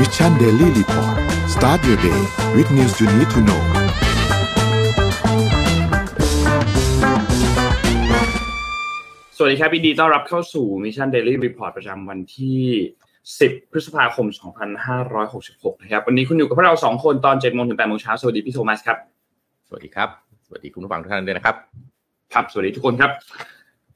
[0.00, 1.16] Mission Daily Report
[1.54, 2.20] start your day
[2.56, 3.62] with news you need to know
[9.36, 12.62] สวัสดีครับยินดีต้อนรับเข้าสู่ Mission Daily Report ประจำวันที่
[13.16, 14.26] 10 พฤษภาคม
[15.04, 18.98] 2566 นะครับ วันนี้คุณอยู่กับพวกเรา 2 คนตอน7โมงถึง8โมงเช้า สวัสดีพี่โทมัสครับ
[19.68, 20.08] สวัสดีครับ
[20.46, 21.56] สวัสดีคุณผู้ฟังทุกท่านด้วยนะครับ
[22.32, 23.10] ครับ สวัสดีทุกคนครับ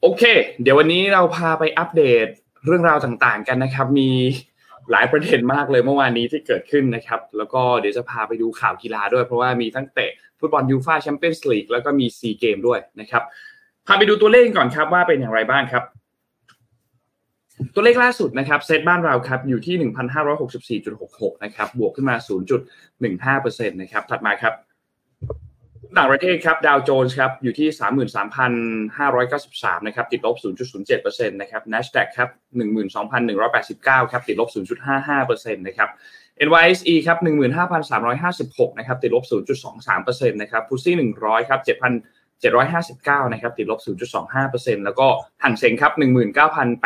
[0.01, 0.23] โอเค
[0.61, 2.27] เดี๋ยววันนี้เราพาไปอัปเดต
[2.65, 4.09] เรื่องราวต่างๆกันนะครับ มี
[4.91, 13.23] หลายประเด็นมากเลยเมื่อวานนี้ที่เกิดขึ้นนะครับ แล้วก็เดี๋ยวจะพาไปดูข่าวกีฬาด้วยเพราะว่ามีทั้งเตะฟุตบอลยูฟ่าแชมเปี้ยนส์ลีกแล้วก็มีซีเกมส์ด้วยนะครับ
[13.87, 15.83] พาไปดูตัวเลขก่อนครับว่าเป็นอย่างไรบ้างครับ
[17.73, 19.75] ตัวเลขล่าสุดนะครับเซตบ้านเราครับอยู่ที่
[20.79, 22.15] 1,564.66 นะครับบวกขึ้นมา
[23.37, 24.53] 0.15%นะครับถัดมาครับ
[25.97, 27.67] ต่างประเทศครับดาวโจนส์ครับอยู่ที่
[28.97, 30.35] 33,593 นะครับติดลบ
[30.83, 32.29] 0.07%นะครับ NASDAQ ครับ
[33.19, 34.49] 12,189 ครับติดลบ
[35.05, 35.89] 0.55%นะครับ
[36.47, 37.17] NYSE ครับ
[37.99, 41.59] 15,356 นะครับติดลบ 0.23%นะครับฟุตซี่100 ครับ
[42.41, 43.79] 7,759 นะครับติดลบ
[44.27, 45.07] 0.25%แล้วก็
[45.43, 45.93] หังเซ็งครับ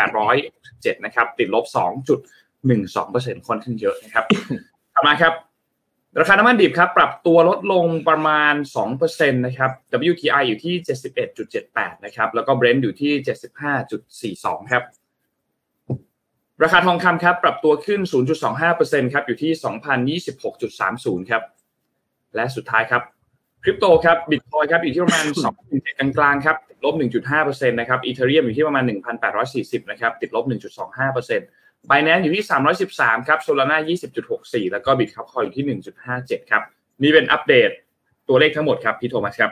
[0.05, 4.25] 19,807นะครับติดลบ 2.12%ค่อนข้างเยอะนะครับ
[4.95, 5.33] ต่อมาครับ
[6.19, 8.53] ราคาน้ำมันดิบครับปรับตัวลดลงประมาณ
[8.95, 9.71] 2%นะครับ
[10.11, 10.75] WTI อยู่ที่
[11.39, 13.13] 71.78 นะครับ แล้วก็ Brent อยู่ที่
[14.35, 14.83] 75.42 ครับ
[16.63, 18.01] ราคาทองคำครับปรับตัวขึ้น
[18.57, 19.51] 0.25%ครับอยู่ที่
[20.21, 21.43] 2,026.30 ครับ
[22.35, 23.03] และสุดท้ายครับ
[23.63, 26.93] คริปโตครับบิตคอยครับอยู่ที่ประมาณ2กลางกลางๆครับติดลบ
[27.31, 28.83] 1.5%นะครับอีเทเรียมอยู่ที่ประมาณ
[29.37, 32.45] 1,840 นะครับติดลบ 1.25% b i n a n c e อยู่ที่
[32.87, 33.77] 313 ครับ Solana
[34.25, 35.79] 20.64 แล้วก็ Bitcoin อยู่ที่
[36.11, 36.63] 1.57 ครับ
[37.03, 37.69] นี่เป็นอัปเดต
[38.27, 39.51] ตัวเลขทั้งหมดครับ พี่โทมัสครับ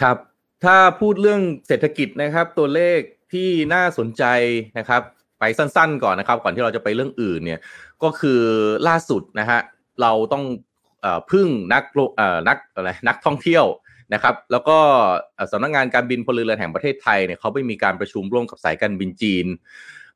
[0.00, 0.16] ครับ
[0.64, 2.98] ถ้าพูดเรื่องเศรษฐกิจนะครับ ตัวเลข
[3.32, 4.24] ที่น่าสนใจ
[4.78, 5.02] นะครับ
[5.40, 7.60] ไปสั้นๆก่อนนะครับ ก่อนที่เราจะไปเรื่องอื่นเนี่ย
[8.02, 8.40] ก็คือ
[8.88, 9.60] ล่าสุดนะฮะ
[10.02, 10.44] เราต้อง
[11.30, 11.84] พึ่งนัก
[12.48, 13.64] นักอะไร นักท่องเที่ยว
[14.14, 14.78] นะครับ แล้วก็
[15.52, 19.46] สำนักงงานการบินพลเรือนแห่งประเทศไทยเนี่ยเขาไปมีการประชุมร่วมกับสายการบินจีน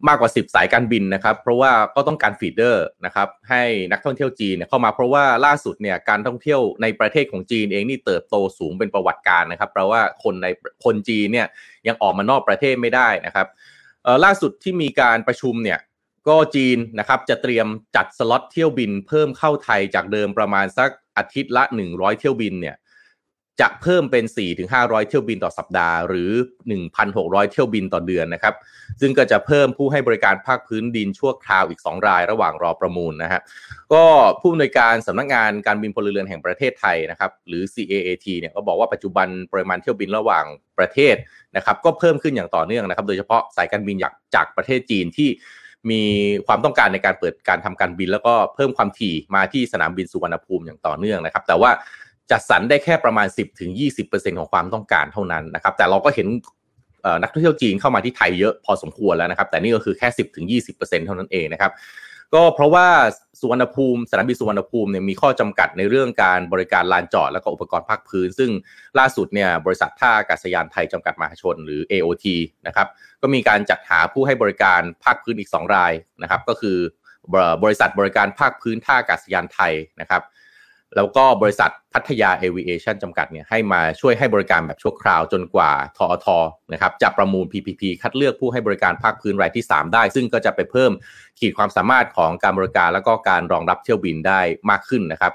[0.09, 10.47] มากกว่า 10 สายการบินนะครับ เพราะว่าก็ต้องการฟีดเดอร์นะครับให้นักท่องเที่ยวจีนเนี่ยเข้ามาเพราะว่าล่าสุดเนี่ยการท่องเที่ยวในประเทศของจีนเองนี่เติบโตสูงเป็นประวัติการนะครับ เพราะว่าคนใน
[10.85, 11.47] คนจีนเนี่ย
[11.89, 13.47] ยังออกมานอกประเทศไม่ได้นะครับ
[14.25, 15.79] ล่าสุดที่มีการประชุมเนี่ย
[16.29, 22.77] ก็จีนนะครับจะเตรียมจัดสล็อตเที่ยวบินเพิ่มเข้าไทยจากเดิมประมาณสักอาทิตย์ละ 100 เที่ยวบินเนี่ย
[23.61, 24.25] จะเพิ่มเป็น
[24.67, 26.31] 4-500 เที่ยวบินต่อสัปดาห์ หรือ
[26.91, 28.55] 1,600 เที่ยวบินต่อเดือนนะครับ
[29.01, 33.41] ซึ่งก็จะเพิ่มผู้ให้บริการภาคพื้นดินชั่วคราวอีก 2 รายระหว่างรอประมูลนะฮะ
[33.93, 34.05] ก็
[34.41, 40.45] ผู้อำนวยการสำนักงานการบินพลเรือนแห่งประเทศไทยนะครับ หรือ CAAT เนี่ยก็บอกว่าปัจจุบันปริมาณเที่ยวบินระหว่าง
[40.79, 41.15] ประเทศ
[41.57, 43.97] นะครับ ก็เพิ่มขึ้นอย่างต่อเนื่องนะครับ โดยเฉพาะสายการบิน
[44.35, 45.31] จากประเทศจีนที่
[45.91, 46.03] มี
[46.47, 51.71] ความต้องการในการเปิดการทำการบิน แล้วก็เพิ่มความถี่มาที่สนามบินสุวรรณภูมิอย่างต่อเนื่องนะครับ แต่ว่า
[52.31, 53.27] จัดสรรได้แค่ประมาณ
[53.83, 56.29] 10-20%ของความต้องการเท่านั้นนะครับ แต่เราก็เห็น
[57.23, 60.09] นักท่องเที่ยวจีนเข้ามาที่ไทยเยอะพอสมควรแล้วนะครับ แต่นี่ก็คือแค่
[60.61, 61.73] 10-20%เท่านั้นเองนะครับ
[62.35, 62.87] ก็เพราะว่า
[63.41, 68.51] สุวรรณภูมิสนามบินสุวรรณภูมิเนี่ยมีข้อจำกัดในเรื่องการบริการลานจอดและก็อุปกรณ์ภาคพื้น ซึ่ง
[68.99, 72.27] ล่าสุดเนี่ยบริษัทท่าอากาศยานไทยจำกัดมหาชนหรือ AOT
[72.67, 72.89] นะครับ
[73.23, 76.77] ก็มีการจัดหาผู้ให้บริการภาคพื้นอีก 2 รายนะครับ ก็คือ
[77.63, 80.23] บริษัทบริการภาคพื้นท่าอากาศยานไทยนะครับ
[80.97, 86.27] แล้วก็บริษัทพัทยาเอวิเอชันจำกัดเนี่ยให้มาช่วยให้บริการแบบชั่วคราวจนกว่าทอท
[86.73, 90.93] นะครับจะประมูล PPP คัดเลือกผู้ให้บริการภาคพื้นรายที่ 3 ได้ ซึ่งก็จะไปเพิ่ม
[91.41, 95.33] ขีดความสามารถของการบริการ แล้วก็การรองรับเที่ยวบินได้มากขึ้นนะครับ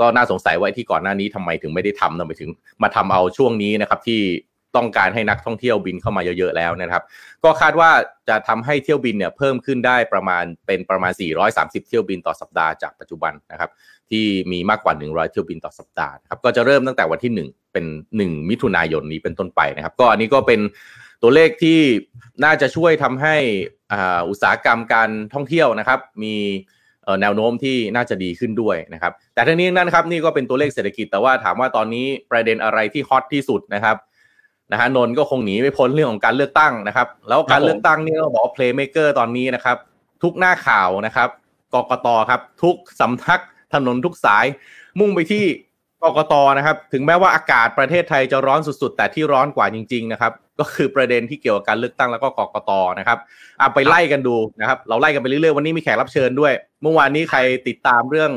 [0.00, 2.50] ก็น่าสงสัยว่าที่ก่อนหน้านี้ทำไมถึงไม่ได้ทำทำไมถึง
[2.82, 4.20] มาทำเอาช่วงนี้นะครับที่
[4.76, 7.02] ต้องการให้นักท่องเที่ยวบินเข้ามาเยอะๆแล้วนะครับ
[7.44, 7.90] ก็คาดว่า
[8.28, 11.12] จะทำให้เที่ยวบินเนี่ยเพิ่มขึ้นได้ประมาณเป็นประมาณ
[11.50, 13.70] 430 เที่ยวบินต่อสัปดาห์จากปัจจุบันนะครับ
[14.10, 17.84] ที่มีมากกว่า 100 เที่ยวบินต่อสัปดาห์นะครับก็จะเริ่มตั้งแต่วันที่ 1 เป็น
[18.20, 20.60] 1 มิถุนายนนี้เป็นต้นไปนะครับ ก็อันนี้ก็เป็น
[21.22, 21.80] ตัวเลขที่
[22.44, 23.36] น่าจะช่วยทำให้
[24.28, 26.36] อุตสาหกรรมการท่องเที่ยวนะครับ มี
[27.20, 33.96] แนวโน้มที่น่าจะดีขึ้นด้วยนะครับ แต่ทั้งนี้นั้นครับนี่ก็เป็นตัวเลขเศรษฐกิจแต่ว่าถามว่าตอนนี้ประเด็นอะไรที่ฮอตที่สุดนะครับ
[34.72, 39.76] นะฮะนนท์ก็คงหนีไม่พ้นเรื่องของการเลือกตั้งนะครับ แล้วการเลือกตั้งนี่เราบอกว่า playmaker ตอนนี้นะครับ
[40.22, 41.28] ทุกหน้าข่าวนะครับ
[41.74, 43.40] กกตครับ ทุกสำนัก
[43.74, 44.46] ถนนทุกสาย
[45.00, 45.44] มุ่งไปที่
[46.02, 53.18] กกตนะครับ ถึงแม้ว่าอากาศประเทศไทยจะร้อนสุดๆ แต่ที่ร้อนกว่าจริง ๆ นะครับ ก็คือประเด็นที่เกี่ยวกับการเลือกตั้งแล้วก็กกตนะครับ
[53.58, 56.52] เอาไปไล่กันดูนะครับ เราไล่กันไปเรื่อยๆวันนี้มีแขกรับเชิญด้วย
[56.82, 57.38] เมื่อวานนี้ใคร
[57.68, 58.30] ติดตามเรื่อง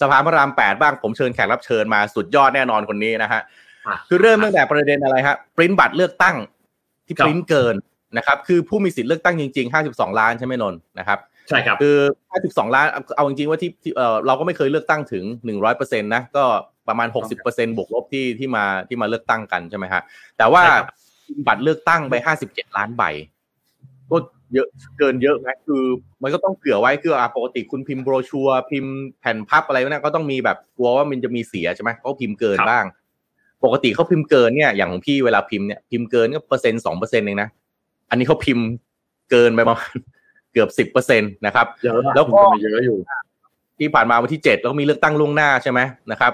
[0.00, 3.40] สะพานพระรามแปดบ้างผมเชิญแขกรับเชิญมาสุดยอดแน่นอนคนนี้นะฮะ
[4.08, 6.36] คือเริ่มตั้งแต่ประเด็นอะไรครับปริ้นบัตรเลือกตั้ง
[7.06, 7.74] ที่ปริ้นเกิน
[8.16, 11.18] นะครับ คือผู้มีสิทธิ์เลือกตั้งจริง ๆ 52 ล้านใช่ไหมนนนะครับ
[11.48, 11.96] ใช่ครับ คือ
[12.34, 12.86] 52 ล้าน
[13.16, 15.24] เอาจริงๆว่าที่เออเราก็ไม่เคยเลือกตั้งถึง
[15.64, 16.44] 100%นะ ก็
[16.88, 17.08] ประมาณ
[17.42, 20.02] 60%บวกลบที่ที่มาที่มาเลือกตั้งกันใช่ไหมฮะ
[20.38, 20.62] แต่ว่า
[21.46, 22.14] บัตรเลือกตั้งไป
[22.46, 23.02] 57 ล้านใบ
[24.10, 24.16] ก็
[24.54, 24.68] เยอะ
[24.98, 25.82] เกินเยอะนะคือ
[26.22, 32.84] มันก็ต้องเผื่อไว้คือปกติคุณพิมพ์โบรชัว พิมพ์แผ่นพับอะไรนะก็ต้องมีแบบกลัวว่ามันจะมีเสียใช่ไหมก็พิมพ์เกินบ้าง
[33.64, 37.48] ปกติเขาพิมพ์เกินเนี่ยอย่างของพี่เวลาพิมพ์เนี่ยพิมพ์เกินก็เปอร์เซ็นต์สองเปอร์เซ็นต์เองนะ
[38.10, 38.66] อันนี้เขาพิมพ์
[39.30, 39.94] เกินไปประมาณ
[40.52, 42.98] เกือบสิบเปอร์เซ็นต์นะครับเยอะแล้วก็เยอะอยู่
[43.78, 45.80] ที่ผ่านมาวันที่เจ็ดแล้วก็มีเลือกตั้งล่วงหน้าใช่ไหม
[46.12, 46.32] นะครับ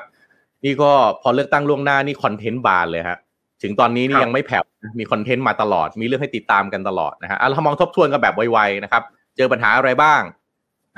[0.65, 0.91] นี่ก็
[1.23, 3.19] พอเลือกตั้งล่วงหน้านี่ content บานเลยฮะ
[3.63, 4.65] ถึงตอนนี้นี่ครับยังไม่แผ่ว
[4.99, 9.03] มี content มาตลอด มีเรื่องให้ติดตามกันตลอดนะฮะอะเรามองทบทวนกันแบบไวๆนะครับ
[9.37, 10.23] เจอปัญหาอะไรบ้าง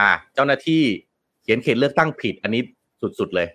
[0.01, 0.83] อ่า เจ้าหน้าที่
[1.43, 2.63] เขียนเขตเลือกตั้งผิด อันนี้
[3.19, 3.49] สุดๆเลย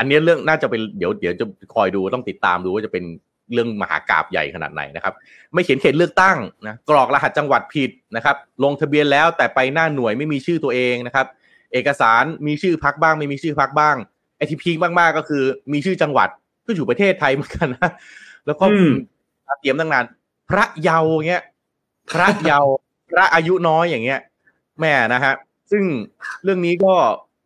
[0.00, 1.44] อันนี้เรื่องน่าจะเป็นเดี๋ยวเดี๋ยวจะ
[1.74, 3.04] คอยดูต้องติดตามดูว่าจะเป็น
[3.52, 5.14] เรื่องมหากราบใหญ่ขนาดไหนนะครับ
[5.54, 6.36] ไม่เขียนเขตเลือกตั้ง
[6.66, 11.26] นะกรอกรหัสจังหวัดผิดนะครับ ลงทะเบียนแล้วแต่ไปหน้าหน่วยไม่มีชื่อตัวเองนะครับ
[11.72, 13.96] เอกสารมีชื่อพักบ้าง ไม่มีชื่อพักบ้าง
[14.36, 15.42] ไอที่พีคมากๆก็คือ
[15.72, 16.28] มีชื่อจังหวัด
[16.66, 17.90] ก็อยู่ประเทศไทยเหมือนกันนะ
[18.46, 18.94] แล้วก็อืม
[19.60, 20.04] เตรียมตั้งนาน
[20.50, 21.42] พระเยาว์เงี้ย
[22.12, 22.72] พระเยาว์
[23.10, 24.20] พระอายุน้อยอย่างเงี้ย
[24.80, 25.34] แม่นะฮะ
[25.70, 25.84] ซึ่ง
[26.44, 26.94] เรื่องนี้ก็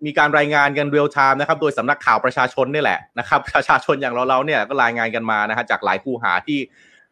[0.04, 6.58] มีการรายงานกัน real time นะครับ โดยสำนักข่าวประชาชนนี่แหละนะครับ ประชาชนอย่างเราเราๆเนี่ยก็รายงานกันมานะฮะจากหลายคูหาที่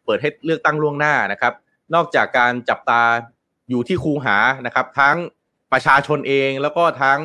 [0.05, 1.53] เปิดให้เลือกตั้งล่วงหน้านะครับ
[1.95, 3.01] นอกจากการจับตา
[3.69, 5.17] อยู่ที่คูหานะครับ ทั้ง
[5.73, 7.19] ประชาชนเองแล้วก็ทั้ง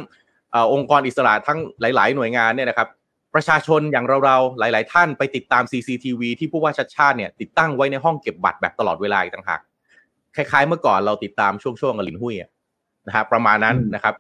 [0.54, 2.88] องค์กรอิสระทั้งหลาย ๆ หน่วยงานเนี่ยนะครับ
[3.34, 9.60] ประชาชนอย่างเราๆ หลาย ๆ ท่านไปติดตาม CCTV ที่ผู้ว่าชัดชาติเนี่ยติดตั้งไว้ในห้องเก็บบัตรแบบตลอดเวลาต่างหาก
[10.36, 12.50] คล้าย ๆ เมื่อก่อนเราติดตามช่วงๆกับลินหุ้ยอะ
[13.06, 14.14] นะฮะประมาณนั้นนะครับ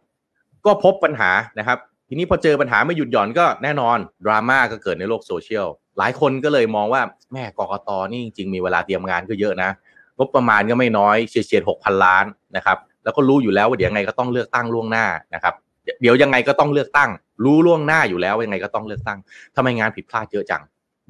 [0.68, 1.78] ก็พบปัญหานะครับ
[2.08, 5.66] ทีนี้พอเจอปัญหาไม่หยุดหย่อนก็แน่นอนดราม่าก็เกิดในโลกโซเชียล
[5.98, 9.70] หลายคนก็เลยมองว่าแม่กกตนี่จริงๆมีเวลาเตรียมงานก็เยอะนะ
[10.16, 12.24] งบประมาณก็ไม่น้อยเฉียดหกพันล้าน
[12.56, 15.54] นะครับแล้วก็รู้อยู่แล้วว่าเดี๋ยวยังไงก็ต้องเลือกตั้งล่วงหน้านะครับ
[16.00, 17.10] เดี๋ยวยังไงก็ต้องเลือกตั้ง
[17.44, 19.18] รู้ล่วงหน้าอยู่แล้วยังไงก็ต้องเลือกตั้ง
[19.56, 20.62] ทำไมงานผิดพลาดเยอะจัง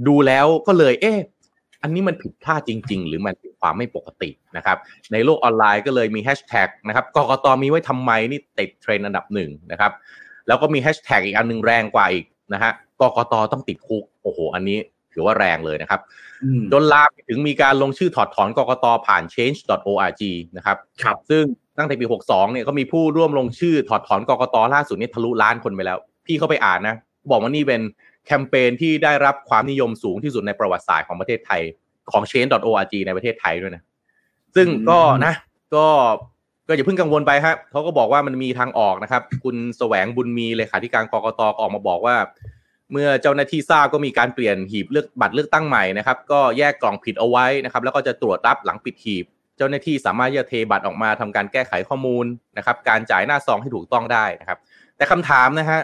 [0.06, 1.18] ดูแล้วก็เลย เอ๊ะ
[1.82, 4.76] อันนี้มันผิดพลาดจริง ๆ หรือมันเป็นความไม่ปกตินะครับ
[5.12, 9.92] ในโลกออนไลน์ก็เลยมีแฮชแท็กนะครับกกตมีไว้ทำไมนี่ติดเทรนด์อันดับหนึ่งนะครับ
[10.48, 14.78] แล้วก็มีแฮชแท็กอีกอันหนึ่งแรงกว่าอีกนะฮะกกตต้องติดคุกโอ้โห อันนี้
[15.12, 16.00] ถือว่าแรงเลยนะครับ
[16.44, 20.22] อืมจนลามไปถึงมีการลงชื่อถอดถอนกกตผ่าน change.org
[20.56, 21.44] นะครับครับซึ่ง
[21.78, 26.96] ตั้งแต่ปี 62 เนี่ยก็มีผู้ร่วมลงชื่อถอดถอนกกตล่าสุดนี่ทะลุล้านคนไปแล้ว พี่เข้าไปอ่านนะ
[27.30, 27.80] บอกว่านี่เป็น
[28.28, 31.62] แคมเปญที่ได้รับความนิยมสูงที่สุดในประวัติศาสตร์ของประเทศไทย
[32.12, 33.82] ของ change.org ในประเทศไทยด้วยนะ
[34.56, 35.34] ซึ่งก็นะ
[35.74, 35.86] ก็
[36.68, 42.16] ก็อย่าเพิ่งกังวลไปครับเขาก็บอกว่ามันมีทางออกนะครับ คุณแสวงบุญมีเลขาธิการกกตก็ออกมาบอกว่า
[42.92, 49.24] เมื่อเจ้าหน้าที่ทราบก็มีการเปลี่ยนหีบเลือกบัตรเลือกตั้งใหม่นะครับ ก็แยกกล่องผิดเอาไว้นะครับ แล้วก็จะตรวจรับหลังปิดหีบ
[49.56, 52.24] เจ้าหน้าที่สามารถที่จะเทบัตรออกมาทำการแก้ไขข้อมูล
[52.58, 54.58] นะครับ การจ่ายหน้าซองให้ถูกต้องได้นะครับ
[54.96, 55.80] แต่คำถามนะฮะ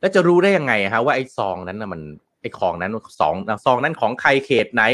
[0.00, 2.00] แล้วจะรู้ได้ยังไงฮะว่าไอ้ซองนั้นนะมัน
[2.40, 3.34] ไอ้ของนั้นสอง
[3.64, 4.84] ซองนั้นของใครเขตไหน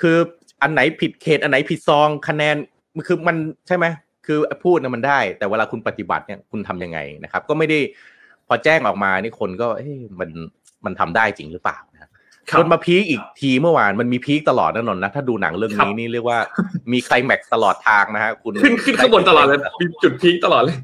[0.00, 0.16] คือ
[0.62, 2.56] อันไหนผิดเขตอันไหนผิดซองคะแนน
[3.06, 3.36] คือมัน
[3.66, 3.86] ใช่ไหม
[4.26, 7.78] คือพูดนะมันได้ แต่เวลาคุณปฏิบัติเนี่ยคุณทำยังไงนะครับ ก็ไม่ได้
[8.48, 10.30] พอแจ้งออกมานี่คนก็เอ๊ะมัน
[10.84, 12.08] มันทำได้จริงหรือเปล่านะครั
[12.58, 16.38] จนมา peak อีกทีเมื่อวานมันมี peak ตลอดนะนนท์นะถ้าดูหนังเรื่องนี้นี่เรียกว่า
[16.92, 20.76] มีไคลแม็กซ์ตลอดทางนะฮะคุณขึ้นขึ้นข้างบนตลอดเลยมีจุด peak ตลอดเลย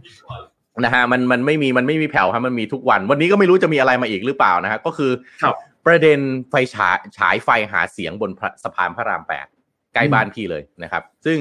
[0.81, 5.11] นะฮะมันมันไม่มีมันไม่มีแผ่วฮะมันมีทุกวัน วันนี้ก็ไม่รู้จะมีอะไรมาอีกหรือเปล่านะฮะก็คือ
[5.43, 5.55] ครับ
[5.87, 6.21] ประเด็น
[6.51, 9.47] ไฟฉายฉายไฟหาเสียงบนพระสะพานพระรามแปด
[9.95, 11.39] ใกล้บ้านพี่เลยนะครับ ซึ่ง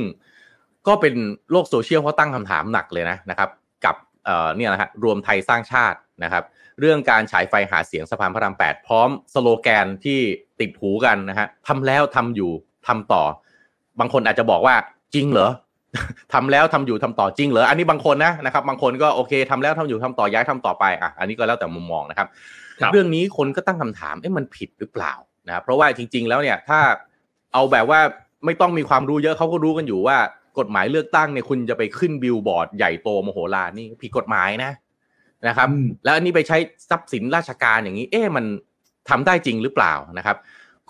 [0.88, 1.16] ก็เป็น
[1.52, 3.50] โลกโซเชียลเขาตั้งคำถามหนักเลยนะนะครับ
[3.86, 6.44] กับเอ่อเนี่ยนะฮะรวมไทยสร้างชาตินะครับ
[6.80, 10.20] เรื่องการฉายไฟหาเสียงสะพานพระรามแปดพร้อมสโลแกนที่
[10.60, 12.52] ติดหูกันนะฮะทำแล้วทำอยู่
[12.88, 13.24] ทำต่อ
[14.00, 14.76] บางคนอาจจะบอกว่า
[15.14, 15.50] จริงเหรอ
[16.34, 22.28] ทำแล้วทำอยู่ทำต่อจริงเหรออันนี้บางคนนะนะครับ บางคนก็โอเคทำแล้วทำอยู่ทำต่อย้ายทำต่อไปอะอันนี้ก็แล้วแต่มุมมองนะครับ
[22.82, 25.14] ครับเรื่องนี้คนก็ตั้งคำถามเอ๊ะมันผิดหรือเปล่า
[25.48, 26.80] นะครับเพราะว่าจริง ๆ แล้วเนี่ยถ้า
[27.54, 28.00] เอาแบบว่า
[28.46, 30.18] ไม่ต้องมีความรู้เยอะเขาก็รู้กันอยู่ว่า
[30.60, 34.72] กฎหมายเลือกตั้งเนี่ยคุณจะไปขึ้นบิลบอร์ดใหญ่โตมโหฬารนี่ผิดกฎหมายนะ
[35.48, 36.58] นะครับอืมแล้วอันนี้ไปใช้
[36.90, 38.46] ทรัพย์สินราชการอย่างนี้ เอ๊ะมัน
[39.10, 40.38] ทำได้จริงหรือเปล่านะครับ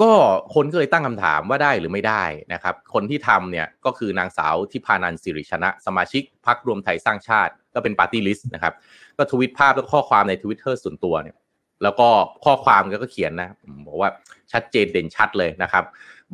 [0.01, 0.12] ก็
[0.55, 8.74] คนก็เลยตั้งคำถามว่าได้หรือไม่ได้นะครับ คนที่ทำเนี่ยก็คือนางสาวทิพานัน ศิริชนะ สมาชิกพรรครวมไทยสร้างชาติ ก็เป็น party list นะครับ
[9.17, 11.36] ก็ทวิตภาพและข้อความในทวิตเตอร์ส่วนตัวเนี่ย
[11.84, 12.08] แล้วก็
[12.46, 13.50] ข้อความก็เขียนนะ
[13.88, 14.10] บอกว่า
[14.51, 15.84] ชัดเจนเด่นชัดเลยนะครับ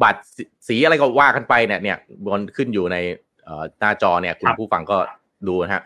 [0.01, 0.21] บัตร
[0.67, 2.97] สีอะไรก็ว่ากันไปเนี่ยเนี่ยบนขึ้นอยู่ใน
[3.79, 4.97] หน้าจอเนี่ยคุณผู้ฟังก็
[5.47, 5.83] ดูนะฮะ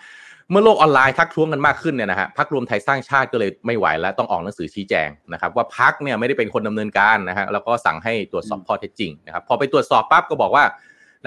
[0.52, 10.64] เมื่อโลกออนไลน์ทักท้วงกันมากขึ้นเนี่ยนะฮะพักรวมไทยสร้างชาติก็เลยไม่ไหวแล้วต้องออกหนังสือชี้แจงนะครับว่าพักเนี่ยไม่ได้เป็นคนดำเนินการนะฮะแล้วก็สั่งให้ตรวจสอบข้อเท็จจริงนะครับพอไปตรวจสอบปั๊บก็บอกว่า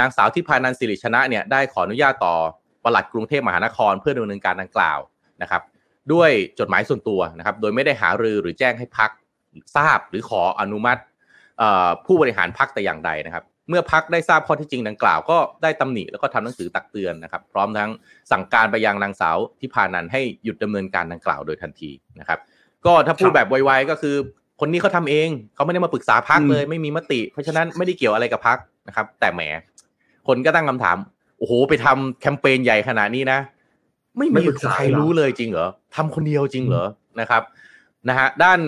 [0.00, 2.34] นางสาวทิพานันสิริชนะเนี่ยได้ขออนุญาตต่อ
[2.84, 4.98] ปลัดกรุงเทพมหานครเพื่อดำเนินการดังกล่าว
[5.42, 5.62] นะครับ
[6.12, 9.10] ด้วยจดหมายส่วนตัวนะครับ โดยไม่ได้หารือหรือแจ้งให้พัก
[9.76, 11.00] ทราบหรือขออนุมัติ
[12.06, 17.90] ผู้บริหารพักแต่อย่างใดนะครับ เมื่อพักได้ทราบข้อที่จริงดังกล่าวก็ได้ตำหนิแล้วก็ทำหนังสือตักเตือนนะครับ พร้อมทั้ง
[18.30, 21.90] สั่งการไปยังนางสาวที่พานันให้หยุดดำเนินการดังกล่าวโดยทันที
[22.20, 22.38] นะครับ
[22.86, 24.16] ก็ถ้าพูดแบบไวๆก็คือ
[24.60, 29.40] คนนี้เขาทาเองเขาไม่ได้มาปรึกษาพักเลย ไม่มีมติ เพราะฉะนั้นไม่ได้เกี่ยวอะไรกับพักนะครับ แต่แหม
[30.28, 30.96] คนก็ตั้งคำถาม
[31.38, 33.38] โอ้โหไปทำแคมเปญใหญ่ขนาดนี้นะ
[34.18, 34.44] ไม่มี
[34.74, 36.86] ใครรู้เลยจริงเหรอทำคนเดียวจริงเหรอ
[37.20, 37.42] นะครับ
[38.08, 38.60] นะฮะด้าน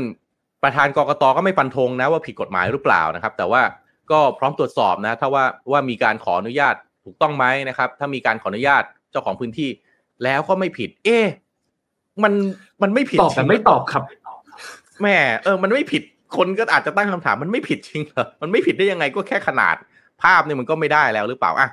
[0.62, 3.62] ประธานกรกตก็ไม่ฟันธงนะว่าผิดกฎหมายหรือเปล่านะครับ แต่ว่า
[4.12, 9.70] ก็พร้อมตรวจสอบนะถ้าว่าว่ามีการขออนุญาตถูกต้องไหมนะครับ ถ้ามีการขออนุญาตเจ้าของพื้นที่
[10.24, 11.18] แล้วก็ไม่ผิด เอ๊
[12.22, 12.32] มัน
[12.82, 14.02] มันไม่ผิดตอบแต่ไม่ตอบครับ
[15.02, 16.02] แม่เออ มันไม่ผิด
[16.36, 19.76] คนก็อาจจะตั้งคำถามมันไม่ผิดจริงเหรอมันไม่ผิดได้ยังไงก็แค่ขนาด
[20.22, 21.68] ภาพเนี่ยมันก็ไม่ได้แล้วหรือเปล่าอะ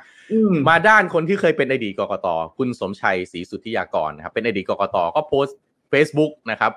[0.70, 5.58] มาด้านคนที่เคยเป็นอดีตกกตคุณสมชัยศรีสุทธิยากรนะครับเป็นอดีตกกตก็โพสต์
[5.92, 6.72] Facebook นะครับ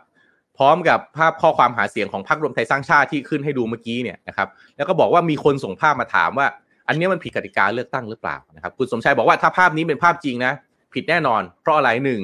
[0.59, 6.47] พร้อมกับภาพข้อความหาเสียงของพรรครวมไทยสร้างชาติที่ขึ้นให้ดูเมื่อกี้เนี่ยนะครับแล้วก็บอกว่ามีคนส่งภาพมาถามว่า
[6.89, 10.53] อันนี้มันผิดกติกาเลือกตั้งหรือเปล่านะครับคุณสมชัยบอกว่าถ้าภาพนี้เป็นภาพจริงนะ
[10.95, 12.21] ผิดแน่นอน เพราะอะไรหนึ่ง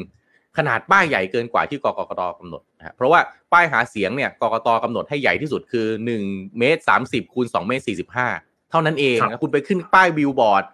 [0.59, 3.21] ขนาดป้ายใหญ่เกินกว่าที่กกตกำหนดนะเพราะว่า
[3.53, 5.87] ป้ายหาเสียงเนี่ยกกตกำหนดให้ใหญ่ที่สุดคือ
[6.23, 7.85] 1เมตร30คูณ2เมตร
[8.29, 10.65] 45 เท่านั้นเองนะคุณไปขึ้นป้ายบิลบอร์ด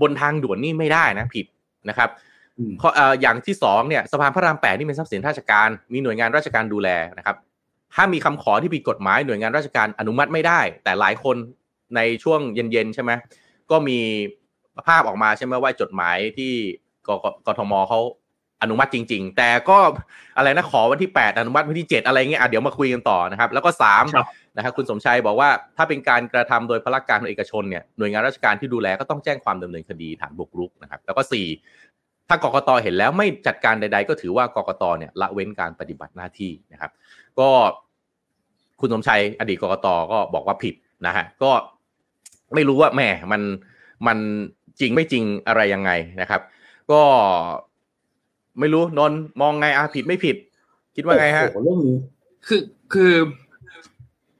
[0.00, 1.46] บนทางด่วนนี่ไม่ได้นะผิด
[1.88, 2.08] นะครับ
[3.20, 7.36] อย่างที่สองเนี่ยสะพานพระรามแปดนี่เป็นทรัพย์สินราชการมีหน่วยงานราชการดูแลนะครับ
[7.94, 11.36] ถ้ามีคำขอที่ผิดกฎหมายหน่วยงานราชการอนุมัติไม่ได้ แต่หลายคน
[11.96, 13.10] ในช่วงเย็นๆใช่ไหม
[13.70, 13.98] ก็มี
[14.86, 16.52] ภาพออกมาใช่ไหมว่าจดหมายที่
[17.46, 18.00] กทมเขา
[18.62, 19.78] อนุมัติจริง ๆ แต่ก็
[20.36, 23.70] อะไรนะขอวันที่ 8 อนุมัติวันที่ 7 อะไรเงี้ยเดี๋ยวมาคุยกันต่อนะครับ แล้วก็
[24.14, 31.95] 3นะครับคุณสมชัยบอกว่าถ้าเป็นการกระทำโดยพลักการของเอกชนเนี่ยหน่วยงานราชการที่ดูแลก็ต้องแจ้งความดำเนินคดีฐานบุกรุกนะครับ แล้วก็4
[32.28, 36.90] ถ้ากกตเห็นแล้วไม่จัดการใด ๆ ก็ถือว่ากกตเนี่ยละเว้นการปฏิบัติหน้าที่นะครับ
[37.38, 37.48] ก็
[38.80, 40.74] คุณสมชัยอดีตกกตก็บอกว่าผิด
[41.06, 41.50] นะฮะก็
[42.54, 43.00] ไม่รู้ว่าแหม
[43.32, 43.42] มัน
[44.06, 44.18] มัน
[44.80, 45.90] จริงไม่จริงอะไรยังไง
[46.20, 46.40] นะครับ
[46.92, 47.02] ก็
[48.58, 50.36] ไม่รู้นนมองไงอะผิดไม่ผิด
[50.96, 51.96] คิดว่าไงฮะเรื่องนี้
[52.46, 52.60] คือ
[52.92, 53.12] คือ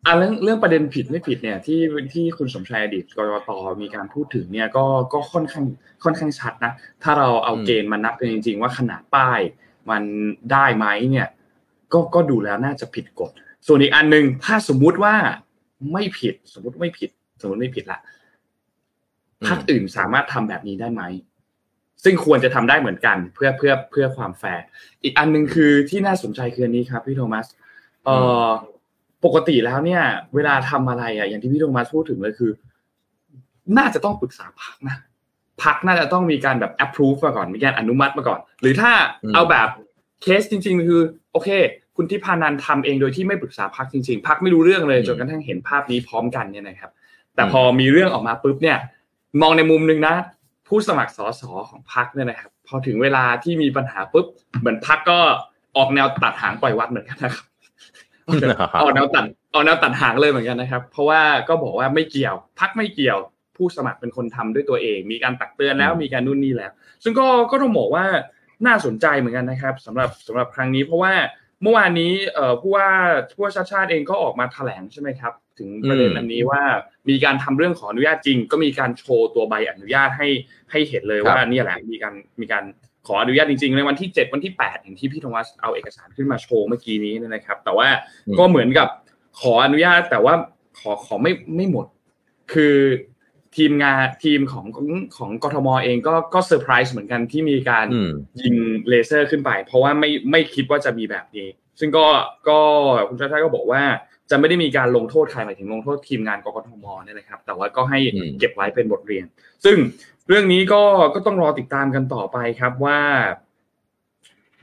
[0.07, 1.81] อะเรื่องเรื่องประเด็นผิดไม่ผิดเนี่ยที่
[2.15, 3.51] ที่คุณสมชายอดีตกรกต
[3.83, 5.65] มีการพูดถึงเนี่ยก็ก็ค่อนข้าง
[6.05, 6.73] ค่อนข้างชัดนะ
[7.03, 9.41] ถ้าเราเอาเกณฑ์มานับกันจริง ๆ ว่าขนาดป้าย
[9.91, 10.03] มัน
[10.53, 11.29] ได้ไหมเนี่ย
[11.93, 13.31] ก็ก็ดูแล้วน่าจะผิดกฎ
[13.67, 15.15] ส่วนอีกอันหนึ่งถ้าสมมุติว่า
[15.93, 17.11] ไม่ผิดสมมุติไม่ผิด
[17.41, 18.01] สมมติไม่ผิดละ
[19.47, 21.03] พรรคอื่นสามารถทำแบบนี้ได้ไหม
[22.05, 24.65] ซึ่งควรจะทำได้เหมือนกันเพื่อเพื่อเพื่อความแฟร์
[25.03, 27.47] อีกอันหนึ่งคือที่น่าสนใจคืออันนี้ครับพี่โทมัส
[28.05, 28.49] เอ่อ
[29.25, 30.03] ปกติแล้วเนี่ย
[30.35, 32.51] เวลาทำอะไรอะอย่างที่พี่โทมัสพูดถึงเลยคือ
[33.79, 34.97] น่าจะต้องปรึกษาพรรคนะ
[35.63, 38.93] พรรคน่าจะต้องมีการแบบ approve มาก่อนมีการอนุมัติมาก่อน หรือถ้า
[39.35, 39.69] เอาแบบ
[40.23, 41.49] เคสจริง ๆ คือ โอเค
[41.97, 46.91] คุณทิพานันทำเองโดยที่ไม่ปรึกษาพรรคจริง ๆ พรรคไม่รู้เรื่องเลยจนกระทั่งเห็นภาพนี้พร้อมกันเนี่ยนะครับ
[47.35, 48.79] แต่พอมีเรื่องออกมาปุ๊บเนี่ย
[49.43, 50.15] มองในมุมหนึ่งนะ
[50.69, 54.27] ผู้สมัครสสของพรรคเนี่ยนะครับ พอถึงเวลาที่มีปัญหาปุ๊บ
[54.61, 55.19] เหมือนพรรคก็
[55.77, 57.47] ออกแนวตัดหางปล่อยวัดเหมือนกันนะครับ
[58.83, 63.19] ออกแนวตัดออกแนวตัดหางเลยเหมือนกันนะครับ เพราะว่าก็บอกว่าไม่เกี่ยวพรรคไม่เกี่ยว
[63.57, 66.73] ผู้สมัครเป็นคนทำด้วยตัวเอง มีการตักเตือนแล้วมีการนู่นนี่แล้ว
[67.05, 68.05] ซึ่งก็ก็ต้องบอกว่า
[68.67, 71.13] น่าสนใจเหมือนกันนะครับสำหรับสำหรับครั้งนี้เพราะว่า
[71.63, 72.89] เมื่อวานนี้เอ่อผู้ว่า
[73.33, 76.63] ผู้ว่าชาติชาติเองก็ออกมาแถลงใช่ไหมครับ ถึงประเด็นอันนี้ว่า
[77.09, 80.29] มีการทำเรื่องขออนุญาตจริง ก็มีการโชว์ตัวใบอนุญาตให้
[80.71, 82.65] ให้เห็นเลยว่านี่แหละมีการมีการ
[83.07, 87.89] ขออนุญาตจริงๆ ในวันที่ 7 วันที่ 8 อย่างที่พี่ธวัชเอาเอกสารขึ้นมาโชว์เมื่อกี้นี้นะครับ แต่ว่า
[88.39, 88.89] ก็เหมือนกับ
[89.41, 90.35] ขออนุญาตแต่ว่า
[90.79, 91.87] ขอขอไม่ไม่หมด
[92.53, 92.77] คือ
[93.57, 94.67] ทีมงานทีมของ
[95.17, 97.87] ของกทมเองก็ก็เซอร์ไพรส์เหมือนกันที่มีการ
[98.41, 98.55] ยิง
[98.89, 101.49] เลเซอร์ขึ้นไป เพราะว่าไม่ไม่คิดว่าจะมีแบบนี้
[101.81, 102.07] ซึ่งก็
[102.49, 102.59] ก็
[103.09, 103.83] คุณชาติก็บอกว่า
[104.31, 107.99] จะไม่ได้มีการลงโทษใครหมายถึงลงโทษทีมงานกกทมเนี่ยนะครับ แต่ว่าก็ให้
[108.39, 109.25] เก็บไว้เป็นบทเรียน
[109.65, 109.77] ซึ่ง
[110.29, 110.83] เรื่องนี้ก็
[111.15, 113.01] ก็ต้องรอติดตามกันต่อไปครับว่า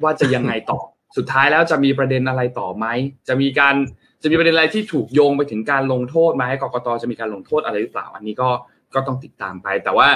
[0.03, 0.79] ว่าจะยังไงต่อ
[1.17, 2.86] สุดท้ายแล้วจะมีประเด็นอะไรต่อไหม
[3.27, 3.75] จะมีการ
[4.22, 8.50] จะมีประเด็นอะไรที่ถูกโยงไปถึงการลงโทษไหมกรกตจะมีการลงโทษอะไรหรือเปล่า อันนี้ก็
[8.96, 10.10] ก็ต้องติดตามไป แต่ว่า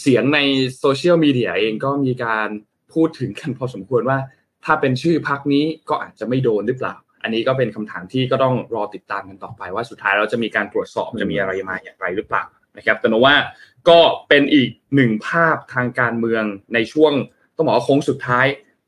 [0.00, 0.38] เสียงใน
[0.78, 2.48] โซเชียลมีเดียเองก็มีการ
[2.92, 4.18] พูดถึงกันพอสมควรว่า
[4.64, 12.44] ถ้าเป็นชื่อพักนี้ก็อาจจะไม่โดนหรือเปล่า อันนี้ก็เป็นคำถามที่ก็ต้องรอติดตามกันต่อไปว่าสุดท้ายเราจะมีการตรวจสอบจะมีอะไรมาอย่างไรหรือเปล่า
[12.76, 13.34] นะครับแต่นว่า
[13.88, 17.12] ก็เป็นอีกหนึ่งภาพทางการเมืองในช่วง
[17.56, 18.46] ต้องบอกว่าโค้งสุดท้าย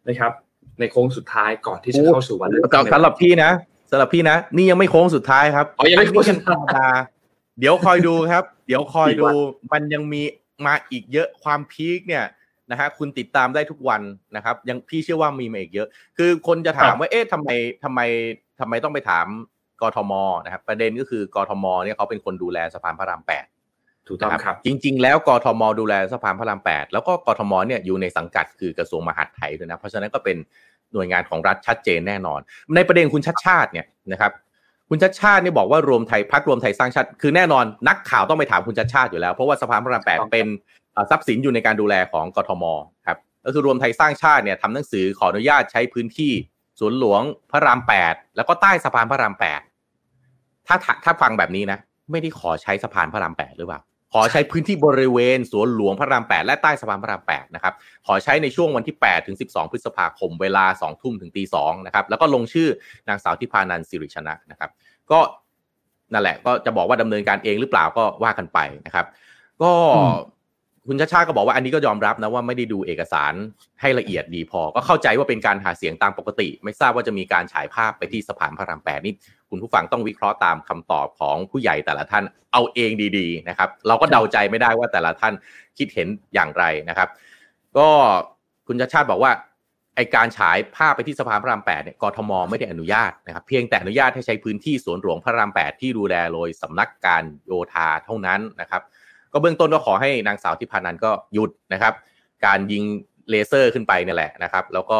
[0.08, 0.32] นะครับ
[0.80, 3.50] ในโค้งสุดท้ายก่อนที่จะเข้าสู่วันเลือกตั้งสำหรับพี่นะ
[3.90, 6.88] สำหรับพี่นะนี่ยังไม่โค้งสุดท้ายครับอ๋อยังไม่โค้งธรรมดา
[7.58, 9.26] เดี๋ยวคอยดูครับ เดี๋ยวคอยดู
[9.72, 10.22] มันยังมี
[10.66, 12.24] มาอีกเยอะความพีคเนี่ย
[12.70, 14.02] นะฮะคุณติดตามได้ทุกวัน
[14.36, 15.88] นะครับ ยังพี่เชื่อว่ามีมาอีกเยอะ
[16.18, 17.48] คือคนจะถามว่าเอ๊ะทำไม
[17.84, 18.00] ทำไม
[18.60, 19.26] ทำไมต้องไปถาม
[19.82, 20.12] กทม
[20.44, 23.46] นะครับ ประเด็นก็คือกทมเนี่ยเขาเป็นคนดูแลสะพานพระรามแปด
[24.08, 30.36] ถูกต้องครับ จริง ๆ แล้วกทมดูแลสะพานพระรามแปดแล้วก็กทมเนี่ยอยู่ในสังกัดคือกระทรวงมหาดไทยด้วยนะ เพราะฉะนั้นก็เป็น
[30.92, 32.40] หน่วยงานของรัฐชัดเจนแน่นอน
[32.74, 34.32] ในประเด็นคุณชัดชาติเนี่ยนะครับ
[34.88, 40.46] คุณชัดชาติเนี่ยบอกว่ารวมไทยพักรวมไทยสร้างชาติคือแน่นอนนักข่าวต้องไปถามคุณชัดชาติอยู่แล้ว เพราะว่าสะพานพระรามแปดเป็น
[41.10, 42.64] ทรัพย์สินอยู่ในการดูแลของกทม
[43.06, 46.32] ครับก็คือรวมไทยสร้างชาติเนี่ยทำหนังสือขออนุญาตใช้พื้นที่
[46.78, 49.60] สวนหลวงพระรามแปดแล้วก็ใต้สะพานพระรามแปด
[50.66, 51.78] ถ้าถ้าฟังแบบนี้นะ
[52.10, 53.80] ไม่ได้ขอใช้สะพานพระรามแปดหรือเปล่า
[54.12, 57.74] ขอใช้พื้นที่บริเวณสวนหลวงพระรามแปดและใต้สะพานพระรามแปดนะครับ
[58.06, 62.68] ขอใช้ในช่วงวันที่ 8 ถึง 12 พฤษภาคม เวลา 2 ทุ่มถึงตีสองนะครับ แล้วก็ลงชื่อ
[63.08, 64.70] นางสาวทิพานันสิริชนะนะครับ
[65.10, 65.20] ก็
[66.12, 69.06] นั่นแหละก็จะบอกว่าดำเนินการเองหรือเปล่าก็ว่ากันไปนะครับ
[69.62, 69.72] ก็
[70.88, 73.32] คุณชาชาก็บอกว่าอันนี้ก็ยอมรับนะว่าไม่ได้ดูเอกสาร
[73.80, 79.14] ให้ละเอียดดีพอ ก็เข้าใจว่าเป็นการหาเสียงตามปกติ ไม่ทราบว่าจะมีการฉายภาพไปที่สะพานพระรามแปดนี่
[79.50, 85.34] คุณผู้ฟังต้องวิเคราะห์ตามคำตอบของผู้ใหญ่แต่ละท่านเอาเองดีๆนะครับ เราก็เดาใจไม่ได้ว่าแต่ละท่าน
[85.78, 87.08] คิดเห็นอย่างไรนะครับ
[87.76, 87.88] ก็
[88.66, 89.32] คุณชาชาบอกว่า
[89.96, 98.82] ไอการฉายภาพไปที่สะพานพระรามแปดเนี่ยกทมไม่ได้อนุญาตนะครับเพียงแต่อนุญาตให้ใช้พื้นที่สวนหลวงพระรามแปดที่ดูแลโดยสำนักการโยธาเท่านั้นนะครับ
[99.36, 101.94] ก็เบื้องต้นก็ขอให้นางสาวทิพานันก็หยุดนะครับ
[102.46, 102.84] การยิง
[103.30, 104.98] เลเซอร์ขึ้นไปนี่แหละนะครับ แล้วก็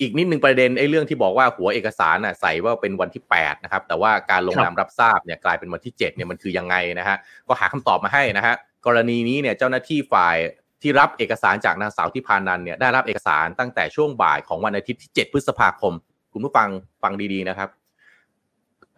[0.00, 7.16] อีกนิดนึงประเด็นไอ้เรื่องที่บอกว่าหัวเอกสารน่ะใส่ว่าเป็นวันที่8นะครับแต่ว่าการลงนามรับทราบเนี่ยกลายเป็นวันที่7เนี่ยมันคือยังไงนะฮะ
[7.48, 8.54] ก็หาคำตอบมาให้นะฮะ
[8.86, 10.36] กรณีนี้เนี่ยเจ้าหน้าที่ฝ่าย
[10.82, 15.94] ที่รับเอกสารจากนางสาวทิพานันเนี่ยได้รับเอกสารตั้งแต่ช่วงบ่ายของวันอาทิตย์ที่ 7 พฤษภาคม
[16.32, 16.68] คุณผู้ฟัง
[17.02, 17.68] ฟังดีๆนะครับ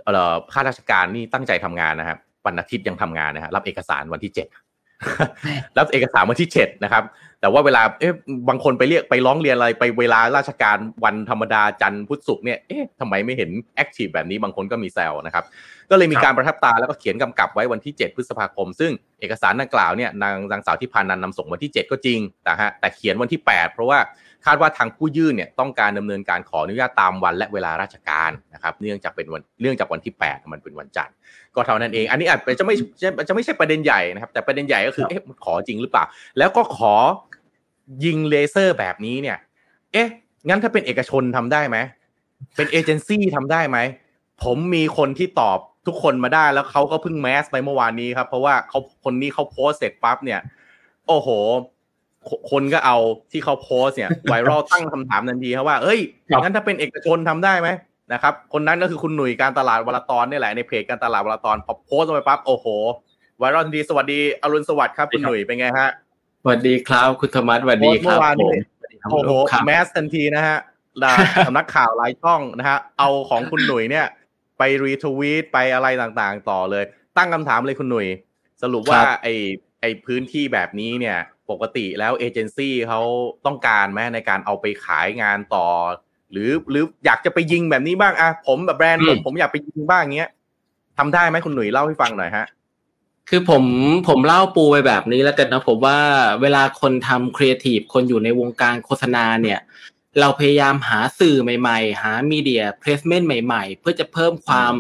[0.05, 4.64] เอ่อข้าราชการนี่ตั้งใจทำงานนะครับวันอาทิตย์ยังทำงานนะฮะรับเอกสารวันที่ 7
[5.79, 7.05] รับเอกสารวันที่เจ็ดนะครับ
[7.41, 8.13] แต่ว่าเวลาเอ๊ะ
[8.49, 15.45] บางคนไปเรียกไปร้องเรียนอะไรไปเวลาราชการวันธรรมดาจันทร์พุธศุกร์เนี่ยเอ๊ะทำไมไม่เห็น active แบบนี้บางคนก็มีแซวนะครับ
[15.91, 23.99] ก็เลยมีการประทับตาแล้วก็เขียนกำกับไว้วันที่ 7 พฤษภาคม ซึ่งเอกสารดังกล่าวเนี่ยนางนางสาวที่พานันนำส่งวันที่ 7 ก็จริงแต่ฮะแต่เขียนวันที่ 8 เพราะว่า
[24.45, 31.15] คาดว่าทางผู้ยื่นเนี่ยต้องการดำเนินการขออนุญาตตามวันและเวลาราชการนะครับเนื่องจากเป็นวันเนื่องจากวันที่ 8 มันเป็นวันจันทร์
[31.55, 32.75] ก็เท่านั้นเอง อันนี้อาจจะไม่
[33.29, 36.05] จะไม่ใช่ประเด็นใหญ่นะครับ แต่ประเด็นใหญ่ก็คือเอ๊ะขอจริงหรือเปล่า
[36.39, 36.95] แล้วก็ขอ
[38.05, 39.39] ยิงเลเซอร์แบบนี้เนี่ย
[39.93, 40.09] เอ๊ะ
[40.49, 41.77] งั้นถ้าเป็นเอกชนทำได้ไหม
[42.57, 43.79] เป็นเอเจนซี่ทำได้ไหม
[44.43, 50.41] ผมมีคนที่ตอบทุกคนมาได้แล้วเขาก็เพิ่งแมสไปเมื่อวานนี้ครับ เพราะว่าเขาคนนี้เขาโพสเสร็จปั๊บเนี่ย
[51.09, 51.29] โอ้โห
[52.51, 52.97] คนก็เอา
[53.33, 56.01] ที่เขาโพสเนี่ยไวรัลตั้งคำถามทันทีครับว่าเอ้ย
[56.43, 57.69] งั้นถ้าเป็นเอกชนทำได้ไหม
[58.13, 62.67] นะครับ คนนั้นก็คือคุณหนุ่ยการตลาดวลตอนนี่แหละในเพจการตลาดวลตอนพอโพสไปปั๊บโอ้โห
[63.39, 65.91] ไวรัลทันทีสวัสดีอรุณสวัสดิ์ครับคุณหนุ่ยเป็นไงฮะ
[66.43, 68.55] สวัสดีครับคุณธรรมัสสวัสดีครับผม
[69.13, 69.33] โอ้โห
[69.67, 70.59] แมสทันทีนะฮะ
[71.47, 74.07] สำนักข่าวหลายช่องนะฮะเอาของคุณหนุ่ยเนี่ย
[74.59, 76.85] ไปรีทวีตไปอะไรต่างๆ ต่อเลย
[77.17, 78.07] ตั้งคำถามเลยคุณหนุ่ย
[78.63, 79.27] สรุปว่าไอ
[79.85, 81.19] ไอพื้นที่แบบนี้เนี่ย
[81.51, 83.01] ปกติแล้วเอเจนซี่เขา
[83.47, 85.67] ต้องการไหมในการเอาไปขายงานต่อ
[86.33, 90.31] หรือหรืออยากจะไปยิงแบบนี้บ้างอะผมแบบแบรนด์ผมผมอยากไปยิงบ้างเงี้ย
[90.99, 92.47] ทำได้ไหมคุณหนุ่ยเล่าให้ฟังหน่อยฮะ
[93.29, 93.65] คือผม
[94.09, 95.99] ผมเล่าปูไปแบบนี้แล้วกันนะผมว่า
[96.43, 99.61] เวลาคนทำครีเอทีฟคนอยู่ในวงการโฆษณาเนี่ย
[100.21, 104.73] เราพยายามหาสื่อใหม่ ๆ หา media placement ใหม่ ๆ เพื่อจะเพิ่มความ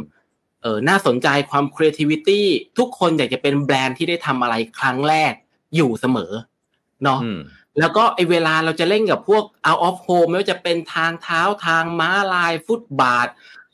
[0.65, 2.47] เออน่าสนใจความ creativity
[2.79, 5.33] ทุกคนอยากจะเป็นแบรนด์ที่ได้ทำอะไรครั้งแรก
[5.77, 6.33] อยู่เสมอ
[7.05, 7.21] เนาะ
[7.79, 13.29] แล้วก็ไอเวลาเราจะเล่นกับพวก out of home ไม่ว่าจะเป็นทางเท้าทางม้าลายฟุตบาท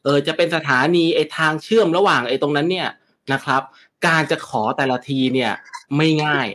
[0.04, 2.88] เออจะเป็นสถานีไอทางเชื่อมระหว่างไอตรงนั้นเนี่ย
[3.32, 3.62] นะครับ
[4.06, 5.52] การจะขอแต่ละทีเนี่ย
[5.96, 6.46] ไม่ง่าย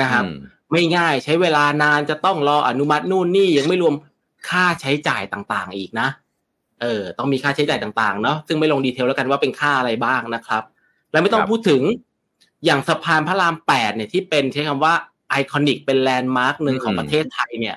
[0.00, 0.24] นะครับ
[0.72, 3.94] ไม่ง่ายใช้เวลานานจะต้องรออนุมัตินู่นนี่ยังไม่รวม
[4.48, 6.08] ค่าใช้จ่ายต่างๆอีกนะ
[6.82, 10.62] เออต้องมีค่าใช้จ่ายต่างๆเนาะซึ่งไม่ลง detail แล้วกันว่าเป็นค่าอะไรบ้างนะครับ
[11.12, 11.82] แล้วไม่ต้องพูดถึง
[12.64, 14.94] อย่างสะพานพระรามแปดเนี่ยที่เป็นใช้คำว่า
[15.28, 17.76] iconic เป็น landmark หนึ่งของประเทศไทยเนี่ย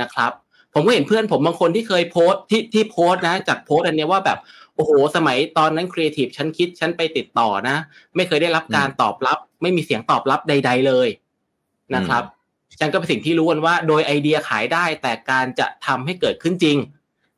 [0.00, 0.32] นะครับ
[0.74, 4.38] ผมก็เห็นเพื่อนผมบางคนที่เคยโพสที่ที่โพสนะ จากโพสอันนี้ว่าแบบ
[4.74, 7.76] โอ้โห สมัยตอนนั้นครีเอทีฟฉันคิดฉันไปติดต่อนะ
[8.16, 11.08] ไม่เคยได้รับการตอบรับ ไม่มีเสียงตอบรับใด ๆเลย
[11.94, 12.22] นะครับ
[12.80, 16.76] ฉันก็เป็นสิ่งที่รู้กันว่า โดยไอเดียขายได้แต่การจะทำให้เกิดขึ้นจริง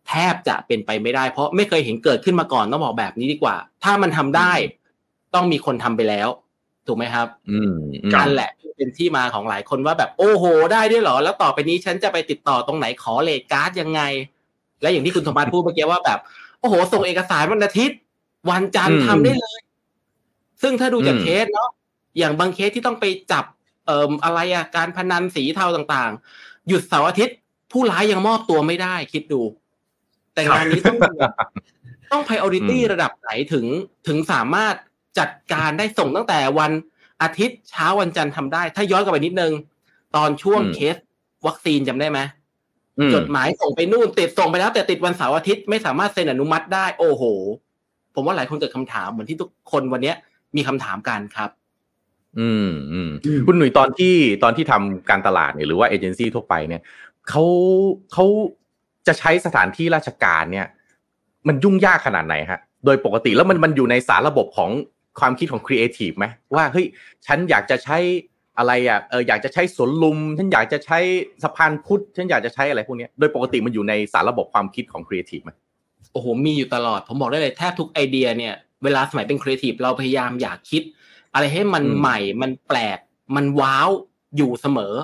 [0.08, 4.52] แทบจะเป็นไปไม่ได้ เพราะไม่เคยเห็นเกิดขึ้นมาก่อนต้องบอกแบบนี้ดีกว่า ถ้ามันทำได้
[5.34, 6.28] ต้องมีคนทำไปแล้ว
[6.86, 7.72] ถูกไหมครับ อืม
[8.14, 14.00] กันแหละเป็นที่มาของหลายคนว่าแบบโอ้โห ได้ด้วยเหรอ แล้วต่อไปนี้ฉันจะไปติดต่อตรงไหนขอ rate card ยังไง
[14.82, 16.18] และอย่างที่คุณธรรมะพูดเมื่อกี้ว่าแบบ
[16.60, 17.98] โอ้โห ส่งเอกสารวันอาทิตย์
[18.50, 19.58] วันจันทร์ทำได้เลย
[20.62, 21.70] ซึ่งถ้าดูจากเคสเนาะ
[22.18, 23.44] อย่างบางเคสที่ต้องไปจับ
[23.86, 27.36] เอ่ออะไรอะการพนันสีเทาต่างๆ หยุดเสาร์อาทิตย์
[27.72, 29.40] ผู้ร้ายยังมอบตัวไม่ได้ คิดดู
[30.34, 30.98] แต่งานนี้ต้อง
[32.12, 33.66] ต้อง priority ระดับไหนถึง
[34.08, 34.74] ถึงสามารถ
[35.18, 36.72] จัดการได้ส่งตั้งแต่วัน
[37.22, 39.52] อาทิตย์เช้าวันจันทร์ทำได้ ถ้าย้อนกลับไปนิดนึง
[40.16, 40.96] ตอนช่วงอืมเคส
[41.46, 42.20] วัคซีนจำได้ไหม
[42.98, 47.22] อืมจดหมายส่งไปนู่นติดส่งไปแล้ว แต่ติดวันเสาร์อาทิตย์ไม่สามารถเซ็นอนุมัติได้ โอ้โห
[48.14, 50.16] ผมว่าหลายคนเกิดคำถามเหมือนที่ทุกคนวันเนี้ย
[50.56, 51.50] มีคำถามกันครับ
[52.38, 53.10] อืมอืม
[53.46, 56.82] คุณหนุ่ยตอนที่ตอนที่ทำการตลาดเนี่ยหรือว่าเอเจนซี่ทั่วไปเนี่ย
[57.28, 57.44] เขา
[58.12, 58.26] เขา
[59.06, 60.66] จะใช้สถานที่ราชการเนี่ย
[61.48, 64.70] มันยุ่งยากขนาดไหนฮะ โดยปกติแล้วมันมันอยู่ในสารระบบของ
[65.20, 66.86] ความคิดของครีเอทีฟไหมว่าเฮ้ย
[67.26, 67.98] ฉันอยากจะใช้
[68.58, 70.98] อะไรอะเอออยากจะใช้สวนลุมฉันอยากจะใช้
[71.42, 75.50] สะพานพุทธฉันอยากจะใช้อะไรพวกเนี้ยโดยปกติมันอยู่ในสารระบบความคิดของครีเอทีฟไหม
[76.12, 80.82] โอ้โหมีอยู่ตลอด ผมบอกได้เลยแทบทุกไอเดียเนี่ยเวลาสมัยเป็นครีเอทีฟเราพยายามอยากคิด
[81.34, 82.98] อะไรให้มันอืมใหม่มันแปลก
[83.36, 83.88] มันว้าว
[84.36, 84.94] อยู่เสมอ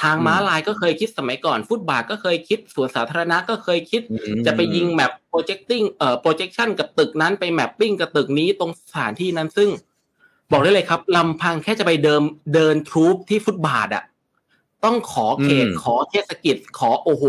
[0.00, 4.02] ทางอืมม้าลายก็เคยคิดสมัยก่อน ฟุตบาทก็เคยคิดสวนสาธารณะก็เคยคิด
[4.46, 9.70] จะไปยิงแมป projecting เอ่อ projection กับตึกนั้นไป mapping กับตึกนี้ตรงสถานที่นั้นซึ่ง
[10.52, 12.22] บอกได้เลยครับลำพังแค่จะไปเดิม
[12.54, 14.04] เดินทรูปที่ฟุตบาทอะ
[14.84, 17.24] ต้องขอเขตอืมขอเทศกิจขอโอ้โห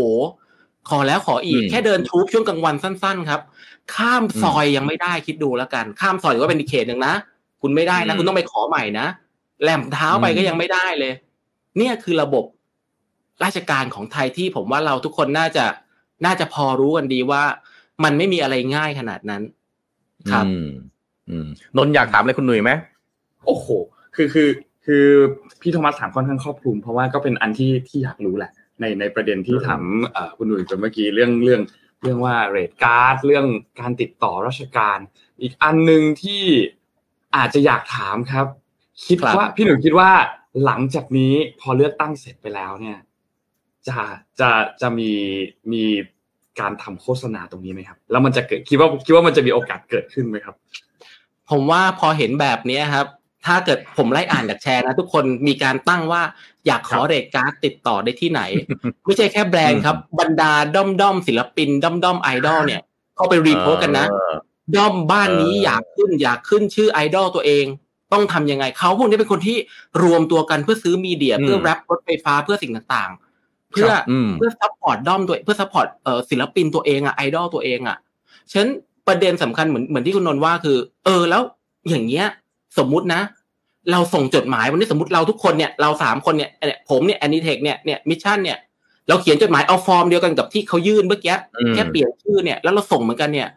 [0.88, 3.40] ขอแล้วขออีกอืมแค่เดินทรูปช่วงกลางวันสั้น ๆ ครับ
[3.94, 7.14] ข้ามซอยยังไม่ได้คิดดูแล้วกัน ข้ามซอยถือว่าเป็นอีกเขตหนึ่งนะ
[7.62, 9.06] คุณไม่ได้นะอืมคุณต้องไปขอใหม่นะ
[9.62, 11.12] แหลมเท้าไปอืมก็ยังไม่ได้เลย
[11.78, 12.44] เนี่ยคือระบบ
[13.44, 15.64] ราชการของไทยที่ผมว่าเราทุกคนน่าจะ
[16.24, 17.42] น่าจะพอรู้กันดีว่า
[18.04, 19.42] มันไม่มีอะไรง่ายขนาดนั้น
[20.30, 20.68] ครับอืม
[21.30, 22.72] อืมนนท์อยากถามอะไรคุณหนุ่ยไหม
[23.46, 23.66] โอ้โห
[24.16, 24.48] คือคือ
[24.86, 25.06] คือ
[25.60, 29.82] พี่โทมัสถามค่อนข้างครอบคลุม เพราะว่าก็เป็นอันที่ที่อยากรู้แหละ ในในประเด็นที่ถาม
[30.12, 31.60] เอ่อคุณหนุ่ยไปเมื่อกี้เรื่องเรื่อง
[32.02, 33.46] เรื่องว่าเรทการ์ดเรื่อง
[33.80, 34.98] การติดต่อราชการ
[35.42, 36.42] อีกอันหนึ่งที่
[37.36, 38.46] อาจจะอยากถามครับ
[39.06, 40.10] คิดครับว่าพี่หนุ่ยคิดว่า
[40.64, 42.98] หลังจากนี้พอเลือกตั้งเสร็จไปแล้วเนี่ย
[43.88, 43.98] จะ
[44.40, 45.10] จะจะมี
[45.72, 45.84] มี
[46.60, 50.54] การทำโฆษณาตรงนี้ไหมครับ แล้วมันจะเกิดคิดว่าคิดว่ามันจะมีโอกาสเกิดขึ้นไหมครับ
[51.50, 53.06] ผมว่าพอเห็นแบบเนี้ยครับ
[53.46, 56.22] ถ้าเกิดผมไล่อ่านจากแชร์นะทุกคนมีการตั้งว่า
[56.66, 58.42] อยากขอครับ rate card ติดต่อได้ที่ไหน
[59.04, 62.80] ไม่ใช่แค่แบรนด์ครับ บรรดาด้อมด้อมศิลปินด้อมด้อมไอดอลเนี่ย
[63.16, 64.34] เข้าไป repost กันนะเออ
[64.76, 67.64] ด้อมบ้านนี้เออออยากขึ้นอยากขึ้นชื่อไอดอลตัวเอง
[68.12, 69.56] ต้องทำยังไงเขาพวกนี้เป็นคนที่
[70.02, 77.96] รวมตัวกันเพื่อซื้อ media เพื่อ wrap รถไฟฟ้าเพื่อสิ่งต่างๆ เพื่ออืมเพื่อ support ด้อมตัวเพื่อ support เอ่อศิลปินตัวเองอะไอดอลตัวเองอะ
[78.50, 78.70] ฉะนั้น
[79.06, 81.42] ประเด็นสำคัญเหมือนเหมือนที่คุณนนท์ว่าคือ เออแล้ว
[81.88, 82.26] อย่างเงี้ย
[82.78, 83.20] สมมุตินะ
[83.92, 88.58] เราส่งจดหมายวันนี้สมมติเราทุกคนเนี่ยเราสามคนเนี่ยเนี่ยผมเนี่ยแอนิเทคเนี่ยเนี่ยมิชชั่นเนี่ย
[89.08, 93.48] เราเขียนจดหมายเอาฟอร์มเดียวกันกับที่เขายื่นเมื่อกี้อืมแค่เปลี่ยนชื่อเนี่ยแล้วเราส่งเหมือนกันเนี่ย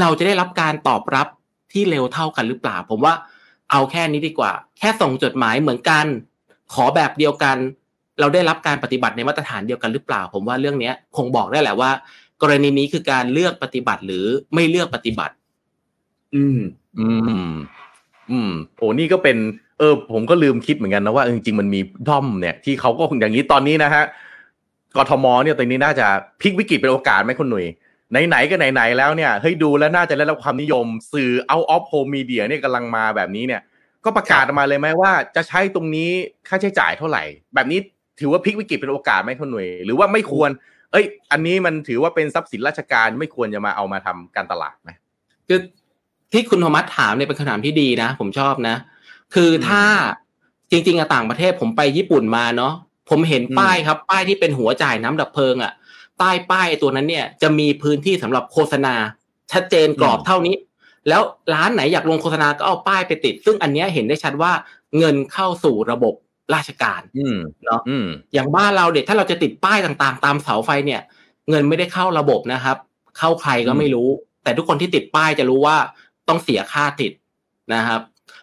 [0.00, 1.26] เราจะได้รับการตอบรับ
[1.72, 3.14] ที่เร็วเท่ากันหรือเปล่า ผมว่า
[3.70, 6.06] เอาแค่นี้ดีกว่า แค่ส่งจดหมายเหมือนกัน
[6.74, 7.56] ขอแบบเดียวกัน
[8.20, 11.90] เราได้รับการปฏิบัติในมาตรฐานเดียวกันหรือเปล่า ผมว่าเรื่องนี้คงบอกได้แหละว่า
[12.42, 15.34] กรณีนี้คือการเลือกปฏิบัติหรือไม่เลือกปฏิบัติ
[16.34, 16.60] อืม
[16.98, 17.08] อื
[17.52, 17.54] ม
[18.30, 19.36] อืมโอ้นี่ก็เป็น
[19.78, 24.04] เออ ผมก็ลืมคิดเหมือนกันนะว่าจริงๆมันมีด้อมเนี่ยที่เขาก็อย่างนี้ตอนนี้นะฮะ
[24.96, 26.06] กทมเนี่ยตอนนี้น่าจะ
[26.40, 27.66] พลิกวิกฤตเป็นโอกาสไหมคุณหนุ่ย
[28.28, 33.62] ไหนๆก็ไหนๆแล้วเนี่ยเฮ้ยดูแล้วน่าจะได้รับความนิยมสื่อ out of home media เนี่ยกำลังมาแบบนี้เนี่ย
[34.04, 36.10] ก็ประกาศออกมาเลยไหมว่าจะใช้ตรงนี้
[36.48, 37.22] ค่าใช้จ่ายเท่าไหร่
[37.54, 37.78] แบบนี้
[38.20, 40.50] ถือว่าพลิกวิกฤตเป็นโอกาสไหมคุณหนุ่ยหรือว่าไม่ควร
[40.92, 44.90] เอ้ย อันนี้มันถือว่าเป็นทรัพย์สินราชการไม่ควรจะมาเอามาทำการตลาดไหม
[45.48, 45.58] คือ
[46.32, 48.76] ที่คุณโทมัสถามเนี่ยเป็นคำถามที่ดีนะ ผมชอบนะ
[49.34, 49.82] คือถ้า
[50.70, 52.72] จริงๆอะต่างประเทศผมไปญี่ปุ่นมาเนาะ
[53.10, 55.72] ผมเห็นอืมป้ายครับ ป้ายที่เป็นหัวจ่ายน้ำดับเพลิงอะ
[56.20, 58.94] ใต้ป้ายตัวนั้นเนี่ย จะมีพื้นที่สำหรับโฆษณา
[59.52, 60.54] ชัดเจนกรอบเท่านี้
[61.08, 61.22] แล้ว
[61.54, 64.52] ร้านไหนอยากลงโฆษณาก็เอาป้ายไปติด ซึ่งอันเนี้ยเห็นได้ชัดว่า
[64.98, 66.14] เงินเข้าสู่ระบบ
[66.54, 71.00] ราชการอืมเนาะอืมอย่างบ้านเราเด็กถ้าเราจะติดป้ายต่างๆ ตามเสาไฟเนี่ย
[71.50, 72.76] เงินไม่ได้เข้าระบบนะครับ
[73.18, 74.08] เข้าใครก็ไม่รู้
[74.42, 75.76] แต่ทุกคนที่ติดป้ายจะรู้ว่า
[76.28, 77.12] ต้องเสียค่าติด
[77.74, 78.00] นะครับ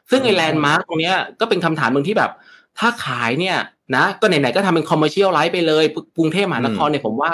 [0.09, 2.31] ซึ่งไอ้แลนด์มาร์กตรงเนี้ยก็เป็นคำถามหนึ่งที่แบบ
[2.79, 3.57] ถ้าขายเนี่ย
[3.95, 5.83] นะก็ไหนๆก็ทำเป็น commercialize ไปเลย
[6.17, 7.31] กรุงเทพมหานครเนี่ยผมว่า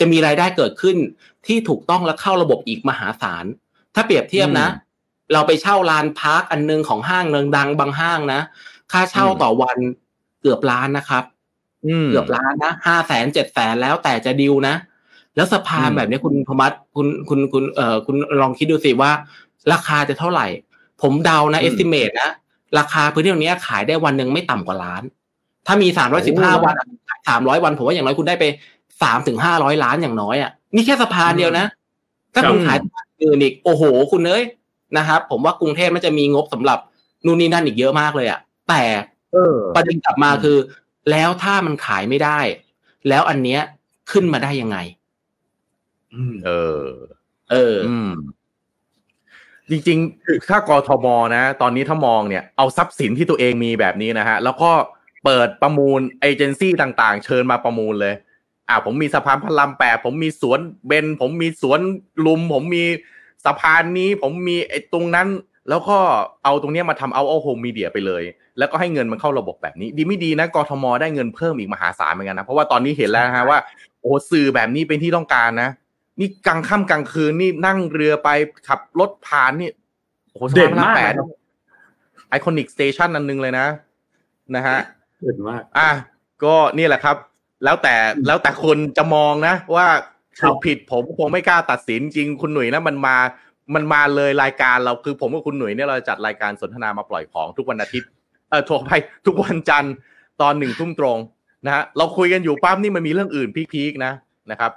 [0.00, 0.96] จะมีรายได้เกิดขึ้น
[1.46, 3.44] ที่ถูกต้องและเข้าระบบอีกมหาศาล
[3.94, 4.68] ถ้าเปรียบเทียบนะ
[5.32, 7.24] เราไปเช่าลานพาร์คอันหนึ่งของห้าง
[7.56, 8.40] ดังๆบางห้างนะ
[8.92, 9.78] ค่าเช่าอืมต่อวัน
[10.40, 11.24] เกือบล้านนะครับ
[11.86, 14.74] อืมเกือบล้านนะห้าแสนเจ็ดแสนแล้วแต่จะดิวนะ
[15.36, 19.10] แล้วสะพานอืมแบบนี้คุณพมัตคุณคุณคุณเอ่อคุณลองคิดดูสิว่า
[19.72, 20.46] ราคาจะเท่าไหร่
[21.02, 22.30] ผมเดานะ estimate นะ
[22.78, 25.02] ราคาพื้นที่ตรงเนี้ยขายได้วันหนึ่งไม่ต่ำกว่าล้าน
[25.66, 26.76] ถ้ามีสามร้อยสิบห้าวัน
[27.28, 28.44] สามร้อยวันผมว่าอย่างน้อยคุณได้ไป
[29.02, 31.66] สามถึงห้าร้อยล้านอย่างน้อยอะนี่แค่สะพานเดียวนะ
[32.34, 34.44] ถ้าคุณขายสะพานอื่นอีกโอ้โห คุณเอ้ย
[34.96, 36.78] นะครับผมว่ากรุงเทพมันจะมีงบสำหรับ
[37.24, 38.82] นู่นนี่นั่นอีกเยอะมากเลยอะแต่
[39.32, 40.56] เออประเด็นกลับมาคือ
[41.10, 42.38] แล้วถ้ามันขายไม่ได้
[43.08, 43.60] แล้วอันเนี้ย
[44.12, 44.76] ขึ้นมาได้ยังไง
[46.14, 46.50] อืมเอ
[46.80, 46.84] อ
[47.50, 48.10] เอออืม
[49.70, 54.70] จริงๆถ้ากทมนะ ตอนนี้ถ้ามองเนี่ยเอาทรัพย์สินที่ตัวเองมีแบบนี้นะฮะ แล้วก็
[55.24, 58.14] เปิดประมูลเอเจนซี่ต่างๆ เชิญมาประมูลเลย
[58.68, 61.80] อ่าผมมีสะพานพระรามแปดผมมีสวนเบนผมมีสวน
[62.26, 62.84] ลุม ผมมี
[63.44, 65.28] สะพานนี้ ผมมีไอ้ตรงนั้น
[65.68, 65.98] แล้วก็
[66.44, 68.22] เอาตรงเนี้ยมาทำเอาเอาโฮมมีเดียไปเลย
[68.58, 73.58] แล้วก็ให้เงินมันเข้าระบบแบบนี้ ดีไม่ดีนะกทมได้เงินเพิ่มอีกมหาศาลเหมือนกันนะเพราะว่าตอนนี้เห็นแล้วนะฮะว่า
[74.02, 75.70] โอ้สื่อแบบนี้เป็นที่ต้องการนะ
[76.20, 78.28] นี่กลางค่ำกลางคืนนี่นั่งเรือไป
[78.68, 79.70] ขับรถผ่านนี่
[80.30, 81.28] โอ้โหสะพานพระรามแปดเด่นมากนะครับ
[82.28, 83.66] iconic station อันนึงเลยนะ
[84.56, 84.78] นะฮะ
[85.24, 85.90] เด่นมาก อะ
[86.44, 87.16] ก็นี่แหละครับ
[87.64, 87.94] แล้วแต่
[88.26, 89.86] แล้วแต่คนจะมองนะ ว่า
[90.40, 93.16] ครับถูกผิดผมคงไม่กล้าตัดสินจริงคุณหนุ่ยนะมันมา
[93.74, 98.08] มันมาเลยรายการเราคือผมกับคุณหนุ่ยเนี่ยเราจัดรายการสนทนามาปล่อยของทุกวันอาทิตย์
[98.50, 98.90] เออโทรไป
[99.26, 99.94] ทุกวันจันทร์
[100.42, 101.18] ตอนหนึ่งทุ่มตรง
[101.66, 104.12] นะฮะเราคุยกันอยู่ปั๊บนี่มันมีเรื่องอื่น peak ๆนะ
[104.50, 104.72] นะครับ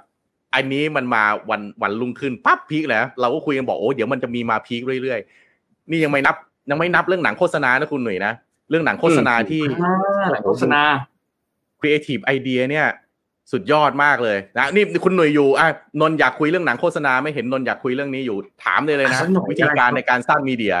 [0.54, 6.36] อันนี้มันมาวันวันรุ่งขึ้นปั๊บ peak แล้วเราก็คุยกันบอกโอ้เดี๋ยวมันจะมีมา peak เรื่อยๆ นี่ยังไม่นับ
[6.70, 8.32] ยังไม่นับเรื่องหนังโฆษณานะคุณหนุ่ยนะ
[8.70, 10.82] เรื่องหนังโฆษณาที่อ่าหนังโฆษณา
[11.80, 12.86] ครีเอทีฟไอเดียเนี่ย
[13.52, 15.66] สุดยอดมากเลยนะนี่คุณหนุ่ยอยู่อะ
[16.00, 20.74] นนท์อยากคุยเรื่องหนังโฆษณาไม่เห็นนนท์อยากคุยเรื่องนี้อยู่ถามเลยเลยนะสักหน่อยวิธีการได้ครับในการสร้าง media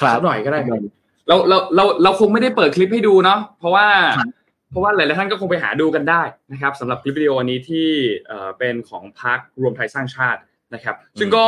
[0.00, 0.80] ครับสักหน่อยก็ได้ครับ
[1.28, 3.86] เราเราเราเราคงไม่ได้เปิดคลิปให้ดูเนาะเพราะว่า
[4.18, 4.28] ครับ
[4.70, 6.22] เพราะว่าหลายๆท่านก็คงไปหาดูกันได้
[6.52, 7.88] นะครับสำหรับคลิปวิดีโออันนี้ที่
[8.26, 10.40] เอ่อเป็นของพรรครวมไทยสร้างชาติ
[10.74, 11.44] นะครับ ซึ่งก็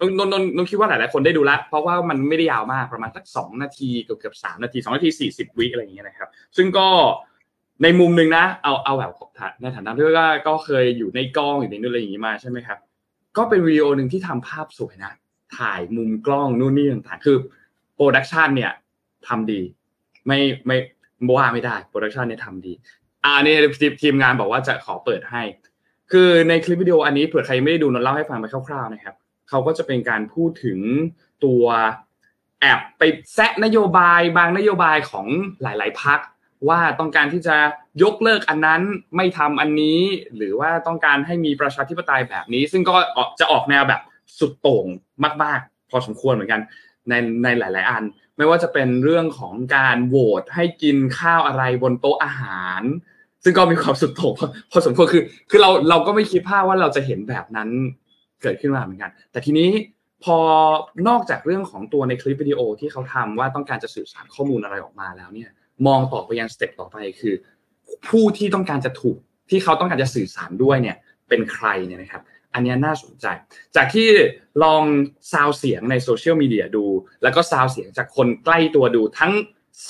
[0.00, 6.88] นนนนนนคิดว่าหลายๆคนได้ดูแล้วเพราะว่ามันไม่ได้ยาวมากประมาณสักสองนาทีเกือบเกือบสามนาทีสองนาทีสี่สิบวิอะไรอย่างเงี้ยนะครับ ซึ่งก็
[7.82, 9.12] ในมุมหนึ่งนะ เอาเอาแบบ
[9.60, 12.78] ในฐานะที่ว่าก็เคยอยู่ในกล้องอยู่ในนู่นอะไรอย่างงี้มาใช่ไหมครับ
[13.36, 15.12] ก็เป็นวิดีโอหนึ่งที่ทำภาพสวยนะ
[15.58, 17.36] ถ่ายมุมกล้องนู่นนี่ต่างๆ คือ
[17.94, 18.72] production เนี่ย
[19.28, 19.60] ทำดี
[20.26, 20.76] ไม่ไม่
[21.36, 22.72] ว่าไม่ได้ production เนี่ยทำดี
[23.24, 25.42] อ่านี่ทีมทีมงานบอกว่าจะขอเปิดให้
[26.10, 29.14] คือในคลิปวิดีโออันนี้เผื่อใครไม่ได้ดูนนท์เล่าให้ฟังไปคร่าวๆนะครับ
[29.48, 30.78] เขาก็จะเป็นการพูดถึง
[31.44, 31.64] ตัว
[32.60, 33.02] แอบไป
[33.34, 35.26] แซะนโยบายบางนโยบายของ
[35.62, 36.20] หลาย ๆพรรค
[36.68, 37.56] ว่าต้องการที่จะ
[38.02, 38.82] ยกเลิกอันนั้น
[39.16, 40.00] ไม่ทำอันนี้
[40.36, 42.94] หรือว่าต้องการให้มีประชาธิปไตยแบบนี้ ซึ่งก็
[43.40, 44.00] จะออกแนวแบบ
[44.38, 44.86] สุดโต่ง
[45.42, 46.60] มาก ๆ พอสมควรเหมือนกัน
[47.08, 47.12] ใน
[47.42, 48.02] ในหลาย ๆ อัน
[48.36, 52.82] ไม่ว่าจะเป็นเรื่องของการโหวตให้กินข้าวอะไรบนโต๊ะอาหาร
[53.44, 54.34] ซึ่งก็มีความสุดโต่ง
[54.70, 57.68] พอสมควรคือ คือเราเราก็ไม่คิดภาพว่าเราจะเห็นแบบนั้น
[58.42, 59.68] เกิดขึ้นมาเหมือนกัน แต่ทีนี้
[60.24, 60.38] พอ
[61.08, 65.50] นอกจากเรื่องของตัวในคลิปวิดีโอที่เขาทำว่าต้องการจะสื่อสารข้อมูลอะไรออกมาแล้วเนี่ย
[65.86, 67.34] มองต่อไปยังสเต็ปต่อไปคือ
[68.08, 69.18] ผู้ที่ต้องการจะถูก
[69.50, 70.96] ที่เขาต้องการจะสื่อสารด้วยเนี่ย
[71.28, 72.22] เป็นใครเนี่ยนะครับ
[72.54, 73.26] อันนี้น่าสนใจ
[73.76, 74.08] จากที่
[74.64, 74.82] ลอง
[75.32, 76.84] ซาวเสียงในโซเชียลมีเดียดู
[77.22, 79.32] แล้วก็ซาวเสียงจากคนใกล้ตัวดูทั้ง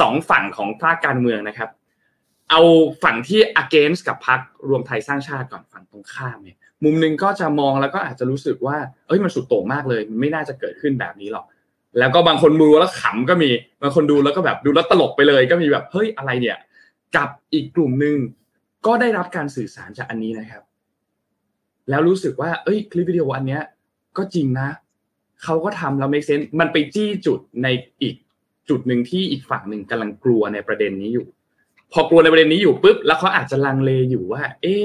[0.01, 1.71] สองฝั่งของภาคการเมืองนะครับ
[2.53, 2.65] เอา
[3.05, 11.47] ฝั่งที่ against กับพรรครวมไทยสร้างชาติก่อนฝั่งตรงข้ามเนี่ยมุมหนึ่งก็จะมองแล้วก็อาจจะรู้สึกว่าเอ้ยมันสุดโต่งมากเลย มันไม่น่าจะเกิดขึ้นแบบนี้หรอก
[11.99, 13.51] แล้วก็บางคนดูแล้วขำก็มี
[13.83, 16.59] บางคนดูแล้วก็แบบดูแล้วตลกไปเลย ก็มีแบบเฮ้ยอะไรเนี่ย
[17.17, 18.17] กับอีกกลุ่มหนึ่ง
[18.87, 20.63] ก็ได้รับการสื่อสารจากอันนี้นะครับ
[21.91, 23.63] แล้วรู้สึกว่า เอ้ย คลิปวิดีโออันเนี้ย
[24.17, 24.69] ก็จริงนะ
[25.43, 27.69] เขาก็ทำแล้ว make sense มันไปจี้จุดใน
[28.03, 28.15] อีก
[28.69, 31.27] จุดหนึ่งที่อีกฝั่งหนึ่งกำลังกลัวในประเด็นนี้อยู่
[31.93, 34.83] พอกลัวในประเด็นนี้อยู่ปุ๊บแล้วเขาอาจจะลังเลอยู่ว่า เอ๊ะ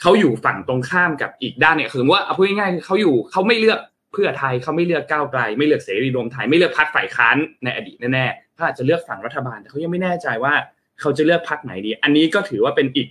[0.00, 3.80] เขาอยู่ฝั่งตรงข้ามกับอีกด้านเนี่ยคือว่าเอาพูดง่ายๆเขาอยู่เขาไม่เลือก
[4.12, 10.54] เพื่อไทยเขาไม่เลือกก้าวไกล ไม่เลือกเสรีรวมไทยไม่เลือกพรรคฝ่ายค้านในอดีตแน่ๆเขาอาจจะเลือกฝั่งรัฐบาลแต่เขายังไม่แน่ใจว่า
[11.00, 13.08] เขาจะเลือกพรรคไหนดี อันนี้ก็ถือว่าเป็นอีก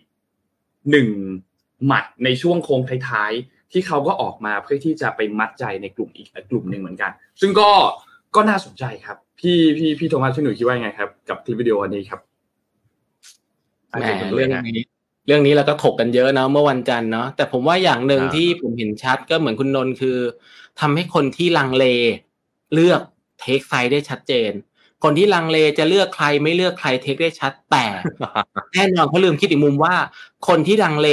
[0.92, 1.10] หนึ่ง
[1.86, 7.70] หมัดในช่วงโค้งท้ายๆที่เขาก็ออกมาเพื่อที่จะไปมัดใจในกลุ่มอีกกลุ่มหนึ่งเหมือนกัน ซึ่งก็
[8.36, 12.20] ก็น่าสนใจครับ พี่พี่พี่โทมัสพี่หนุ่ยคิดว่าไงครับ กับคลิปวิดีโอนี้ครับ
[14.00, 14.80] แหมเรื่องนี้
[15.28, 20.18] เรื่องนี้เราก็ถกกันเยอะนะเมื่อวันจันทร์เนาะแต่ผมว่าอย่างหนึ่งอ่าที่ผมเห็นชัดก็เหมือนคุณนนท์คือ
[20.80, 21.86] ทำให้คนที่ลังเล
[22.74, 23.02] เลือก
[23.40, 24.52] เทคไซด์ได้ชัดเจน
[25.04, 27.86] คนที่ลังเลจะเลือกใครไม่เลือกใครเทคได้ชัดแต่
[28.74, 29.96] แน่นอนเขาลืมคิดอีกมุมว่า
[30.48, 31.10] คนที่ลังเล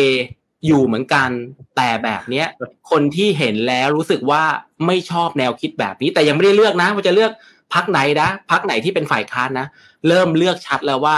[0.66, 1.30] อยู่เหมือนกัน
[1.76, 2.46] แต่แบบเนี้ย
[2.90, 4.42] คนที่เห็นแล้วรู้สึกว่า
[4.86, 7.32] ไม่ชอบแนวคิดแบบนี้ แต่ยังไม่ได้เลือกนะว่าจะเลือก
[7.74, 9.66] พักไหนนะพักไหนที่เป็นฝ่ายค้านนะ
[10.08, 11.16] เริ่มเลือกชัดแล้วว่า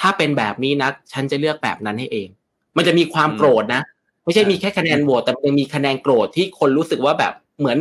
[0.00, 2.28] ถ้าเป็นแบบนี้นะฉันจะเลือกแบบนั้นให้เอง
[2.76, 3.82] มันจะมีความโกรธนะ
[4.24, 7.78] ไม่ใช่มีแค่คะแนนโหวตแต่มันยังมีคะแนนโกรธที่คนรู้สึกว่าแบบเหมือน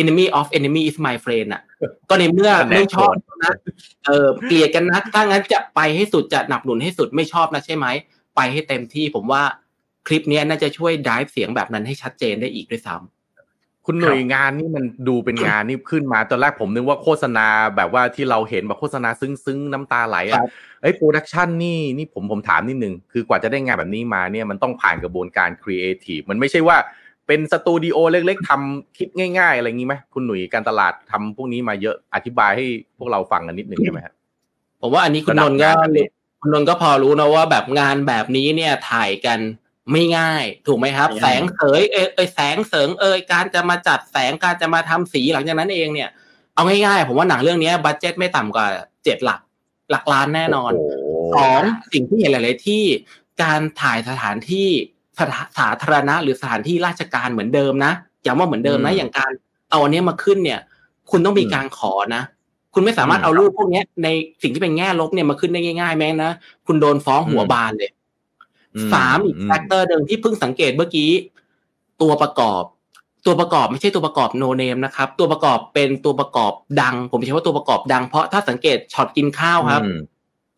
[0.00, 1.62] enemy of enemy is my friend อะ
[2.08, 3.54] ก็ในเมื่อคะแนนไม่ชอบโกรธนะ
[4.06, 7.86] เออเกลียดกันนะถ้างั้นจะไปให้สุดจะหนับหนุนให้สุดไม่ชอบนะใช่ไหม
[8.36, 9.42] ไปให้เต็มที่ผมว่า
[10.06, 12.96] คลิปเนี้ยน่าจะช่วย drive เสียงแบบนั้นให้ชัดเจนได้อีกด้วยซ้
[13.86, 17.46] คุณหน่วยงานนี่มันดูเป็นงานนี่ขึ้นมาตอนแรกผมนึกว่าโฆษณา
[17.76, 20.50] แบบว่าที่เราเห็นแบบโฆษณาซึ้งๆน้ำตาไหลครัอะบ
[20.82, 26.76] เอ้ยโปรดักชันนี่นี่ผมผมถามนิดนึงคือกว่าจะได้งานแบบนี้มาเนี่ยมันต้องผ่านกระบวนการครีเอทีฟมันไม่ใช่ว่า
[27.26, 32.66] เป็นสตูดิโอเล็กๆทำคิดง่าย ๆ อะไรอย่างนี้ไหมคุณหนุ่ยการตลาดทำพวกนี้มาเยอะอธิบายให้
[32.98, 34.14] พวกเราฟังกันนิดนึงได้ไหมครับ
[34.80, 36.06] ผมว่าอันนี้คุณระดันบนท์ก็งานแบบนี้
[36.40, 39.38] คุณนนท์ก็พอรู้นะว่าแบบงานแบบนี้เนี่ยถ่ายกัน
[39.92, 46.08] ไม่ง่าย ถูกไหมครับไม่แสง่ายงเสยเอยเอยแสงเสริงเอยการจะมาจัดแสงการจะมาทำสีหลังจากนั้นเองเนี่ย
[46.54, 48.66] เอาง่ายๆ ผมว่าหนังเรื่องนี้ budget ไม่ต่ำกว่า
[49.04, 49.40] เจ็ดหลัก
[49.90, 52.84] หลักล้านแน่นอนโโหสองสิ่งที่เห็นหลาย ๆ ที่
[53.42, 54.68] การถ่ายสถานที่
[55.18, 57.92] สถาสาธารณะหรือสถานที่ราชการเหมือนเดิมนะ
[58.26, 59.30] ย้ำว่าเหมือนเดิมนะอย่างการ
[59.70, 60.60] เอาอันเนี้ยมาขึ้นเนี่ย
[61.10, 62.22] คุณต้องมีการขอนะ
[62.74, 64.08] คุณไม่สามารถเอารูปพวกเนี้ยใน
[64.42, 66.32] สิ่งที่เป็นแง่ลบเนี่ยมาขึ้นได้ง่าย ๆ แม้นะ
[66.66, 67.95] คุณโดนฟ้องหัวบานเลยอื
[68.92, 71.10] สามอีก factor เดิมที่เพิ่งสังเกตเมื่อกี้
[72.02, 72.62] ตัวประกอบ
[73.26, 79.98] ตัวประกอบไม่ใช่ตัวประกอบ no name นะครับ ตัวประกอบเป็นตัวประกอบดัง ผมใช้ว่าตัวประกอบดังเพราะถ้าสังเกตช็อตกินข้าวครับอืม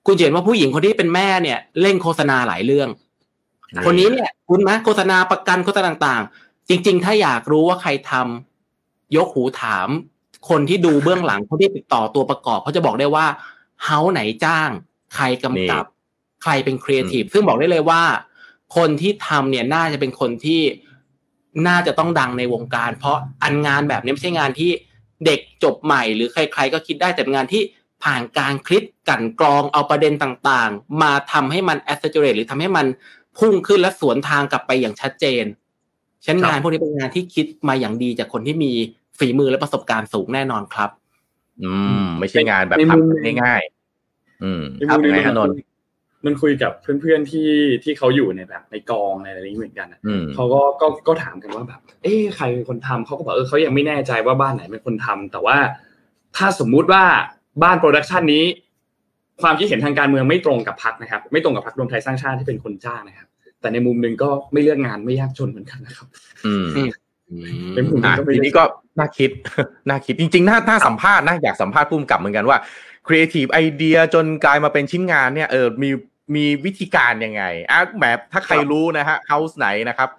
[0.06, 2.88] คุณจะเห็นว่าผู้หญิงคนที่เป็นแม่เนี่ยเล่นโฆษณาหลายเรื่อง
[3.86, 9.88] คนนี้เนี่ย คุณไหมโฆษณาประกันโฆษณาต่างๆ จริง ๆ ถ้าอยากรู้ว่าใครทำยกหูถาม
[10.48, 13.26] คนที่ดูเบื้องหลังคนที่ติดต่อตัวประกอบเขาจะบอกได้ว่า
[13.84, 14.70] เฮาไหนจ้าง
[15.14, 15.84] ใครกำกับ
[16.42, 18.02] ใครเป็นครีเอทีฟซึ่งบอกได้เลยว่า
[18.76, 20.62] คนที่ทำเนี่ยน่าจะเป็นคนที่
[21.68, 24.70] น่าจะต้องดังในวงการ เพราะอันงานแบบนี้ไม่ใช่งานที่
[25.26, 27.62] เด็กจบใหม่ หรือใคร ๆ ก็คิดได้แต่เป็นงานที่
[28.04, 32.86] ผ่านการคลิปกลั่นกรองเอาประเด็นต่างๆ มาทำให้มัน a อ s a t u r a t e หรือทำให้มัน
[33.38, 35.44] พุ่งขึ้นและสวนทางกลับไปอย่างชัดเจน
[36.24, 38.72] ฉะนันงานพวกนี้เป็นงานที่คิดมาอย่างดีจากคนที่มี
[39.18, 40.90] ฝีมือและประสบการณ์สูงแน่นอนครับ
[41.64, 45.54] อืม ไม่ใช่งานแบบในมุมทำง่ายๆอืมในครับมุมยังหไงงฮะนนท์
[46.26, 47.50] มันคุยกับเพื่อนๆที่
[47.84, 55.56] ที่เขาอยู่ในแบบในกองในอะไรนี้เหมือนกันอะอืมเขาก็ก็ก็ถามกันว่าแบบ เอ๊ะใครเป็นคนทำเขาก็บอกเออเขายังไม่แน่ใจว่าบ้านไหนเป็นคนทำแต่ว่า
[56.36, 57.04] ถ้าสมมุติว่า
[57.62, 58.44] บ้านโปรดักชันนี้
[59.42, 63.28] ความคิดเห็นทางการเมืองไม่ตรงกับพรรคนะครับ ไม่ตรงกับพรรครวมไทยสร้างชาติที่เป็นคนจ้างนะครับ
[63.60, 66.06] แต่ในมุมหนึ่งก็ไม่เลือกงานไม่ยากจนเหมือนกันนะครับ
[66.46, 66.54] อื
[66.86, 66.88] ม
[67.74, 68.64] ในมุมหนึ่อะงก็ไม่ทีได้นี้ก็
[68.98, 69.30] น่าคิด
[69.88, 72.58] น่าคิดจริงๆน่าน่าสัมภาษณ์นะอยากสัมภาษณ์พุ่มกับเหมือนกันว่า
[73.06, 75.90] ครีเอทีฟไอเดียจนกลายมาเป็นชิ้นงานเนี่ยเออมี
[76.34, 80.10] มีวิธีการยังไงอะแบบถ้าใครรู้นะฮะ house ไหนนะครับ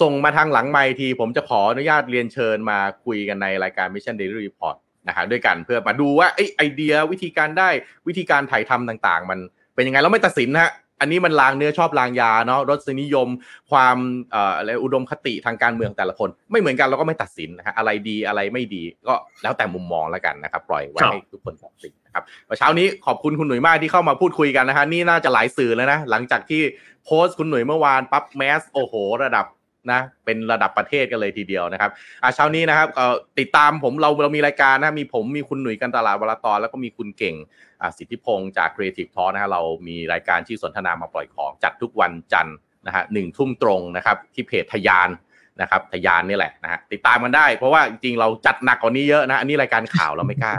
[0.00, 4.76] ส่งมาทางหลังไมค์ที ผมจะขออนุญาตเรียนเชิญมาคุยกันในรายการ Mission Daily Report
[5.08, 7.68] นะฮะด้วยกันเพื่อมาดูว่าไอยไอเดียวิธีการได้
[8.08, 9.38] วิธีการถ่ายทำต่างๆ มัน
[9.74, 13.28] เป็นยังไงแล้วไม่ตัดสินนะฮะ อันนี้มันลางเนื้อชอบลางยาเนาะรสนิยม
[13.70, 13.96] ความ
[14.30, 22.24] เอ่ออะไรอุดมคติทางการเมืองแต่ละคน ไม่เหมือนกันเราก็ไม่ตัดสินนะฮะอะไรดีอะไรไม่ดีก็แล้วแต่มุมมองแล้วกันนะครับปล่อยไว้ครับให้ทุกคนตัดสินนะครับ
[22.58, 26.62] เช้านี้ขอบคุณคุณหนุ่ยมากที่เข้ามาพูดคุยกันนะฮะนี่น่าจะหลายสื่อแล้วนะหลังจากที่
[27.04, 29.46] โพสต์คุณหนุ่ยเมื่อวานปั๊บแมสโอ้โห ระดับ
[29.92, 31.90] นะเป็นระดับประเทศกันเลยทีเดียวนะครับ
[32.22, 45.08] อะเช้านี้นะครับเอ่อติดตามผมเราเรามีรายการนะมีผมมีคุณหนุ่ยกันตลาดวรตอนแล้วก็มีคุณเก่งอ่า สิทธิพงศ์จาก Creative Talk นะฮะเรามีรายการที่สนทนามาปล่อยของจัดทุกวันจันทร์นะฮะหนึ่งทุ่มตรงนะครับที่เพจทยาน
[45.60, 50.52] นะครับทยานนี่แหละนะฮะติดตามกันได้ เพราะว่าจริงๆเราจัดหนักกว่านี้เยอะนะอันนี้รายการข่าวเราไม่กล้า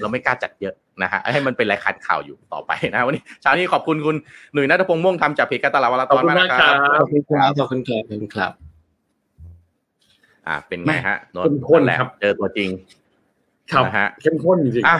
[0.00, 4.16] เราไม่กล้าจัดเยอะนะฮะให้มันเป็นรายการข่าวอยู่ต่อไปนะวันนี้เช้านี้ขอบคุณคุณ
[4.52, 8.52] หนุ่ยนัทพงษ์ม่วงทำจากเพจการตลาดวรตอนมากนะคขรัอบคุณมากครับบขอบคุณครับขอบคุณครับขอบคุณครับ
[10.46, 12.68] อ่าเป็นไงฮะนนเข้มท์ข้นแหละครับเจอตัวจริง
[13.72, 14.98] ครับนะฮะเข้มข้นจริงๆอะ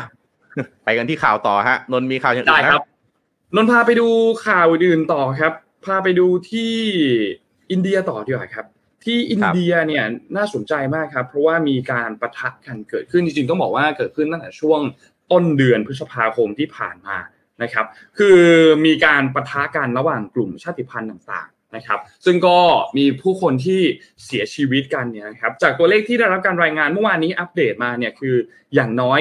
[0.84, 2.84] ไปกันที่ข่าวต่อฮะนนท์มีข่าวอย่างอื่ได้นะครับ
[3.54, 4.08] นนท์พาไปดู
[4.46, 5.52] ข่าวอื่นต่อครับ
[5.84, 6.74] พาไปดูที่
[7.70, 8.66] อินเดียต่อดีกว่าครับ
[9.04, 10.04] ที่อินเดียเนี่ย
[10.36, 14.80] น่าสนใจมากครับ เพราะว่ามีการประทะกันเกิดขึ้นจริงๆต้องบอกว่าเกิดขึ้นตั้งแต่ช่วง
[15.32, 17.18] ต้นเดือนพฤษภาคมที่ผ่านมา
[17.62, 17.86] นะครับ
[18.18, 18.40] คือ
[18.86, 22.58] มีการประทะกันระหว่างกลุ่มชาติพันธุ์ต่างๆนะครับ ซึ่งก็
[22.98, 23.80] มีผู้คนที่
[24.24, 28.34] เสียชีวิตกันเนี่ยครับจากตัวเลขที่ได้รับการรายงานเมื่อวานนี้อัปเดตมาเนี่ยคือ
[28.74, 29.20] อย่างน้อย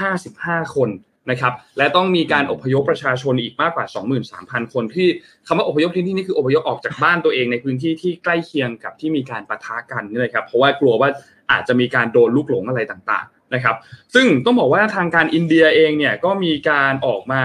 [0.00, 0.90] 55 คน
[1.30, 3.86] นะครับและต้องมีการอพยพประชาชนอีกมากกว่า
[4.30, 5.08] 23,000 คนที่
[5.46, 11.08] คำว่าอพยพที่นี่นี่คืออพยพออกจากบ้านตัวเองในพื้นที่ที่ใกล้เคียงกับที่มีการปะทะกันนี่เลยครับเพราะว่ากลัวว่า
[11.50, 13.76] อาจจะมีการโดนลูกหลงอะไรต่างๆนะครับ
[14.14, 17.42] ซึ่งต้องบอกว่าทางการอินเดียเองเนี่ยก็มีการออกมา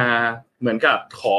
[0.60, 1.38] เหมือนกับขอ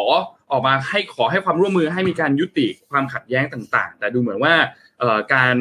[0.50, 4.54] ออกมาให้ขอให้ความร่วมมือให้มีการยุติความขัดแย้งต่างๆ แต่ดูเหมือนว่า
[5.34, 5.56] การ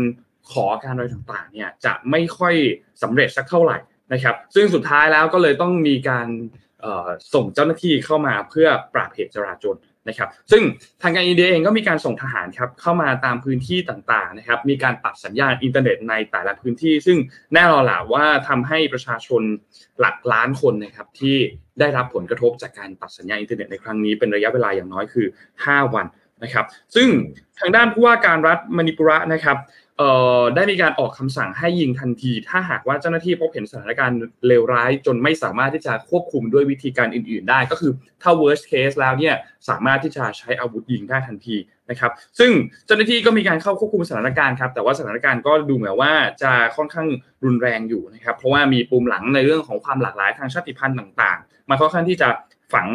[0.52, 2.56] ขอการอะไรต่างๆเนี่ยจะไม่ค่อย
[3.04, 3.78] สำเร็จสักเท่าไหร่
[4.14, 6.28] นะครับ ซึ่งสุดท้ายแล้วก็เลยต้องมีการ
[7.34, 9.78] ส่งเจ้าหน้าที่เข้ามาเพื่อปราบเหตุจราจร
[10.10, 10.64] นะครับ ซึ่ง
[11.02, 17.18] ทางการอินเดียเองก็มีการส่งทหารครับเข้ามาตามพื้นที่ต่างๆนะครับ มีการตัดสัญญาณอินเทอร์เน็ตในแต่ละพื้นที่ ซึ่ง
[17.54, 19.42] แน่นอนละว่าทำให้ประชาชน
[20.00, 21.36] หลักล้านคนนะครับที่
[21.80, 25.28] ได้รับผลกระทบจากการตัดสัญญาณอินเทอร์เน็ตในครั้งนี้เป็นระยะเวลาอย่างน้อยคือ
[25.62, 26.06] 5 วัน
[26.44, 27.08] นะครับ ซึ่ง
[27.60, 29.58] ทางด้านผู้ว่าการรัฐมณิปุระนะครับ
[30.00, 37.92] เอ่อได้มีการออกคำสั่งให้ยิงทันที ถ้าหากว่าเจ้าหน้าที่พบเห็นสถานการณ์เลวร้าย จนไม่สามารถที่จะควบคุมด้วยวิธีการอื่น ๆ ได้ ก็คือ
[38.22, 39.36] ถ้า worst case แล้วเนี่ย
[39.70, 41.56] สามารถที่จะใช้อาวุธยิงได้ทันที
[41.90, 42.52] นะครับ ซึ่ง
[42.86, 47.08] เจ้าหน้าที่ก็มีการเข้าควบคุมสถานการณ์ครับ แต่ว่าสถานการณ์ก็ดูเหมือนว่าจะค่อนข้าง
[47.46, 52.30] รุนแรงอยู่นะครับ เพราะว่ามีปุ่มหลังในเรื่องของความหลากหลายทางชาติพันธุ์ต่างๆมาค่อนข้างที่จะ
[52.74, 52.88] ฝัง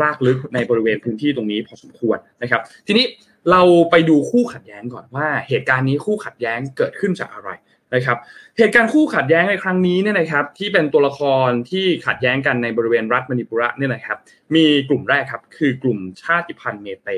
[0.00, 3.06] รากลึกในบริเวณพื้นที่ตรงนี้พอสมควรนะครับ ทีนี้
[3.50, 7.50] เราไปดูคู่ขัดแย้งก่อนว่า เหตุการณ์นี้คู่ขัดแย้งเกิดขึ้นจากอะไร
[7.94, 8.18] นะครับ
[8.58, 14.18] เหตุการณ์คู่ขัดแย้งในครั้งนี้เนี่ยนะครับที่เป็นตัวละครที่ขัดแย้งกันในบริเวณรัฐมณิปุระเนี่ยนะครับ
[14.54, 17.08] มีกลุ่มแรกครับคือกลุ่มชาติพันธุ์เมเต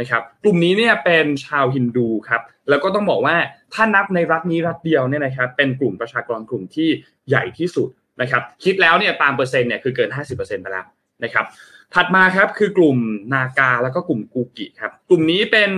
[0.00, 3.36] นะครับกลุ่มนี้เนี่ยเป็นชาวฮินดูครับแล้วก็ต้องบอกว่า
[3.74, 6.88] ถ้านับในรัฐนี้รัฐเดียวเนี่ยนะครับเป็นกลุ่มประชากรกลุ่มที่
[7.28, 7.88] ใหญ่ที่สุด
[8.20, 10.86] นะครับคิดแล้วเนี่ยตามเปอร์เซ็นต์เนี่ยคือเกิน 50%ไปแล้ว
[11.24, 11.44] นะครับ
[11.94, 12.98] ถัดมาครับคือกลุ่ม
[13.34, 15.70] นากาแล้วก็กลุ่มกูกิครับ กลุ่มนี้เป็น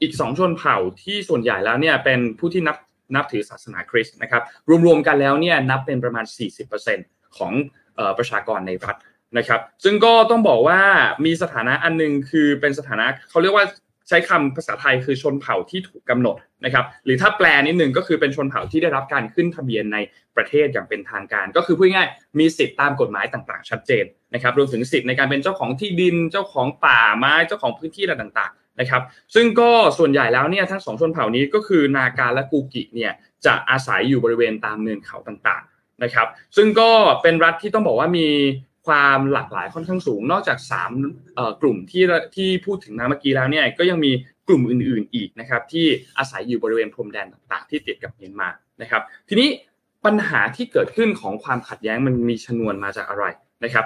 [0.00, 2.76] อีกสองชนเผ่าที่ส่วนใหญ่แล้วเนี่ยเป็นผู้ที่นับ
[3.14, 4.42] นับถือศาสนาคริสต์นะครับ
[4.86, 6.24] รวมๆกันแล้วเนี่ยนับเป็นประมาณ
[6.80, 7.52] 40%ของ
[8.18, 8.96] ประชากรในรัฐ
[9.38, 10.80] นะครับ ซึ่งก็ต้องบอกว่า
[11.24, 13.64] มีสถานะอันนึงคือเป็นสถานะเขาเรียกว่า
[14.08, 19.98] ใช้คำภาษาไทยคือชนเผ่าที่ถูกกำหนดนะครับ หรือถ้าแปลนิดนึงก็คือเป็นชนเผ่าที่ได้รับการขึ้นทะเบียนใน
[20.36, 24.04] ประเทศอย่างเป็นทางการ ก็คือพูดง่ายมีสิทธิ์ตามกฎหมายต่างๆ ชัดเจน
[24.34, 29.02] นะครับรวมถึงสิทธิ์ในการเป็นเจ้าของที่ดินเจ้าของป่าไม้เจ้าของพื้นที่อะไรต่างๆนะครับ
[29.34, 33.12] ซึ่งก็ส่วนใหญ่แล้วเนี่ยทั้งสองชนเผ่านี้ก็คือนาการและกูกิเนี่ย
[33.44, 36.26] จะอาศัยอยู่บริเวณตามเนินเขาต่างๆนะครับ
[36.56, 36.90] ซึ่งก็
[37.22, 38.28] เป็นรัฐที่ต้องบอกว่ามี
[38.86, 40.58] ความหลากหลายค่อนข้างสูง นอกจาก
[41.08, 42.04] 3กลุ่มที่
[42.36, 44.12] ที่พูดถึงมาเมื่อกี้แล้วเนี่ยก็ยังมี
[44.48, 45.86] กลุ่มอื่นๆอีกนะครับที่
[46.18, 48.48] อาศัยอยู่บริเวณพรมแดนต่างๆ ที่ติดกับเมียนมา
[48.82, 49.48] นะครับ ทีนี้
[50.04, 53.24] ปัญหาที่เกิดขึ้นของความขัดแย้งมันมีชนวนมาจากอะไร
[53.64, 53.84] นะครับ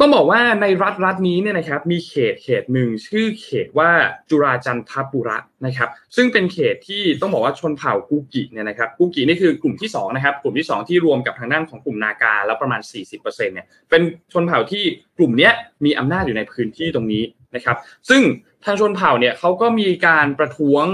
[0.00, 3.90] ต้องบอกว่าในรัฐรัฐนี้เนี่ยนะครับมีเขตเขตหนึ่งชื่อเขตว่า
[4.30, 12.80] จุราจันทปุระนะครับซึ่งเป็นเขตที่ต้องบอกว่าชนเผ่ากูกิเนี่ยนะครับกูกินี่คือกลุ่มที่2นะครับกลุ่มที่ 2 ที่รวมกับทางด้านของกลุ่มนากาแล้วประมาณ
[13.12, 14.84] 40%เนี่ยเป็นชนเผ่าที่
[15.18, 15.50] กลุ่มนี้
[15.84, 17.24] มีอำนาจอยู่ในพื้นที่ตรงนี้
[17.54, 17.76] นะครับ
[18.08, 18.22] ซึ่ง
[18.64, 20.84] ทางชนเผ่าเนี่ยเขาก็มีการประท้วง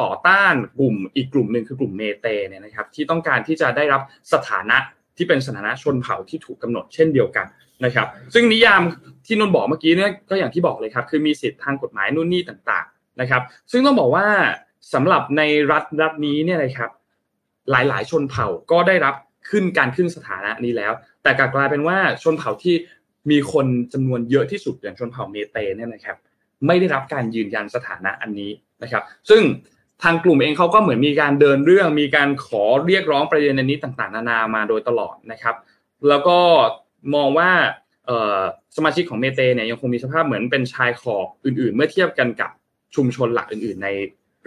[0.00, 4.02] ต่อต้านกลุ่มอีกกลุ่มหนึ่งคือกลุ่มเมเตเนี่ยนะครับที่ต้องการที่จะได้รับ
[4.32, 4.78] สถานะ
[5.16, 7.46] ที่เป็นสถานะชนเผ่าที่ถูกกาหนดเช่นเดียวกัน
[7.84, 8.82] นะครับ ซึ่งนิยาม
[9.26, 14.26] ที่นนบอกเมื่อกี้เนี่ยก็อย่างที่บอกเลยครับ คือมีสิทธิทางกฎหมายนู่นนี่ต่าง ๆนะครับ ซึ่งต้องบอกว่า
[14.94, 16.90] สำหรับในรัฐรัฐนี้เนี่ยนะครับ
[17.70, 19.14] หลายๆ ชนเผ่าก็ได้รับ
[19.50, 22.74] ขึ้นการขึ้นสถานะนี้แล้ว แต่กลายเป็นว่าชนเผ่าที่
[23.30, 26.16] มีคนจำนวนเยอะที่สุดอย่างชนเผ่าเมเตเนี่ยนะครับ
[26.66, 28.50] ไม่ได้รับการยืนยันสถานะอันนี้
[28.82, 29.42] นะครับ ซึ่ง
[30.02, 35.56] ทางกลุ่มเองเขาก็เหมือนมีการเดินเรื่องมีการขอเรียกร้องประเด็นในนี้ต่าง ๆ นานามาโดยตลอดนะครับ
[36.08, 36.38] แล้วก็
[37.14, 37.50] มองว่า
[38.76, 42.50] สมาชิกของเมเตเนี่ยยังคงมีสภาพเหมือนเป็นชายขอบอื่น ๆ เมื่อเทียบกันกับ
[42.94, 43.88] ชุมชนหลักอื่น ๆ ใน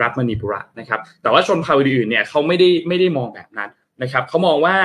[0.02, 3.70] รัฐมณีปุระนะครับ แต่ว่าชนเผ่าอื่นๆเนี่ยเขาไม่ได้ไม่ได้มองแบบนั้น
[4.02, 4.78] นะครับเขามองว่า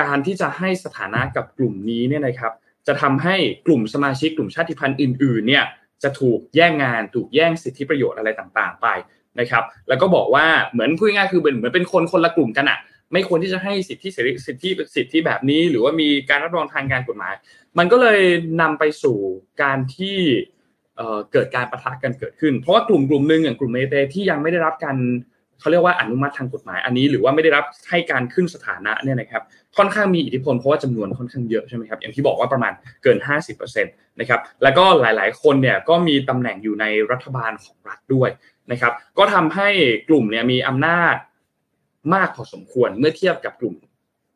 [0.00, 2.52] การที่จะให้สถานะกับกลุ่มนี้เนี่ยนะครับ
[2.86, 3.36] จะทำให้
[3.66, 5.64] กลุ่มสมาชิกกลุ่มชาติพันธุ์อื่น ๆ เนี่ย
[6.02, 8.86] จะถูกแย่งงานถูกแย่งสิทธิประโยชน์อะไรต่างๆ ไป
[9.40, 12.78] นะครับ แล้วก็บอกว่าเหมือนพูดง่ายคือเหมือนเป็นคนคนละกลุ่มกันอะ
[13.12, 17.34] ไม่ควรที่จะให้สิทธิเสรีสิทธิสิทธิแบบนี้ หรือว่ามีการรับรองทางการกฎหมาย
[17.78, 18.20] มันก็เลย
[18.60, 19.18] นำไปสู่
[19.62, 20.18] การที่
[21.32, 24.96] เกิดการประทะกันเกิดขึ้น เพราะว่ากลุ่มกลุ่มหนึ่งอย่างกลุ่มเมเตที่ยังไม่ได้รับการ
[25.60, 29.42] เขาเรียกว่าอนุมัติทางกฎหมายอันนี้ หรือว่าไม่ได้รับให้การขึ้นสถานะเนี่ยนะครับ
[29.76, 38.30] ค่อนข้างมีอิทธิพลเพราะว่าจำนวนค่อนข้างเยอะใช่ไหมครับอย่างที่บอกว่าประมาณเกิน 50%นะครับแล้วก็หลาย ๆ คนเนี่ยก็มีตำแหน่งอยู่ในรัฐบาลของรัฐด้วย
[38.72, 39.68] นะครับก็ทำให้
[40.08, 41.14] กลุ่มเนี่ยมีอำนาจ
[42.14, 43.74] มากพอสมควรเมื่อเทียบกับกลุ่ม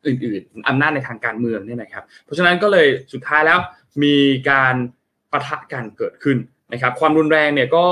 [0.05, 3.59] อื่น ๆอำนาจในทางการเมืองเนี่ยนะครับ เพราะฉะนั้นก็เลยสุดท้ายแล้ว
[4.03, 4.15] มี
[4.49, 4.75] การ
[5.31, 6.37] ปะทะกันเกิดขึ้น
[6.73, 7.85] นะครับ ความรุนแรงเนี่ยก็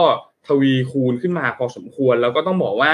[0.48, 2.94] ทวีคูณขึ้นมาพอสมควร แล้วก็ต้องบอกว่า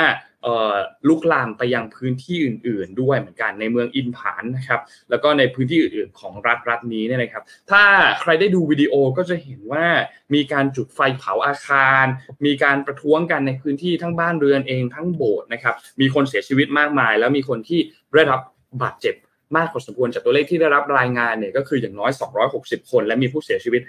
[1.08, 7.84] ลุกลามไปยังพื้นที่อื่น ๆ ด้วยเหมือนกันในเมืองอินผานนะครับแล้วก็ในพื้นที่อื่น ๆ ของรัฐรัฐนี้เนี่ยนะครับ ถ้า
[8.22, 9.86] ใครได้ดูวิดีโอก็จะเห็นว่า
[10.34, 12.06] มีการจุดไฟเผาอาคาร
[12.46, 17.80] มีการประท้วงกันในพื้นที่ทั้งบ้านเรือนเองทั้งโบสถ์นะครับมีคนเสียชีวิตมากมาย แล้วมีคนที่
[18.14, 18.42] ได้รับ
[18.82, 19.16] บาดเจ็บ
[19.58, 22.12] มากพอสมควรจากตัวเลขที่ได้รับรายงานเนี่ยก็คืออย่างน้อย
[22.52, 23.82] 260 คน และมีผู้เสียชีวิต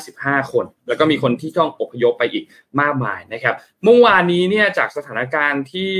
[0.00, 2.44] 55 คน แล้วก็มีคนที่ต้องอพยพไปอีก
[2.80, 3.54] มากมายนะครับ
[3.84, 5.94] เมื่อวานนี้เนี่ยจากสถานการณ์ที่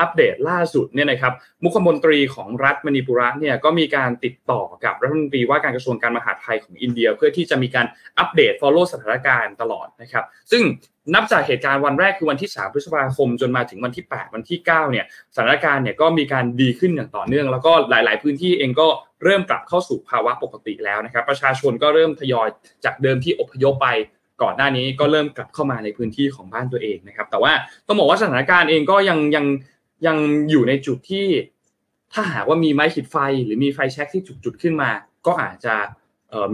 [0.00, 1.32] อัปเดตล่าสุดเนี่ยนะครับ
[1.64, 7.86] มุขมนตรีของรัฐมณีปุระเนี่ยก็มีการติดต่อกับรัฐมนตรีว่าการกระทรวงการมหาดไทยของอินเดีย เพื่อที่จะมีการ
[8.18, 10.62] อัปเดต follow สถานการณ์ตลอดนะครับ ซึ่ง
[11.14, 18.88] นับจากเหตุการณ์วันแรกคือวันที่ 3 พฤษภาคม จนมาถึงวันที่ 8 วันที่ 9 เนี่ยสถานการณ์เนี่ยก็มีการดีขึ้นอย่างต่อเนื่อง แล้วก็หลาย ๆ พื้นที่เองก็
[19.24, 22.48] เริ่มกลับเข้าสู่ภาวะปกติแล้วนะครับ ประชาชนก็เริ่มทยอย
[22.84, 23.88] จากเดิมที่อพยพไป
[24.42, 27.52] ก่อนหน้านี้ก็เริ่มกลับเข้ามาในพื้นที่ของบ้านตัวเองนะครับ แต่ว่า
[27.86, 29.44] ต้องบอกว่าสถานการณ์เองก็ยังยัง
[30.06, 30.16] ยัง
[30.50, 31.26] อยู่ในจุดที่
[32.12, 34.90] ถ้าหากว่ามีไม้ขีดไฟ หรือมีไฟแช็กที่จุดๆขึ้นมา
[35.26, 35.74] ก็อาจจะ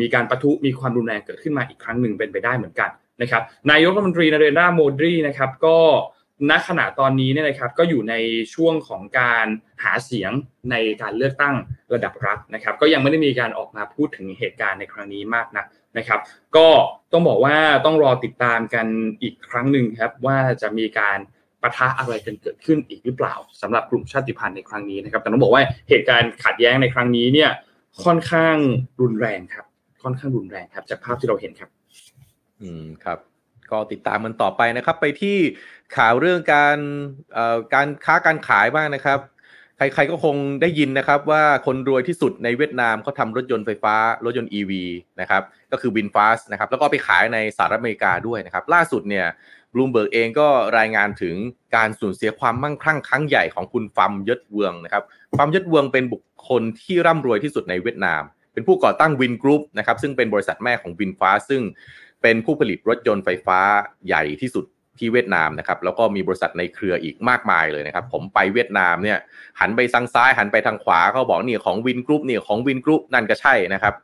[0.00, 2.90] มีการประทุมีความรุนแรงเกิดขึ้นมาอีกครั้งหนึ่งเป็นไปได้เหมือนกัน
[3.22, 5.78] นะครับนายกรัฐมนตรีนเรนทราโมดรีนะครับก็
[6.50, 8.14] ณขณะตอนนี้เนี่ยนะครับก็อยู่ใน
[8.54, 9.46] ช่วงของการ
[9.82, 10.32] หาเสียง
[10.70, 11.54] ในการเลือกตั้ง
[11.92, 15.66] ระดับรัฐนะครับ ก็ยังไม่ได้มีการออกมาพูดถึงเหตุการณ์ในครั้งนี้มากนัก
[15.98, 16.20] นะครับ
[16.56, 16.68] ก็
[17.12, 18.86] ต้องบอกว่าต้องรอติดตามกัน
[19.22, 21.18] อีกครั้งหนึ่งครับว่าจะมีการ
[21.64, 27.50] ปะทะอะไรกันเกิดขึ้นอีกหรือเปล่าสำหรับกลุ่มชาติพันธุ์ในครั้งนี้นะครับ แต่ต้องบอกว่าเหตุการณ์ขัดแย้งในครั้งนี้เนี่ย
[28.04, 28.56] ค่อนข้าง
[29.00, 29.66] รุนแรงครับ
[30.02, 31.70] ค่อนข้างรุนแรงครับ จากภาพที่เราเห็นครับ
[32.62, 33.18] อืมครับ
[33.70, 35.36] ก็ติดตามมันต่อไปนะครับ ไปที่
[35.96, 36.78] ข่าวเรื่องการ
[37.34, 39.18] เอ่อการค้าการขายบ้างนะครับ
[39.78, 43.94] ใครๆก็คงได้ยินนะครับว่าคนรวยที่สุดในเวียดนามเขาทำรถยนต์ไฟฟ้า
[44.24, 44.72] รถยนต์ EV
[45.20, 49.26] นะครับก็คือ VinFast นะครับแล้วก็ไปขายในสหรัฐอเมริกาด้วยนะครับล่าสุดเนี่ย
[49.72, 50.48] บลูมเบิร์กเองก็
[50.78, 51.34] รายงานถึง
[51.76, 55.02] การสูญเสียความมั่งคั่งครั้งใหญ่ของคุณฟัมญัตเวืองนะครับ
[55.38, 58.22] ฟัมญัตเวืองเป็นบุคคลที่ร่ำรวยที่สุดในเวียดนาม
[58.52, 61.62] เป็นผู้ก่อตั้ง Vingroup นะครับซึ่งเป็นบริษัทแม่ของ VinFast ซึ่ง
[62.22, 63.58] เป็นผู้ผลิตรถยนต์ไฟฟ้า
[64.06, 64.64] ใหญ่ที่สุด
[64.98, 69.18] ที่เวียดนามนะครับแล้วก็มีบริษัทในเครืออีกมากมายเลยนะครับผมไปเวียดนามเนี่ย
[69.60, 73.94] หันไปทางซ้ายหันไปทางขวาเขาบอกนี่ของ Vingroup นี่ของ Vingroup นั่นก็ใช่นะครับ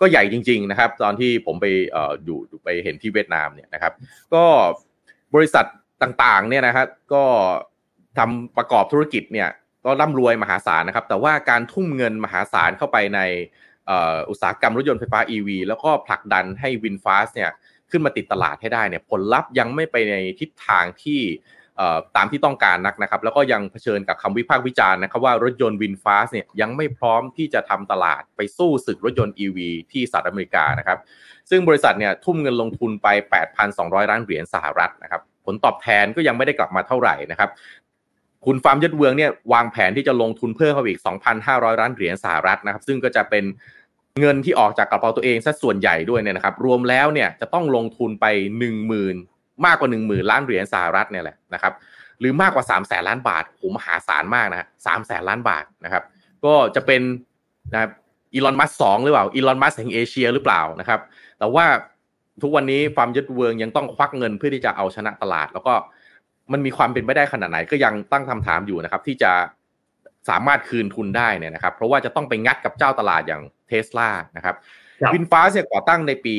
[0.00, 3.92] ก็ใหญ่จริงๆนะครับตอนที่ผมไปอออยู่ไปเห็นที่เวียดนามเนี่ยนะครับ
[4.34, 4.44] ก็
[5.34, 5.64] บริษัท
[6.02, 7.24] ต่างๆเนี่ยนะครับก็
[8.18, 9.48] ทำประกอบธุรกิจเนี่ย
[9.84, 13.20] ก็ร่ำรวยมหาศาลนะครับแต่ว่าการทุ่มเงินมหาศาลเข้าไปใน
[14.30, 17.50] อุตสาหกรรมรถยนต์ไฟฟ้า EV แล้วก็ผลักดันให้วินฟาสเนี่ย
[17.90, 21.20] ขึ้นมาติดตลาดให้ได้เนี่ยผลลัพธ์ยังไม่ไปในทิศทางที่
[22.16, 29.58] ตามที่ต้องการนักนะครับ แล้วก็ยังเผชิญกับคำวิพากษ์วิจารณ์นะครับว่ารถยนต์วินฟาสเนี่ยยังไม่พร้อมที่จะทำตลาดไปสู้ศึกรถยนต์ EV
[29.92, 30.98] ที่สหรัฐอเมริกานะครับ
[31.50, 33.08] ซึ่งบริษัทเนี่ยทุ่มเงินลงทุนไป
[33.58, 37.50] 8,200 ล้านเหรียญสหรัฐนะครับ ผลตอบแทนก็ยังไม่ได้กลับมาเท่าไหร่นะครับ
[38.46, 41.00] คุณฟาร์มยศเวืองเนี่ยวางแผนที่จะลงทุนเพิ่มเข้าอีก
[41.40, 43.44] 2,500 ล้านเหรียญสหรัฐนะครับ ซึ่งก็จะเป็น
[44.20, 48.26] เงินที่ออกจากกระเป๋าตัวเองซะส่วนใหญ่ด้วยเนี่ยนะครับ รวมแล้วเนี่ยจะต้องลงทุนไป
[48.58, 48.62] 1
[49.12, 51.72] 0,000 มากกว่า 1 0,000 ล้านเหรียญสหรัฐเนี่ยแหละนะครับ
[52.20, 56.04] หรือมากกว่า3 0 0แสนล้านบาทโหมหาศาลมากนะสามแสนล้านบาทนะครับ
[56.44, 57.02] ก็จะเป็น
[57.72, 57.90] นะ
[58.34, 61.00] อีลอนมัสสองหรือเปล่าอีลอนมัสแห่งเอเชียหรือเปล่านะครับ
[61.38, 61.66] แต่ว่า
[62.42, 65.74] ทุกวันนี้ฟาร์มยึดเวิงยังต้องควักเงินเพื่อที่จะเอาชนะตลาด แล้วก็
[66.52, 69.32] มันมีความเป็นไปได้ขนาดไหนก็ยังตั้งคำถามอยู่นะครับ ที่จะ
[70.28, 74.56] สามารถคืนทุนได้เนี่ยนะครับ เพราะว่าจะต้องไปงัดกับเจ้าตลาดอย่างเทสลานะครับ
[75.14, 76.34] วินฟ้าเนี่ยก่อตั้งในปี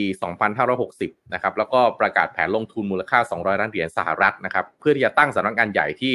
[0.64, 6.14] 2560 นะครับ แล้วก็ประกาศแผนลงทุนมูลค่า 200 ล้านเหรียญสหรัฐนะครับ เพื่อที่จะตั้งสำนักงานใหญ่ที่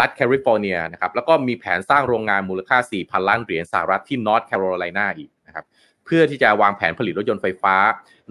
[0.00, 5.64] รัฐแคลิฟอร์เนียนะครับ แล้วก็มีแผนสร้างโรงงานมูลค่า 4,000 ล้านเหรียญสหรัฐที่นอร์ทแคโรไลนาอีกนะครับ
[6.04, 7.74] เพื่อที่จะวางแผนผลิตรถยนต์ไฟฟ้า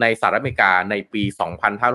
[0.02, 1.24] ในสหรัฐอเมริกาในปี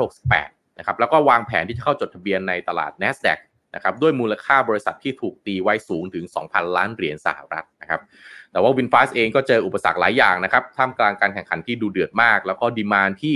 [0.02, 3.38] 2568 นะครับ แล้วก็วางแผนที่จะเข้าจดทะเบียนในตลาด NASDAQ
[3.76, 8.00] นะครับด้วยมูลค่าบริษัทที่ถูกตีไว้สูงถึง 2,000 ล้านเหรียญสหรัฐนะครับ
[8.52, 13.34] แต่ว่า VinFast เองก็เจออุปสรรคหลายอย่างนะครับท่ามกลางการแข่งขันที่ดุเดือดมาก แล้วก็ demand ที่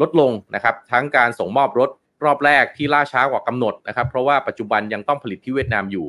[0.00, 1.90] ลดลงนะครับทั้งการส่งมอบรถ
[2.24, 6.06] รอบแรกที่ล่าช้ากว่ากำหนดนะครับเพราะว่าปัจจุบันยังต้องผลิตที่เวียดนามอยู่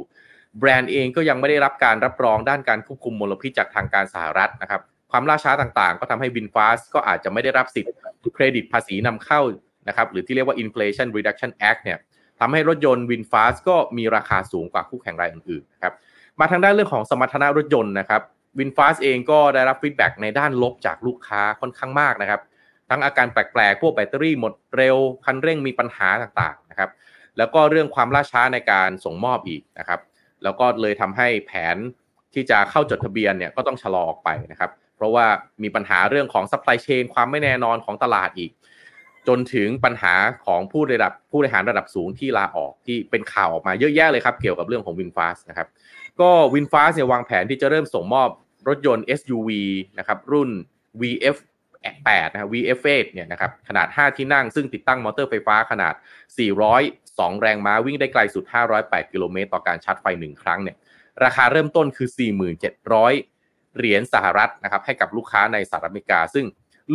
[0.60, 7.94] แบรนด์เองก็ยังไม่ได้รับการรับรองด้านการควบคุมมลพิษจากทางการสหรัฐนะครับความล่าช้าต่างๆ ก็ทำให้ VinFast ก็อาจจะไม่ได้รับสิทธิ์
[8.36, 9.42] เครดิตภาษีนำเข้า
[9.88, 12.00] นะครับหรือที่เรียกว่า Inflation Reduction Act เนี่ย
[12.40, 15.94] ทำให้รถยนต์ VinFast ก็มีราคาสูงกว่าคู่แข่งรายอื่นๆนะครับ
[16.40, 18.22] มาทางด้านเรื่องของสมรรถนะรถยนต์นะครับ
[18.60, 22.42] VinFast เองก็ได้รับ feedback ในด้านลบจากลูกค้าค่อนข้างมากนะครับ
[22.90, 26.90] ทั้งอาการแปลกๆ พวกแบตเตอรี่หมดเร็ว คันเร่งมีปัญหาต่างๆนะครับ
[27.38, 30.00] แล้วก็เรื่องความล่าช้าในการส่งมอบอีกนะครับ
[30.44, 31.78] แล้วก็เลยทำให้แผน
[32.34, 35.26] ที่จะเข้าจดทะเบียนเนี่ยก็ต้องชะลอออกไปนะครับ เพราะว่า
[35.64, 38.52] มีปัญหาเรื่องของ supply chain ความไม่แน่นอนของตลาดอีก
[39.28, 40.16] จนถึงปัญหา
[40.46, 45.68] ของผู้ระดับผู้บริหารระดับสูงที่ลาออกที่เป็นข่าวออกมาเยอะแยะเลยครับ เกี่ยวกับเรื่องของ VinFast นะครับ
[46.22, 48.30] ก็ VinFast เนี่ยวางแผนที่จะเริ่มส่งมอบ
[48.68, 49.50] รถยนต์ SUV
[50.00, 50.50] นะครับ รุ่น
[51.02, 51.38] VF
[51.86, 55.94] 8นะ VF8 เนี่ยนะครับขนาด 5 ที่นั่งซึ่งติดตั้งมอเตอร์ไฟฟ้าขนาด
[56.68, 58.44] 402 แรงม้าวิ่งได้ไกลสุด
[58.80, 60.76] 508 กิโลเมตรต่อการชาร์จไฟ 1 ครั้งเนี่ย
[61.24, 62.08] ราคาเริ่มต้นคือ
[62.72, 66.46] 4,700 เหรียญสหรัฐนะครับให้กับลูกค้าในสหรัฐอเมริกา ซึ่ง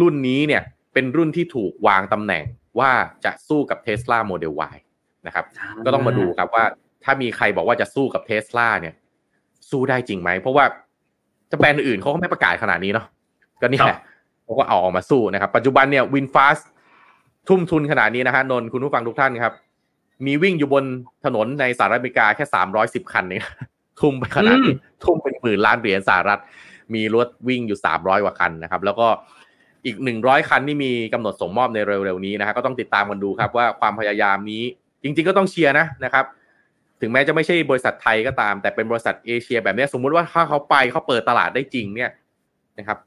[0.01, 0.63] รุ่นนี้เนี่ย
[0.93, 2.45] เป็นรุ่นที่ถูกวางตำแหน่ง
[2.79, 2.91] ว่า
[3.25, 4.77] จะสู้กับ Tesla Model Y
[5.27, 5.45] นะครับ
[5.85, 6.65] ก็ต้องมาดูครับว่า
[7.05, 8.95] ถ้ามีใครบอกว่าจะสู้กับ Tesla เนี่ย
[9.71, 10.65] สู้ได้จริงไหม เพราะว่า
[11.51, 13.07] จะแบรนด์อื่นเขาก็ไม่ประกาศขนาดนี้เนาะ
[13.61, 13.99] ก็นี่แหละ
[14.45, 16.59] เขาก็เอาออกมาสู้นะครับ ปัจจุบันเนี่ยวินฟาส
[17.49, 19.55] ทุ่มทุนขนาดนี้นะฮะนนคุณผู้ฟังทุกท่านครับ
[20.27, 20.85] มีวิ่งอยู่บน
[21.25, 23.43] ถนนในสหรัฐอเมริกาแค่สามร้อยสิบคันเอง
[24.01, 24.75] ทุ่มไปขนาดนี้
[25.05, 26.41] ทุ่มเป็นหมื่นล้านเหรียญสหรัฐ
[26.95, 29.09] มีรถวิ่งอยู่สามร้อยกว่าคันนะครับ แล้วก็
[29.85, 34.65] อีกหนึ่งร้อยคันที่มีกำหนดส่งมอบในเร็วๆนี้นะฮะก็ต้องติดตามกันดูครับว่าความพยายามนี้
[35.03, 36.25] จริง ๆ ก็ต้องเชียร์นะนะครับ
[37.01, 42.11] ถึงแม้จะไม่ใช่บริษัทไทยก็ตาม แต่เป็นบริษัทเอเชียแบบนี้สมมุติว่าถ้าเขาไปเขาเปิดตลาดได้จริงเนี่ย
[42.79, 42.99] นะครับ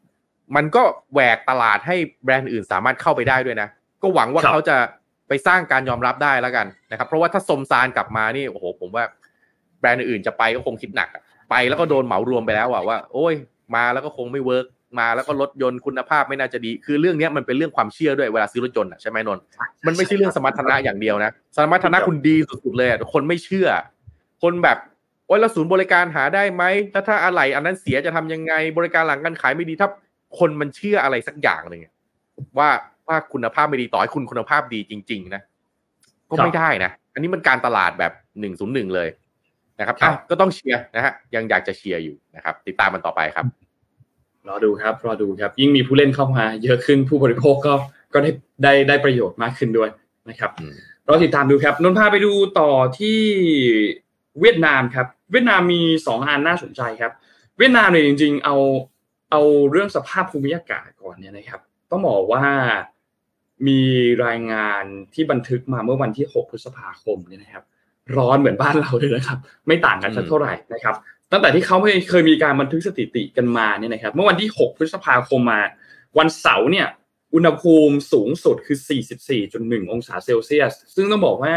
[0.55, 3.67] มันก็แหวกตลาดให้แบรนด์อื่นสามารถเข้าไปได้ด้วยนะ
[4.01, 4.77] ก็หวังว่าเขาจะ
[5.27, 9.03] ไปสร้างการยอมรับได้แล้วกันนะครับ เพราะว่าถ้าซมซานกลับมานี่โอ้โหผมว่า
[9.79, 11.09] แบรนด์อื่นจะไปก็คงคิดหนัก
[11.49, 13.33] ไปแล้วก็โดนเหมารวมไปแล้วว่าโอ้ย
[13.75, 14.65] มาแล้วก็คงไม่ work
[14.99, 19.43] มาแล้วก็รถยนต์คุณภาพไม่น่าจะดี คือเรื่องนี้มันเป็นเรื่องความเชื่อด้วยเวลาซื้อรถยนต์ใช่ไหมนนท์
[19.85, 23.67] มันไม่ใช่เรื่องสมรรถนะอย่างเดียวนะสมรรถนะคุณดีสุดๆเลยคนไม่เชื่อ
[24.43, 24.77] คนแบบ
[25.27, 26.63] โอ้ยแล้วศูนย์บริการหาได้ไหม
[26.93, 29.89] ถ้าถ้าอะไรอันนั้นเสียจะทำยังไงบริการหลังการขายไม่ดีถ้า
[30.39, 31.81] คนมันเชื่ออะไรสักอย่างหนึ่ง
[32.57, 32.69] ว่า
[33.07, 35.41] ว่าคุณภาพไม่ดีต่อให้คุณคุณภาพดีจริง ๆ นะ
[36.29, 39.09] ก็ไม่ได้นะอันนี้มันการตลาดแบบหนึ่งศูนย์หนึ่งเลย
[39.79, 39.95] นะครับ
[40.29, 43.45] ก็ต้องเชียร์นะฮะยังอยากจะเชียร์อยู่นะครับ ติดตามมันต่อไปครับ
[44.49, 47.73] รอดูครับรอดูครับ ยิ่งมีผู้เล่นเข้ามาเยอะขึ้นผู้บริโภคก็
[48.13, 48.31] ก็ได้
[48.63, 49.89] ได้ได้ประโยชน์มากขึ้นด้วย
[50.29, 50.51] นะครับ
[51.07, 53.19] รอติดตามดูครับนนพาไปดูต่อที่
[54.41, 57.11] เวียดนามครับ เวียดนามมีสองอันน่าสนใจครับ
[57.57, 58.55] เวียดนามเนี่ยจริง ๆ เอา
[59.31, 59.41] เอา
[59.71, 62.43] เรื่องสภาพภูมิอากาศก่อนเนี่ยนะครับ ต้องบอกว่า
[63.67, 63.81] มี
[64.25, 64.83] รายงาน
[65.13, 67.63] ที่บันทึกมาเมื่อวันที่ 6 พฤษภาคมเนี่ยนะครับ
[68.17, 69.37] ร้อนเหมือนบ้านเราเลยนะครับ
[69.67, 70.95] ไม่ต่างกันสักเท่าไหร่นะครับ
[71.33, 71.77] ตั้งแต่ที่เขา
[72.09, 75.61] เคยมีการบันทึกสถิติกันมาเนี่ยนะครับ เมื่อวันที่ 6 พฤษภาคมมา
[76.17, 76.87] วันเสาร์เนี่ย
[77.33, 78.77] อุณหภูมิสูงสุดคือ
[79.35, 81.55] 44.1 องศาเซลเซียส ซึ่งต้องบอกว่า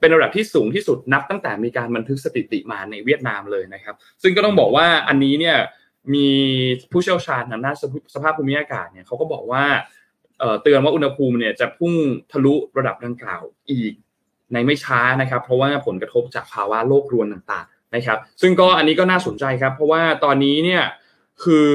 [0.00, 5.56] เป็นระดับที่สูงที่สุดนับตั้งแต่มีการบันทึกสถิติมาในเวียดนามเลยนะครับ ซึ่งก็ต้องบอกว่าอันนี้เนี่ย
[6.14, 6.28] มี
[6.90, 7.76] ผู้เชี่ยวชาญทางด้าน
[8.14, 9.64] สภาพภูมิอากาศเนี่ยเขาก็บอกว่า
[10.62, 11.92] เตือนว่าอุณหภูมิเนี่ยจะพุ่ง
[12.32, 13.92] ทะลุระดับดังกล่าวอีก
[14.52, 20.82] ในไม่ช้านะครับ เพราะว่าผลกระทบจากภาวะโลกรวนต่าง นะครับ ซึ่งก็อันนี้ก็น่าสนใจครับ เพราะว่าตอนนี้เนี่ย
[21.44, 21.70] คือ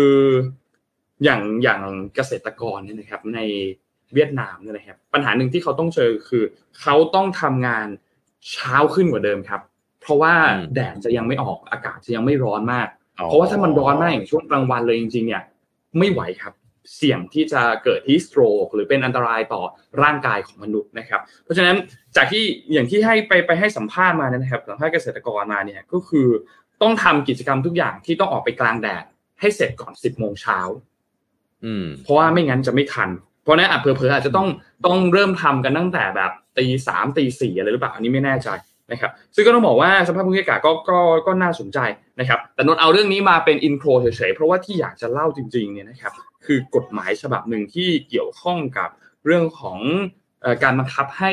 [1.24, 1.82] อย่างอย่าง
[2.16, 3.40] เกษตรกรเนี่ยนะครับใน
[4.14, 6.44] เวียดนามเนี่ยนะครับ ปัญหาหนึ่งที่เขาต้องเจอคือ
[6.82, 7.88] เขาต้องทำงาน
[8.52, 9.62] เช้าขึ้นกว่าเดิมครับ
[10.02, 10.34] เพราะว่า
[10.74, 12.88] แดดจะยังไม่ออกอากาศจะยังไม่ร้อนมาก
[13.26, 15.44] เพราะว่าถ้ามันร้อนมากอย่างช่วงกลางวันเลยจริงๆเนี่ย
[16.00, 16.54] ไม่ไหวครับ
[16.98, 19.62] เสี่ยงที่จะเกิดฮิสโตรกหรือเป็นอันตรายต่อ
[20.04, 21.78] ร่างกายของมนุษย์นะครับ เพราะฉะนั้น
[22.16, 26.28] จากที่อย่างที่ให้ไปไปให้สัมภาษณ์มานะครับสัมภาษณ์เกษตรกรมาเนี่ยก็คือ
[26.82, 29.04] ต้องทำกิจกรรมทุกอย่างที่ต้องออกไปกลางแดด
[29.40, 30.60] ให้เสร็จก่อนสิบโมงเช้า
[32.04, 33.10] เพราะว่าไม่งั้นจะไม่ทัน
[33.44, 34.48] เพราะนั้นอาจเผลอๆอาจจะต้อง
[34.86, 38.50] ต้องเริ่มทำกันตั้งแต่แบบตีสามตีสี่อะไรหรือเปล่าอันนี้ไม่แน่ใจ
[38.92, 41.80] นะครับซึ่งก็ต้องบอกว่าสภาพภูมิอากาศก็ก็ก็น่าสนใจ
[42.20, 46.14] นะครับ แต่นนเอาเรื่องนี้มาเป็นอินโทรเฉยๆเพราะว่าที่อยากจะเล่าจริงๆเนี่ยนะครับ
[46.50, 48.90] คือกฎหมายฉบับหนึ่งที่เกี่ยวข้องกับ
[49.26, 49.80] เรื่องของ
[50.64, 51.32] การบังคับให้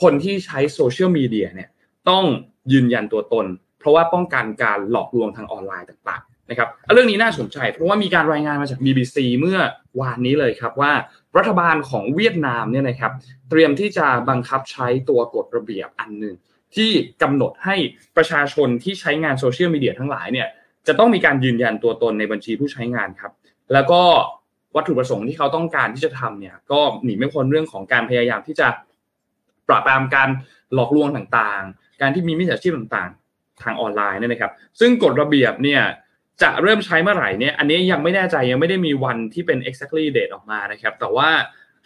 [0.00, 1.70] คนที่ใช้โซเชียลมีเดียเนี่ย
[2.08, 2.24] ต้อง
[2.72, 3.46] ยืนยันตัวตน
[3.78, 9.58] เพราะว่าป้องกันการหลอกลวงทางออนไลน์ต่างๆนะครับเรื่องนี้น่าสนใจ เพราะว่ามีการรายงานมาจาก BBC เมื่อ
[10.00, 10.92] วานนี้เลยครับว่า
[11.36, 13.12] รัฐบาลของเวียดนามเนี่ยนะครับ
[13.50, 16.34] เตรียมที่จะบังคับใช้ตัวกฎระเบียบอันหนึ่ง
[16.74, 16.90] ที่
[17.22, 17.76] กำหนดให้
[18.16, 20.48] ประชาชนที่ใช้งานโซเชียลมีเดียทั้งหลายเนี่ย
[20.86, 23.32] จะต้องมีการยืนยันตัวตนในบัญชีผู้ใช้งานครับ
[23.72, 24.02] แล้วก็
[24.76, 28.68] วัตถุประสงค์ที่เขาต้องการที่จะทำเนี่ยก็หนีไม่พ้นเรื่องของการพยายามที่จะ
[29.68, 30.28] ปราบปรามการ
[30.74, 35.82] หลอกลวงต่างๆ การที่มีมิจฉาชีพต่างๆ ทางออนไลน์เนี่ยนะครับ ซึ่งกฎระเบียบเนี่ย
[36.42, 41.28] จะเริ่มใช้เมื่อไหร่เนี่ยอันนี้ยังไม่แน่ใจยังไม่ได้มีวันที่เป็น exactly date ออกมานะครับ แต่ว่า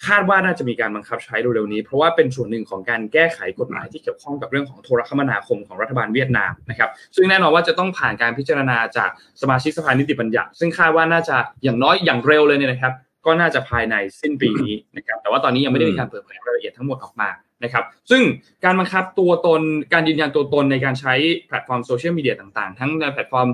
[0.07, 9.11] คาดว่าน่าจะมีการบังคับใช้เร็วๆนี้ เพราะว่าเป็นส่วนหนึ่งของการแก้ไขกฎหมายที่เกี่ยวข้องกับเรื่องของโทรคมนาคมของรัฐบาลเวียดนามนะครับซึ่งแน่นอนว่าจะต้องผ่านการพิจารณาจาก
[9.43, 12.93] สมาชิกสภานิติบัญญัติ ซึ่งคาดว่าน่าจะอย่างน้อยอย่างเร็วเลยเนี่ยนะครับ
[13.27, 17.29] ก็น่าจะภายในสิ้นปีนี้นะครับแต่ว่าตอนนี้ยังไม่ได้มีการเปิดเผยรายละเอียดทั้งหมดออกมา
[17.65, 18.23] นะครับซึ่ง
[18.65, 21.15] การบังคับตัวตนการยืนยันตัวตนในการใช้
[21.47, 23.49] แพลตฟอร์มโซเชียลมีเดียต่างๆ ทั้งในแพลตฟอร์ม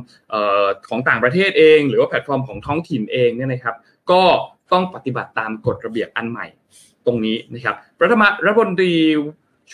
[0.88, 3.76] ของต่างประเทศเอง หรือว่าแพลตฟอร์มของท้องถิ่นเองเนี่ยนะครับ
[4.10, 4.22] ก็
[4.72, 6.46] ต้องปฏิบัติตามกฎระเบียบอันใหม่
[7.06, 8.94] ตรงนี้นะครับรัฐมรัฐมนตรี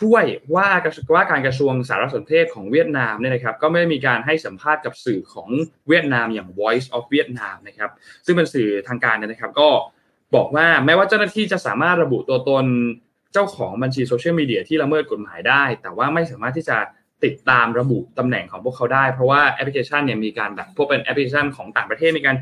[0.01, 0.25] ช่วย
[0.55, 0.69] ว่า
[1.15, 5.49] ว่าการกระทรวงสารสนเทศของเวียดนามเนี่ยนะครับ ก็ไม่ได้มีการให้สัมภาษณ์กับสื่อของ
[5.89, 7.91] เวียดนามอย่าง Voice of Vietnam นะครับ
[8.27, 9.69] ซึ่งเป็นสื่อทางการเนี่ยนะครับ ก็
[10.35, 12.65] บอกว่าแม้ว่าเจ้าหน้าที่จะสามารถระบุตัวตน
[13.33, 16.77] เจ้าของบัญชีโซเชียลมีเดียที่ละเมิดกฎหมายได้ แต่ว่าไม่สามารถที่จะ
[17.25, 22.37] ติดตามระบุตำแหน่งของพวกเขาได้ เพราะว่าแอปพลิเคชันเนี่ยมีการแบบพวกเป็นแอปพลิเคชันของต่างประเทศมีการ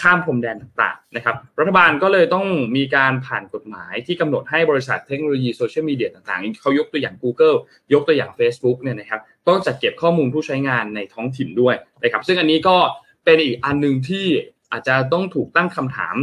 [0.00, 7.56] ข้ามพรมแดนต่างๆนะครับรัฐบาลก็เลยต้องมีการผ่านกฎหมายที่กำหนดให้บริษัทเทคโนโลยีโซเชียลมีเดียต่างๆเขายกตัวอย่าง Google
[7.92, 12.76] ยกตัวอย่าง Facebook เนี่ยนะครับต้องจัดเก็บข้อมูลผู้ใช้งานในท้องถิ่นด้วยนะครับซึ่งอันนี้ก็
[13.24, 14.26] เป็นอีกอันหนึ่งที่
[14.72, 16.16] อาจจะต้องถูกตั้งคำถาม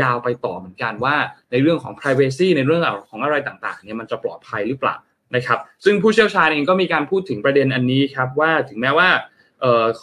[0.00, 1.16] ยาวไปต่อเหมือนกันว่า
[1.52, 4.96] ในเรื่องของ privacy ในเรื่องของอะไรต่างๆเนี่ยมันจะปลอดภัยหรือเปล่า
[5.34, 9.10] นะครับซึ่งผู้เชี่ยวชาญเองก็มีการพูดถึงประเด็นอันนี้ครับว่าถึงแม้ว่า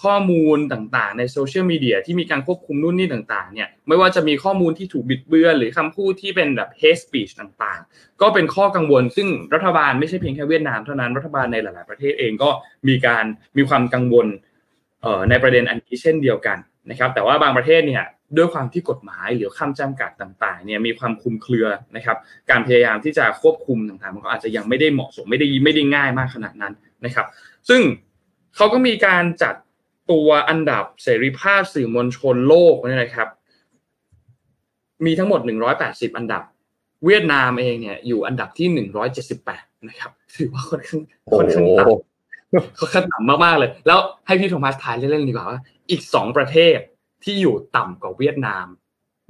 [0.01, 12.49] ข้อมูลต่างๆ ในโซเชียลมีเดียที่มีการควบคุมนู่นนี่ต่างๆเนี่ยไม่ว่าจะมีข้อมูลที่ถูกบิดเบือน หรือคำพูดที่เป็นแบบ hate speech ต่างๆ ก็เป็นข้อกังวล ซึ่งรัฐบาลไม่ใช่เพียงแค่เวียดนามเท่านั้นรัฐบาลในหลายๆประเทศเองก็
[12.87, 13.25] มีการ
[13.57, 14.27] มีความกังวล
[15.29, 16.57] ในประเด็นอันนี้เช่นเดียวกัน
[16.89, 18.03] นะครับแต่ว่าบางประเทศเนี่ย
[18.37, 22.17] ด้วยความที่กฎหมายหรือคำจำกัดต่างๆเนี่ยมีความคลุมเครือนะครับ
[22.49, 26.73] การพยายามที่จะควบคุมต่างๆมันก็อาจจะยังไม่ได้เหมาะสมไม่ได้ไม่ได้ง่ายมากขนาดนั้น
[27.05, 27.25] นะครับ
[27.69, 27.81] ซึ่ง
[28.55, 29.55] เขาก็มีการจัด
[30.11, 33.27] ตัวอันดับเสรีภาพสื่อมวลชนโลกเนี่ยนะครับ
[35.05, 35.39] มีทั้งหมด
[35.79, 36.43] 180 อันดับ
[37.05, 38.87] เวียดนามเองเนี่ยอยู่อันดับที่
[39.33, 41.01] 178 นะครับ ถือว่าค่อนข้าง
[41.37, 45.59] ค่อนข้างต่ำค่อนข้างต่ำมากๆเลย แล้วให้พี่โทมัสทายเล่นๆดีกว่าว่า
[45.89, 46.77] อีกสองประเทศ
[47.23, 48.65] ที่อยู่ต่ำกว่าเวียดนาม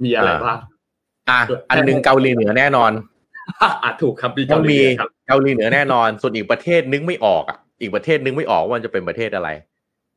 [0.04, 0.58] มีอะไรบ้าง
[1.30, 2.92] อะอันหนึ่งเกาหลีเหนือแน่นอน
[3.82, 9.48] อะถูกครับมีต้เกาองหลีมีครับเกาหลีเหนือแน่นอน ส่วนอีกประเทศนึกไม่ออกอะอีกประเทศนึกไม่ออกว่ามันจะเป็นประเทศอะไร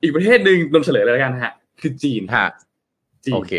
[0.04, 2.48] อีกประเทศหนึ่งนำเฉลยเลยแล้วกันนะฮะ คือจีนฮะ
[3.26, 3.54] จีนโอเค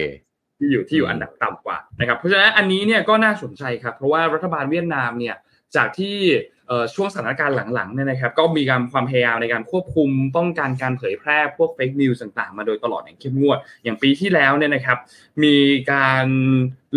[0.59, 5.37] ที่อยู่ที่อยู่อืมอันดับต่ำกว่านะครับ เพราะฉะนั้นอันนี้เนี่ยก็น่าสนใจครับ เพราะว่ารัฐบาลเวียดนามเนี่ย
[5.77, 6.17] จากที่
[6.60, 6.60] เอ่อ
[6.95, 14.99] ช่วงสถานการณ์หลังๆเนี่ยนะครับก็มีการความพยายามในการควบคุมป้องกันการเผยแพร่พวก fake news ต่างๆ มาโดยตลอดอย่างเข้มงวด อย่างปีที่แล้วเนี่ยนะครับ
[15.45, 15.57] มี
[15.93, 16.27] การ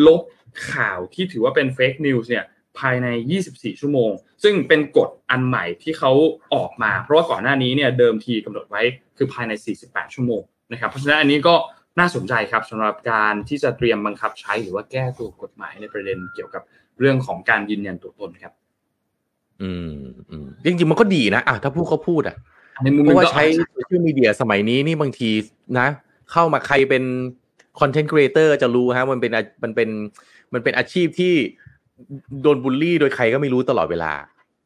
[0.08, 0.22] ลบ
[0.72, 2.46] ข่าวที่ถือว่าเป็น fake news เนี่ย
[2.80, 3.08] ภายใน
[3.46, 4.12] 24 ชั่วโมง
[4.44, 6.12] ซึ่งเป็นกฎอันใหม่ที่เขา
[6.54, 8.82] ออกมา เพราะว่าก่อนหน้านี้เนี่ยเดิมทีกำหนดไว้
[9.18, 9.52] คือภายใน
[9.84, 11.56] 48 ชั่วโมงนะครับ เพราะฉะนั้นอันนี้ก็
[12.00, 16.64] น่าสนใจครับสำหรับการที่จะเตรียมบังคับใช้หรือว่าแก้ตัวกฎหมายในประเด็นเกี่ยวกับ
[17.00, 18.54] เรื่องของการยืนยันตัวตนครับ
[19.64, 19.90] อืม
[20.30, 22.36] อืมจริงๆมันก็ดีนะอะถ้าพูดเขาพูดอะ
[22.84, 25.30] ในมุมเพหนึ่งราะว่าก็ใช้โซเชียลมีเดียสมัยนี้นี่บางที
[25.80, 25.88] นะ
[26.32, 27.04] เข้ามาใครเป็น
[27.80, 29.90] content creator จะรู้ฮะมันเป็นอามันเป็น
[30.54, 31.34] มันเป็นอาชีพที่
[32.42, 34.14] โดนบูลลี่โดยใครก็ไม่รู้ตลอดเวลา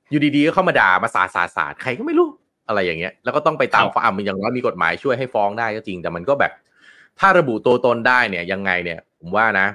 [0.09, 2.27] อยู่ดีๆก็เข้ามาด่ามาสาดสาดสาดใครก็ไม่รู้
[2.67, 6.51] อะไรอย่างเงี้ย แล้วก็ต้องไปตามฟ้องมันอย่างน้อยมีกฎหมายช่วยให้ฟ้องได้ก็จริง แต่มันก็แบบ
[7.19, 9.67] ถ้าระบุตัวตนได้เนี่ยยังไงเนี่ย ผมว่านะ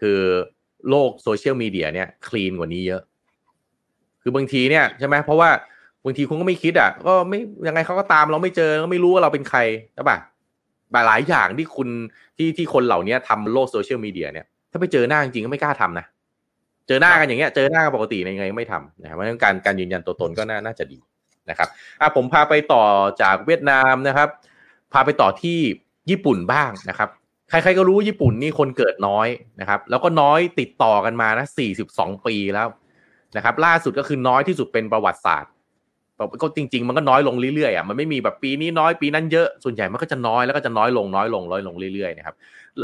[0.00, 0.18] คือ
[0.90, 3.02] โลกโซเชียลมีเดียเนี่ย clean กว่านี้เยอะ
[4.24, 5.50] คือบางทีเนี่ยใช่ไหมเพราะว่า
[6.04, 9.58] บางทีคุณก็ไม่คิดอะ ก็ไม่ยังไงเขาก็ตามเราไม่เจอก็ไม่รู้ว่าเราเป็นใคร
[9.94, 10.18] ใช่ปะ
[11.06, 11.88] หลายอย่างที่คุณ
[12.36, 16.06] ที่ที่คนเหล่านี้ทำโลกโซเชียลมีเดียเนี่ย ถ้าไปเจอหน้าจริงก็ไม่กล้าทำนะ
[16.86, 20.98] เจอหน้ากันอย่างเงี้ยเจอหน้ากันปกติยังไงก็ไม่ทำนะครับเพราะฉะนั้นการการยืนยันตัวตนก็น่าน่าจะดี
[21.50, 21.68] นะครับ
[22.00, 22.84] อะผมพาไปต่อ
[23.22, 24.28] จากเวียดนามนะครับ
[24.92, 25.58] พาไปต่อที่
[26.10, 27.08] ญี่ปุ่นบ้างนะครับ
[27.50, 29.28] ใครๆก็รู้ญี่ปุ่นนี่คนเกิดน้อย
[29.60, 31.46] นะครับ แล้วก็น้อยติดต่อกันมานะ
[31.86, 32.66] 42 ปีแล้ว
[33.36, 35.52] นะครับล่าสุดก็คือน้อยที่สุดเป็นประวัติศาสตร์
[36.42, 42.34] ก็จริง ๆ มันก็น้อยลงเรื่อยๆอะมันไม่มีแบบปีนี้น้อยปีนั้นเยอะส่วนใหญ่มันก็จะน้อยแล้วก็จะน้อยลงน้อยลงน้อยลงเรื่อยๆนะครับ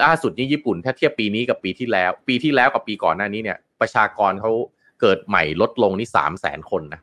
[0.01, 4.53] ล่าสุดนี่ญี่ปุ่นถ้าเทียบปีนี้กับปีที่แล้ว ปีที่แล้วกับปีก่อนหน้านี้เนี่ย ประชากรเขา
[5.01, 7.01] เกิดใหม่ลดลงนี่สามแสนคนนะ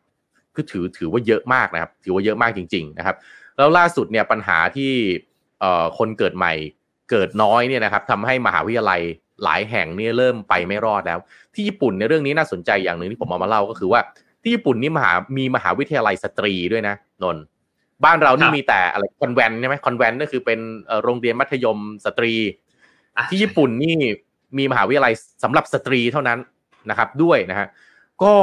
[0.55, 3.15] คือถือถือว่าเยอะมากนะครับ ถือว่าเยอะมากจริง ๆ นะครับ
[3.57, 4.91] แล้วล่าสุดเนี่ยปัญหาที่
[5.59, 6.53] เอ่อคนเกิดใหม่
[7.11, 9.01] เกิดน้อยเนี่ยนะครับทำให้มหาวิทยาลัย
[9.43, 11.19] หลายแห่งเนี่ยเริ่มไปไม่รอดแล้ว
[11.53, 14.01] ที่ญี่ปุ่นในเรื่องนี้น่าสนใจอย่างหนึ่งที่ผมเอามาเล่าก็คือว่า
[14.41, 17.43] ที่ญี่ปุ่นนี่มหามีมหาวิทยาลัยสตรีด้วยนะนนท์
[18.05, 22.33] บ้านเรานี่มีแต่อะไรคอนแวนต์ใช่ไหมคอนแวนต์ก็คือเป็นเอ่อโรงเรียนมัธยมสตรี
[23.17, 23.95] อะที่ญี่ปุ่นนี่
[24.57, 25.13] มีมหาวิทยาลัย
[25.43, 26.39] สำหรับสตรีเท่านั้น
[26.89, 27.67] นะครับด้วยนะฮะ
[28.23, 28.33] ก็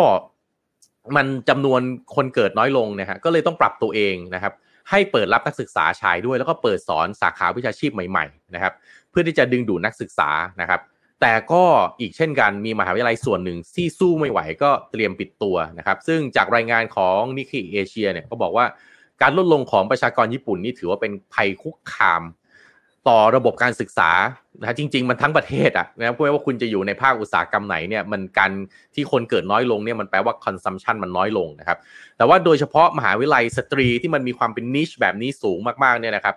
[1.17, 1.81] มันจำนวน
[2.17, 4.53] คนเกิดน้อยลงนะฮะก็เลยต้องปรับตัวเองนะครับ
[4.91, 8.73] ให้เปิดรับนักศึกษาชายด้วย แล้วก็เปิดสอนสาขาวิชาชีพใหม่ ๆ นะครับ
[9.04, 10.81] เพื่อที่จะดึงดูดนักศึกษานะครับ
[11.21, 11.65] แต่ก็
[12.01, 18.67] อีกเช่นกันมีมหาวิทยาลัยส่วนหนึ่งที่สู้ไม่ไหวก็เตรียมปิดตัวนะครับ ซึ่งจากรายงานของนิก k เอเชียเนี่ยก็บอกว่า
[19.23, 22.23] การลดลงของประชากรญี่ปุ่นนี่ถือว่าเป็นภัยคุกคาม
[23.09, 24.11] ต่อระบบการศึกษา
[24.61, 28.51] นะจริง ๆ มันทั้งประเทศอะนะครับไม่ว่าคุณจะอยู่ในภาคอุตสาหกรรมไหนเนี่ยมันการ
[28.95, 31.79] ที่คนเกิดน้อยลงเนี่ยมันแปลว่า consumption มันน้อยลงนะครับ
[32.17, 36.37] แต่ว่าโดยเฉพาะมหาวิทยาลัยสตรีที่มันมีความเป็นนิชแบบนี้สูงมากๆเนี่ยนะครับ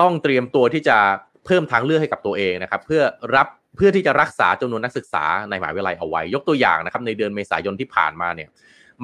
[0.00, 0.98] ต้องเตรียมตัวที่จะ
[1.46, 3.02] เพิ่มทางเลือกให้กับตัวเองนะครับ เพื่อ
[3.34, 8.48] รับเพื่อที่จะรักษาจำนวนนักศึกษาในมหาวิทยาลัยเอาไว้ ยกตัวอย่างนะครับ ในเดือนเมษายนที่ผ่านมาเนี่ย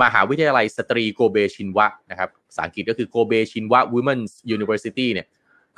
[0.03, 5.26] มหาวิทยาลัยสตรีโกเบชินวะนะครับภาษาอังกฤษก็คือโกเบชินวะ Women's University เนี่ย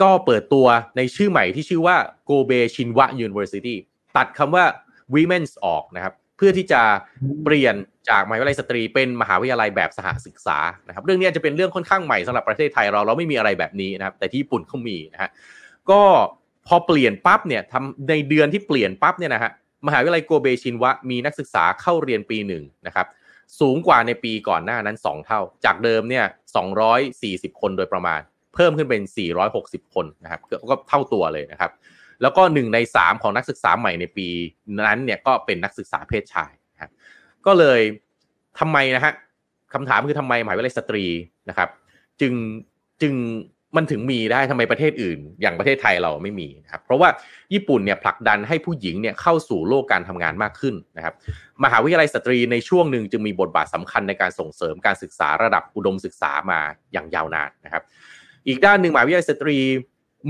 [0.02, 1.96] ก็เปิดตัวในชื่อใหม่ที่ชื่อว่า
[2.28, 3.74] Kobe Shinwa University
[4.16, 4.64] ตัดคำว่า
[5.14, 6.82] Women's ออกนะครับ เพื่อที่จะ
[7.44, 7.74] เปลี่ยน
[8.08, 15.30] จากมหาวิทยาลัยสตรีเป็นมหาวิทยาลัยแบบสหศึกษานะครับ เรื่องนี้อาจจะเป็นเรื่องค่อนข้างใหม่สำหรับประเทศไทยเราเราไม่มีอะไรแบบนี้นะครับ แต่ที่ญี่ปุ่นเขามีนะฮะ
[15.90, 16.02] ก็
[16.66, 19.50] พอเปลี่ยนปั๊บเนี่ยทำในเดือนที่เปลี่ยนปั๊บเนี่ยนะฮะ
[19.86, 23.06] มหาวิทยาลัยโกเบชินวะมีนักศึกษาเข้าเรียนปีหนึ่งนะครับ
[23.60, 26.24] สูงกว่าในปีก่อนหน้านั้น 2 เท่า จากเดิมเนี่ย
[26.92, 28.20] 240 คนโดยประมาณ
[28.54, 29.02] เพิ่มขึ้นเป็น
[29.48, 31.70] 460 คนนะครับก็ก็เท่าตัวเลยนะครับ
[32.22, 34.28] แล้วก็หนึ่งในสามของนักศึกษาใหม่ในปี
[34.86, 36.90] นั้นเนี่ยก็เป็นนักศึกษาเพศชายนะครับ
[37.46, 37.80] ก็เลย
[38.58, 39.12] ทำไมนะฮะ
[39.74, 41.04] คำถามคือทำไมมหาวิทยาลัยสตรี
[41.48, 41.68] นะครับ
[42.20, 42.32] จึง
[43.02, 43.14] จึง
[43.76, 47.08] มันถึงมีได้ทำไมประเทศอื่น อย่างประเทศไทยเราไม่มีนะครับเพราะว่า
[47.52, 51.14] ญี่ปุ่นเนี่ยผลักดันให้ผู้หญิงเนี่ยเข้าสู่โลกการทำงานมากขึ้นนะครับ
[51.64, 56.60] มหาวิทยาลัยสตรีในช่วงหนึ่งจึงมีบทบาทสำคัญในการส่งเสริมการศึกษาระดับอุดมศึกษามา
[56.92, 57.82] อย่างยาวนานนะครับ
[58.46, 59.56] อีกด้านหนึ่งมหาวิทยาลัยสตรี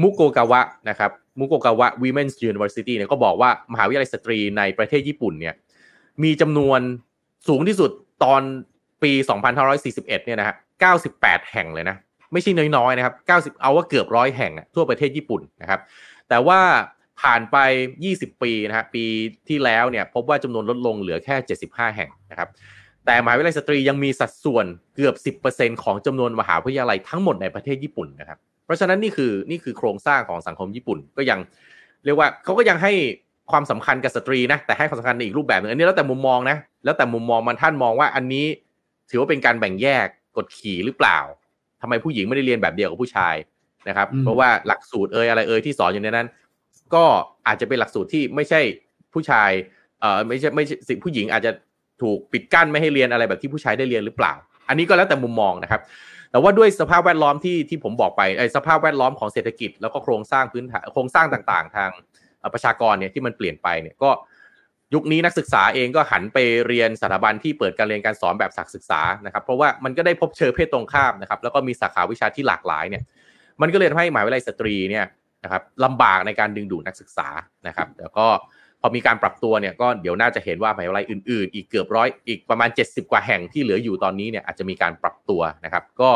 [0.03, 5.55] มุโกกาวะนะครับมุโกกาวะ Women's University เนี่ยก็บอกว่ามหาวิทยาลัยสตรีในประเทศญี่ปุ่นเนี่ย
[6.22, 6.80] มีจำนวน
[7.49, 7.90] สูงที่สุด
[8.24, 8.43] ตอน
[9.03, 9.12] ปี
[9.68, 10.57] 2541 เนี่ยนะฮะ
[11.03, 11.97] 98 แห่งเลยนะ
[12.33, 15.80] ไม่ใช่น้อยๆนะครับ 90 เอาว่าเกือบร้อยแห่งทั่วประเทศญี่ปุ่นนะครับ
[16.28, 16.61] แต่ว่า
[17.20, 17.57] ผ่านไป
[18.05, 19.05] 20 ปีนะฮะปี
[19.49, 21.37] ที่แล้วเนี่ยพบว่าจำนวนลดลงเหลือแค่
[21.68, 22.49] 75 แห่งนะครับ
[23.07, 24.66] แต่มหาวิทยาลัยสตรียังมีสัดส่วน
[24.97, 25.14] เกือบ
[25.53, 31.39] 10%ของจำนวนมหาวิทยาลัยทั้งหมดในประเทศญี่ปุ่นนะครับ เพราะฉะนั้นนี่คือนี่คือโครงสร้างของสังคมญี่ปุ่นก็ยัง
[32.05, 32.93] เรียกว่าเขาก็ยังให้
[33.51, 38.47] ความสำคัญกับสตรีนะแต่ให้ความสำคัญในอีกรูปแบบหนึงอันนี้แล้วแต่มุมมองนะแล้วแต่มุมมองมันท่านมองว่าอันนี้
[39.11, 40.07] ถือว่าเป็นการแบ่งแยก
[40.37, 41.18] กดขี่หรือเปล่า
[41.83, 43.35] ทำไมผู้หญิงไม่ได้เรียนแบบเดียวกับผู้ชาย
[43.89, 46.28] นะครับอืมเพราะว่าหลักสูตรเอยอะไรเอยที่สอนอยู่ในนั้น
[46.95, 47.05] ก็
[47.47, 48.61] อาจจะเป็นหลักสูตรที่ไม่ใช่
[49.12, 49.51] ผู้ชาย
[50.01, 51.53] เอ่อไม่ใช่ไม่ใช่สิผู้หญิงอาจจะ
[52.03, 54.33] ถูกปิดกั้นไม่ให้เรียนอะไรแบบที่ผู้ชายได้เรียนหรือเปล่า
[54.68, 55.80] อันนี้ก็แล้วแต่มุมมองนะครับ
[56.30, 61.91] แต่ว่าด้วยสภาพแวดล้อมที่ที่ผมบอกไปไอ้สภาพแวดล้อมของเศรษฐกิจแล้วก็โครงสร้างพื้นฐานโครงสร้างต่าง ๆ ทาง
[62.39, 64.11] เอ่อประชากรเนี่ยที่มันเปลี่ยนไปเนี่ยก็
[64.95, 73.03] ยุคนี้นักศึกษาเองก็หันไปเรียนสถาบันที่เปิดการเรียนการสอนแบบศักศึกษานะครับเพราะว่ามันก็ได้พบเจอเพศตรงข้ามนะครับแล้วก็มีสาขาวิชาที่หลากหลายเนี่ย
[73.61, 75.05] มันก็เลยทำให้หมหาวิทยาลัยสตรีเนี่ย
[75.45, 77.28] นะครับลำบากในการดึงดูดนักศึกษา
[77.66, 78.26] นะครับแต่ก็
[78.80, 86.11] พอมีการปรับตัวเนี่ยก็เดี๋ยวน่าจะเห็นว่ามหาวิทยาลัยอื่นๆ อีกเกือบร้อยอีกประมาณ 70 กว่าแห่งที่เหลืออยู่ตอนนี้เนี่ยอาจจะมีการปรับตัวนะครับก็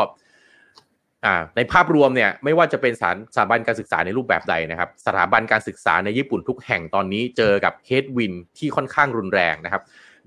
[1.25, 9.81] อ่าในภาพรวมเนี่ยไม่ว่าจะเป็นสถานสถาบันการศึกษาในรูปแบบใดนะครับ สถาบันการศึกษาในญี่ปุ่นทุกแห่งตอนนี้เจอกับเฮดวินที่ค่อนข้างรุนแรงนะครับ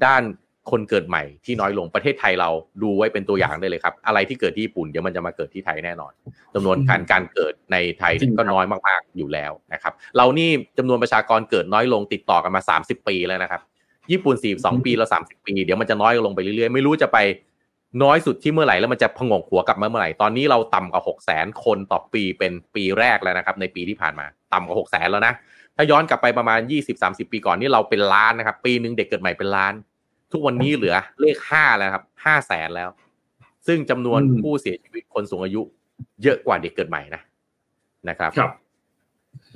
[0.05, 0.23] ด้าน
[0.71, 2.51] คนเกิดใหม่ที่น้อยลงประเทศไทยเรา
[2.83, 6.13] ดูไว้เป็นตัวอย่างได้เลยครับ อะไรที่เกิดที่ญี่ปุ่นเดี๋ยวมันจะมาเกิดที่ไทยแน่นอน
[6.55, 13.61] จำนวนการการเกิดในไทยจริงครับก็น้อยมากๆอยู่แล้วนะครับ เรานี่จำนวนประชากรเกิดน้อยลงติดต่อกันมา 30 ปีแล้วนะครับ
[14.13, 17.19] ญี่ปุ่น 42 ปีเรา30 ปี เดี๋ยวมันจะน้อยลงไปเรื่อยๆ ไม่รู้จะไป
[18.03, 25.35] น้อยสุดที่เมื่อไหร่แล้วมันจะพงกหัวกลับมาเมื่อไหร่ ตอนนี้เราต่ำกว่า6 0 0 0 0 0คนต่อปีเป็นปีแรกแล้วนะครับ ในปีที่ผ่านมา ต่ำกว่า6 0 0 0 0 0แล้วนะ
[25.77, 26.61] ถ้าย้อนกลับไปประมาณ
[26.97, 29.75] 20-30ปีก่อนนี่เราเป็นล้านนะครับ ปีหนึ่งเด็กเกิดใหม่เป็นล้าน
[30.33, 32.89] ทุกวันนี้เหลือเลข5แล้วครับ5แสนแล้ว
[33.67, 35.61] ซึ่งจำนวนอืมผู้เสียชีวิตคนสูงอายุ
[36.23, 37.23] เยอะกว่าเด็กเกิดใหม่นะ
[38.09, 38.53] นะครับครับ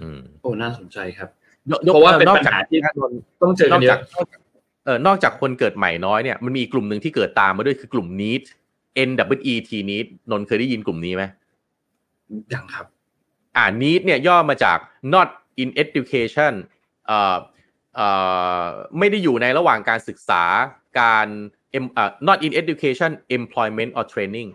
[0.00, 1.28] อืมโอ้น่าสนใจครับ
[1.70, 3.10] ยกยกเพราะว่าเป็นนอกปัญจากหาที่นอก
[3.42, 4.40] ต้องเจอกันเยจากอะนอกจาก
[4.84, 8.42] เออนอกจากคนเกิดใหม่น้อยเนี่ยมันมีอีกกลุ่มหนึ่งที่เกิดตามมาด้วยคือกลุ่ม need
[9.08, 11.24] N W E T need นนท์เคยได้ยินกลุ่มนี้ไหม
[12.50, 12.86] อย่างครับ
[13.56, 14.78] อ่า need เนี่ยย่อมาจาก
[15.14, 15.28] not
[15.62, 16.52] in education
[17.06, 17.36] เอ่อ
[17.94, 18.08] เอ่
[18.60, 18.62] อ
[18.98, 20.44] ไม่ได้อยู่ในระหว่างการศึกษา
[21.00, 21.28] การ
[21.72, 24.48] เอ็มเอ่อ not in education employment or training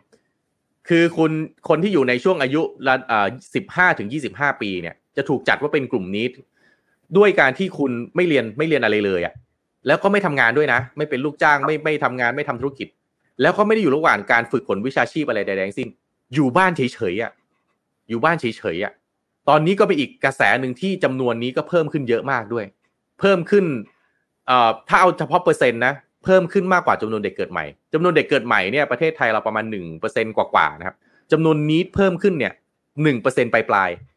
[0.88, 1.32] คือคุณ
[1.70, 6.26] คนที่อยู่ในช่วงอายุระเอ่อสิบห้าถึงยี่สิบห้าปีเนี่ยจะถูกจัดว่าเป็นกลุ่มนี้
[7.18, 9.34] ด้วยการที่คุณไม่เรียนไม่เรียนอะไรเลยอะ่ะ
[9.88, 12.88] แล้วก็ไม่ทำงานด้วยนะ ไม่เป็นลูกจ้างไม่ไม่ทำงานไม่ทำธุรกิจ
[13.42, 15.90] แล้วก็ไม่ได้อยู่ระหว่างการฝึกฝนวิชาชีพอะไรใดๆทั้งสิ้น
[16.34, 16.82] อยู่บ้านเฉ
[17.14, 17.32] ยๆอะ
[18.10, 18.94] อยู่บ้านเฉยๆอะ
[19.50, 22.66] ตอนนี้ก็เป็นอีกกระแสหนึ่งที่จำนวนนี้ก็เพิ่มขึ้นเยอะมากด้วย
[23.20, 23.66] เพิ่มขึ้น
[24.48, 30.96] เอ่อถ้าเอาเฉพาะเปอร์เซ็นต์นะเพิ่มขึ้นมากกว่าจำนวนเด็กเกิดใหม่จำนวนเด็กเกิดใหม่เนี่ยประเทศไทยเราประมาณหนึ่งเปอร์เซ็นกว่าๆนะครับ
[31.32, 32.54] จำนวนนี้เพิ่มขึ้นเนี่ย
[33.04, 34.09] หนึ่งเปอร์เซ็นปลายๆ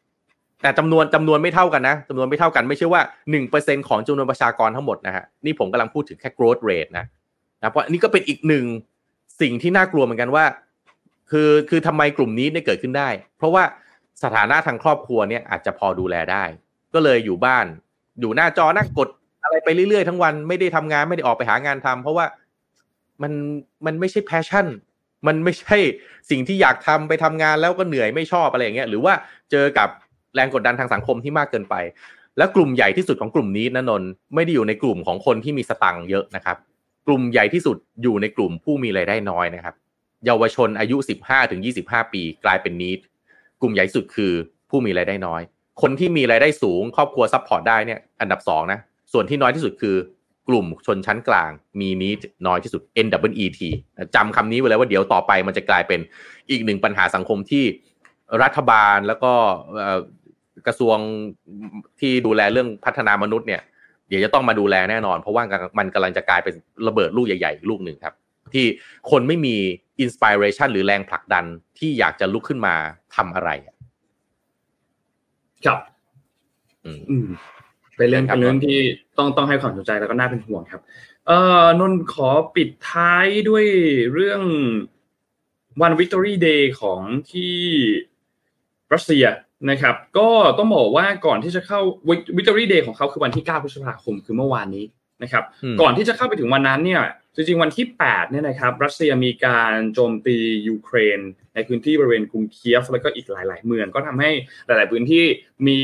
[0.63, 3.01] แต่จำนวนจำนวนไม่เท่ากันนะจำนวนไม่เท่ากันไม่ใช่ว่า
[3.31, 7.07] หนึ่งเปอร์เซ็นของจำนวนประชากรทั้งหมดนะฮะนี่ผมกำลังพูดถึงแค่ growth rate นะ
[7.61, 8.65] นะเพราะนนี้ก็เป็นอีกหนึ่ง
[9.41, 10.45] สิ่งที่น่ากลัวเหมือนกันว่า
[11.31, 13.09] คือคือทำไมกลุ่มนี้เนี่ยเกิดขึ้นได้
[13.39, 13.63] เพราะว่า
[14.23, 16.45] สถานะทางครอบครัวเนี่ยอาจจะพอดูแลได้
[16.95, 17.67] ก็เลยอยู่บ้าน
[18.21, 19.09] อยู่หน้าจอนั่งกด
[19.45, 22.27] อะไรไปเรื่อยๆทั้งวันไม่ได้ทำงานไม่ได้ออกไปหางานทำเพราะว่า
[23.23, 23.33] มัน
[23.87, 24.67] มันไม่ใช่แพชชั่น
[25.27, 25.77] มันไม่ใช่
[26.31, 29.15] สิ่งที่อยากทำไปทำงานแล้วก็เหนื่อยไม่ชอบอะไรอย่างเงี้ยหรือว่า
[29.51, 29.89] เจอกับ
[30.35, 31.75] แรงกดดันทางสังคมที่มากเกินไป
[32.39, 36.57] แล้วกลุ่มใหญ่ที่สุดของกลุ่มนี้นะนนท์ไม่ได้อยู่ในกลุ่มของคนที่มีสตังค์เยอะนะครับ
[37.07, 39.75] กลุ่มใหญ่ที่สุดอยู่ในกลุ่มผู้มีรายได้น้อยนะครับ
[40.27, 43.01] เยาวชนอายุ 15ถึง25 ปี กลายเป็น NEET
[43.61, 44.33] กลุ่มใหญ่สุดคือ
[44.71, 45.43] ผู้มีรายได้น้อย
[45.83, 48.81] คนที่มีรายได้สูง ครอบครัว support ได้เนี่ยอันดับสองนะ
[49.13, 49.97] ส่วนที่น้อยที่สุดคือ
[50.49, 53.61] กลุ่มชนชั้นกลางมี NEET น้อยที่สุด N E E T
[54.15, 56.01] จำคำนี้ไว้เลยว่าเดี๋ยวต่อไปมันจะกลายเป็น
[56.51, 57.65] อีกหนึ่งปัญหาสังคมที่
[58.43, 59.33] รัฐบาลแล้วก็
[60.67, 60.99] กระทรวง
[62.01, 63.63] ที่ดูแลเรื่องพัฒนามนุษย์เนี่ย
[64.09, 65.43] เดี๋ยวจะต้องมาดูแลแน่นอน เพราะว่า
[65.79, 66.55] มันกำลังจะกลายเป็น
[66.87, 68.15] ระเบิดลูกใหญ่ๆลูกหนึ่งครับ
[68.55, 68.67] ที่
[69.11, 69.57] คนไม่มี
[70.01, 71.45] อินสปิเรชันหรือแรงผลักดัน
[71.79, 72.75] ที่อยากจะลุกขึ้นมา
[73.17, 73.77] ทำอะไรอะ
[75.67, 75.79] ครับ
[76.85, 77.27] อืมอืม
[77.97, 78.79] เป็นเรื่องครับเป็นเรื่องที่
[79.19, 80.81] ต้องต้องให้ความสนใจแล้วก็น่าเป็นห่วงครับ
[81.27, 83.65] เอ่อนนท์ขอปิดท้ายด้วย
[84.13, 84.43] เรื่อง
[85.83, 87.01] วันวิ c ตอรี่เดย์ของ
[87.33, 87.57] ที่
[88.93, 89.25] รัสเซีย
[89.71, 91.81] นะครับก็ต้องบอกว่าก่อนที่จะเข้า
[92.37, 94.85] Victory Day ของเขาคือวันที่ 9 พฤษภาคมคือเมื่อวานนี้
[95.23, 95.45] นะครับ
[95.81, 97.03] ก่อนที่จะเข้าไปถึงวันนั้นเนี่ย
[97.35, 100.37] จริงๆวันที่ 8 เนี่ยนะครับรัสเซียมีการโจมตี
[100.69, 101.21] ยูเครน
[101.55, 104.31] ในพื้นที่บริเวณกรุงเคียฟแล้วก็อีกหลาย ๆ เมืองก็ทำให้
[104.67, 105.25] หลาย ๆ พื้นที่
[105.69, 105.81] มี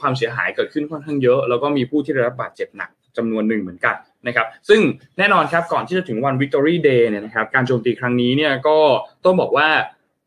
[0.00, 3.96] ความเสียหายเกิดขึ้นค่อนข้างเยอะ แล้วก็มีผู้ที่ได้รับบาดเจ็บหนักจำนวนหนึ่งเหมือนกัน
[4.26, 4.80] นะครับซึ่ง
[5.18, 8.78] แน่นอนครับก่อนที่จะถึงวัน Victory Day เนี่ยนะครับการโจมตีครั้งนี้เนี่ยก็
[9.24, 9.68] ต้องบอกว่า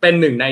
[0.02, 0.48] เป็นหนึ่งใน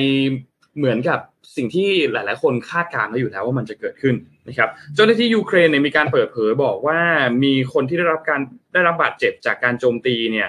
[0.77, 1.19] เหมือนกับ
[1.55, 4.15] สิ่งที่หลาย ๆ คนคาดการณ์ไว้อยู่แล้วว่ามันจะเกิดขึ้น
[4.47, 6.99] นะครับเจ้าหน้าที่ยูเครนเนี่ยมีการเปิดเผยบอกว่า
[7.43, 8.41] มีคนที่ได้รับการ
[8.73, 10.47] ได้รับบาดเจ็บจากการโจมตีเนี่ย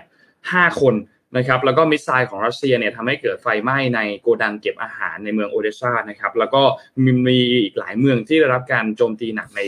[0.53, 0.95] ห้าคน
[1.37, 6.62] นะครับแล้วก็มิสไซล์ของรัสเซียเนี่ยทำให้เกิดไฟไหม้ในโกดังเก็บอาหารในเมืองโอเดซานะครับแล้วก็
[7.05, 9.61] มีมีอีกหลายเมืองที่ได้รับการโจมตีหนักใน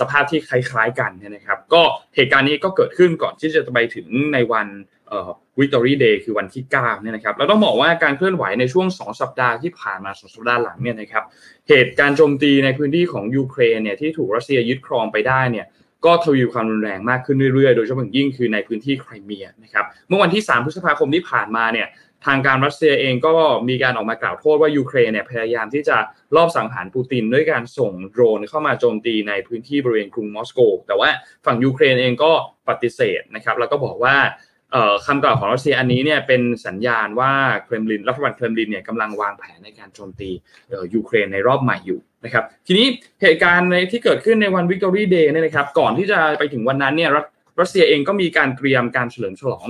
[0.00, 1.82] สภาพที่คล้าย ๆ กันนะครับ ก็
[2.14, 4.66] เหตุการณ์นี้ก็เกิดขึ้นก่อนที่จะไปถึงในวัน
[5.60, 11.24] Victory Day คือวันที่9เนี่ยนะครับเราต้องบอกว่าการเคลื่อนไหวในช่วง 2 สัปดาห์ที่ผ่านมา2สัปดาห์หลังเนี่ยนะครับ
[11.68, 15.66] เหตุการณ์โจมตีในพื้นที่ของยูเครนเนี่ยที่ถูกรัสเซียยึดครองไปได้เนี่ย
[16.06, 21.88] ก็ทวีความรุนแรงมากขึ้นเรื่อยๆ โดยเฉพาะยิ่งคือในพื้นที่ไครเมียนะครับเมื่อวันที่ 3 พฤษภาคมที่ผ่านมาเนี่ย
[22.26, 23.34] ทางการรัสเซียเองก็
[23.68, 25.96] มีการออกมากล่าวโทษว่ายูเครนเนี่ยพยายามที่จะ
[26.36, 31.08] ลอบสังหารปูตินด้วยการส่งโดรนเข้ามาโจมตีในพื้นที่บริเวณกรุงมอสโก แต่ว่า
[31.46, 32.32] ฝั่งยูเครนเองก็
[32.68, 34.16] ปฏิเสธนะครับแล้วก็บอกว่า
[35.06, 37.32] คำกล่าวของรัสเซียอันนี้เนี่ยเป็นสัญญาณว่า
[37.64, 40.30] เครมลินรัฐบาลเครมลินเนี่ยกำลังวางแผนในการโจมตี
[40.94, 42.86] ยูเครนในรอบใหม่อยู่นะครับทีนี้
[43.22, 47.10] เหตุการณ์ในที่เกิดขึ้นในวัน Victory Day เนี่ยนะครับก่อนที่จะไปถึงวันนั้นเนี่ย
[47.60, 49.66] รัสเซียเองก็มีการเตรียมการเฉลิมฉลอง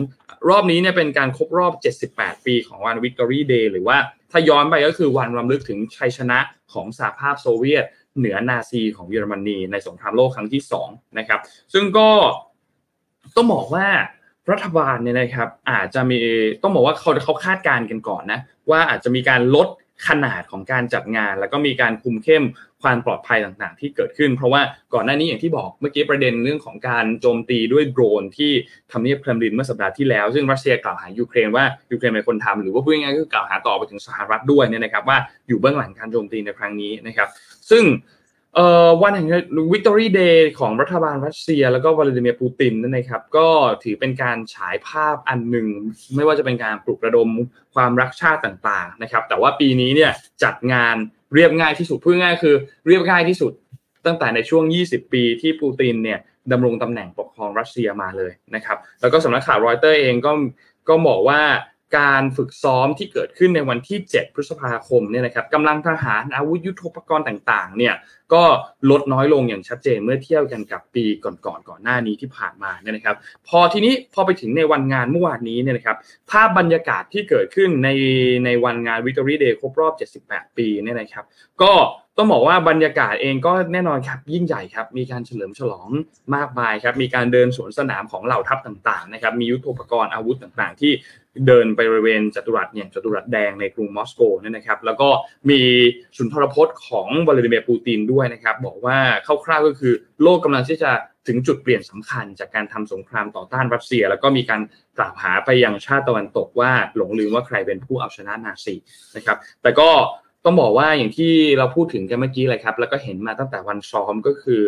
[0.48, 1.72] รอบนี้เนี่ยเป็นการครบรอบ
[2.16, 3.96] 78 ปีของวัน Victory Day หรือว่า
[4.30, 6.38] ถ้าย้อนไปก็คือวันรำลึกถึงชัยชนะ
[6.72, 7.84] ของสหภาพโซเวียต
[8.18, 11.40] เหนือนาซีของเยอรมนีในสงครามโลกครั้งที่2นะครับ
[11.72, 12.08] ซึ่งก็
[13.36, 13.86] ต้องบอกว่า
[14.50, 16.18] รัฐบาลเนี่ยนะครับ อาจจะมี
[16.62, 19.68] ต้องบอกว่าเขาเขาคาดการณ์กันก่อนนะว่าอาจจะมีการลด
[20.08, 22.44] ขนาดของการจัดงาน แล้วก็มีการคุมเข้ม
[22.82, 24.62] ความปลอดภัยต่างๆ ที่เกิดขึ้น เพราะว่า
[24.94, 28.52] ก่อนหน้านี้อย่างที่บอกเมื่อกี้ประเด็นเรื่องของการโจมตีด้วยโดรนที่
[28.92, 35.18] ทำเนียบเครมลินเมื่อสัปดาห์ที่แล้ว ซึ่งรัสเซียกล่าวหายูเครนว่ายูเครนเป็นคนทำหรือว่าพูดง่ายๆก็กล่าวหาต่อไปถึงสหรัฐด้วยเนี่ยนะครับว่า
[35.48, 37.28] อยู่เบื้องหลังการโจมตีในครั้งนี้นะครับ
[37.70, 37.84] ซึ่ง
[38.54, 39.26] เอ่อวันแห่ง
[39.72, 43.48] Victory Day ของรัฐบาลรัสเซีย แล้วก็วลาดิเมียร์ปูตินนั่นนะครับ ก็
[43.84, 45.66] ถือเป็นการฉายภาพอันหนึ่ง
[46.16, 47.28] ไม่ว่าจะเป็นการปลุกระดม
[47.74, 50.96] ความรักชาติต่างๆนะครับ แต่ว่าปีนี้เนี่ยจัดงาน
[51.34, 52.54] เรียบง่ายที่สุดพูดง่ายคือ
[52.86, 53.52] เรียบง่ายที่สุด
[54.06, 56.18] ตั้งแต่ในช่วง 20 ปีที่ปูตินเนี่ย
[56.52, 60.32] ดำรงตำแหน่งปกครองรัสเซียมาเลยนะครับ แล้วก็สำนักข่าวรอยเตอร์เองก็
[60.88, 61.40] ก็บอกว่า
[61.98, 67.94] การฝึกซ้อมที่เกิดขึ้นในวันที่ 7 พฤษภาคมเนี่ยนะครับกำลังทหารอาวุธยุทโธปกรณ์ต่างๆเนี่ย
[68.34, 68.44] ก็
[68.90, 73.16] ลดน้อยลงอย่างชัดเจนเมื่อเทียบกันกับปีก่อนๆกก่อนหน้านี้ที่ผ่านมาเนี่ยนะครับ
[73.48, 75.96] พอทีนี้พอไปถึงในวันงานเมื่อวานนี้เนี่ยนะครับ
[76.30, 77.88] ภาพบรรยากาศที่เกิดขึ้นใน
[78.44, 81.24] ในวันงานวิกตอรี่เดย์ครบรอบ 78 ปีเนี่ยนะครับ
[81.62, 81.72] ก็
[82.16, 85.88] ต้องบอกว่าบรรยากาศเองก็แน่นอนครับยิ่งใหญ่ครับมีการเฉลิมฉลอง
[86.36, 90.92] มากมายครับมีการเดินสวนสนามของเหล่าทัพต่างๆนะครับมียุทโธปกรณ์อาวุธต่างๆ ที่
[91.46, 95.08] เดินไปบริเวณจัตุรัสอย่างจัตุรัสแดงในกรุงมอสโกเนี่ยนะครับ แล้วก็
[95.50, 95.60] มี
[96.16, 98.98] สุนทรพจน์ของวลาดิเมียร์ปูตินด้วยนะครับ บอกว่า
[99.44, 100.90] คร่าวๆก็คือโลกกำลังที่จะ
[101.28, 104.60] ถึงจุดเปลี่ยนสำคัญจากการทำสงครามต่อต้านรัสเซีย แล้วก็มีการ
[104.98, 108.74] กล่าวหาไปยังชาติตะวันตกว่าหลงลืมว่าใครเป็นผู้เอาชนะนาซี
[109.16, 109.90] นะครับ แต่ก็
[110.44, 114.62] ต้องบอกว่าอย่างที่เราพูดถึงกันเมื่อกี้เลยครับ แล้วก็เห็นมาตั้งแต่วันซ้อมก็คือ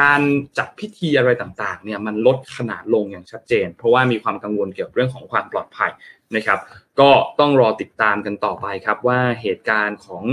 [0.00, 0.20] การ
[0.58, 5.92] จัดพิธีอะไรต่างๆเนี่ยมันลดขนาดลงอย่างชัดเจน เพราะว่ามีความกังวลเกี่ยวกับเรื่องของความปลอดภัย
[6.36, 6.58] นะครับ
[7.00, 10.24] ก็ต้องรอติดตามกันต่อไปครับว่าเหตุการณ์ของ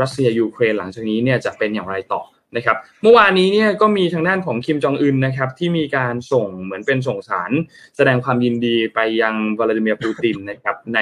[0.00, 2.22] รัสเซียยูเครนหลังจากนี้เนี่ยจะเป็นอย่างไรต่อ
[2.56, 7.50] นะครับ เมื่อวานนี้เนี่ยก็มีทางด้านของคิมจองอึนนะครับที่มีการส่งเหมือนเป็นส่งสาร
[7.96, 11.00] แสดงความยินดีไปยังวลาดิเมียร์ปูตินนะครับใน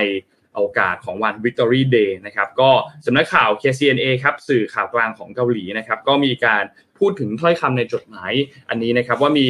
[0.54, 2.70] โอกาสของวัน Victory Day นะครับก็
[3.06, 6.64] สำนักข่าว KCNA ครับสื่อข่าวกลางของเกาหลีนะครับก็มีการ
[7.00, 8.32] พูดถึงถ้อยคำในจดหมาย
[8.68, 9.46] อันนี้นะครับว่ามี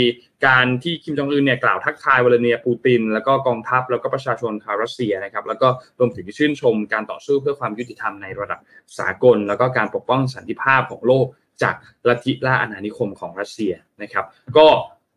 [0.46, 5.68] การที่คิมจองอึนเนี่ยกล่าวทักทายวลาเนียปูติน แล้วก็กองทัพแล้วก็ประชาชนชาวรัสเซียนะครับแล้วก็
[5.98, 8.60] รวมถึงชื่นชมการต่อสู้เพื่อความยุติธรรมในระดับ
[8.98, 11.26] สากล แล้วก็การปกป้องสันติภาพของโลก
[11.62, 11.74] จาก
[12.08, 13.72] ลัทธิล่าอาณานิคมของรัสเซีย
[14.02, 14.24] นะครับ
[14.56, 14.66] ก็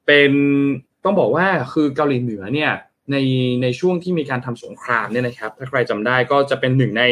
[0.08, 0.32] เป็น
[1.04, 2.72] ต้องบอกว่าคือเกาหลีเหนือเนี่ย
[3.12, 3.18] ใน
[3.64, 7.04] ในช่วงที่มีการทำสงครามเนี่ยนะครับ ถ้าใครจำได้ก็จะเป็นหนึ่งใน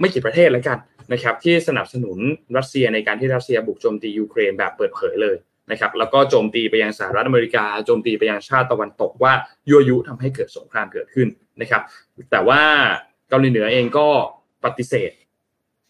[0.00, 0.78] ไม่กี่ประเทศแล้วกัน
[1.12, 2.18] นะครับที่สนับสนุน
[2.56, 5.36] รัสเซียในการที่รัสเซียบุกโจมตียูเครนแบบเปิดเผยเลย
[5.70, 9.32] นะครับแล้วก็โจมตีไปยังสหรัฐอเมริกาโจมตีไปยังชาติตะวันตกว่า
[9.68, 11.28] ยั่วยุทำให้เกิดสงครามเกิดขึ้น
[11.60, 11.82] นะครับ
[12.30, 12.60] แต่ว่า
[13.28, 14.06] เกาหลีเหนือเองก็
[14.64, 15.10] ปฏิเสธ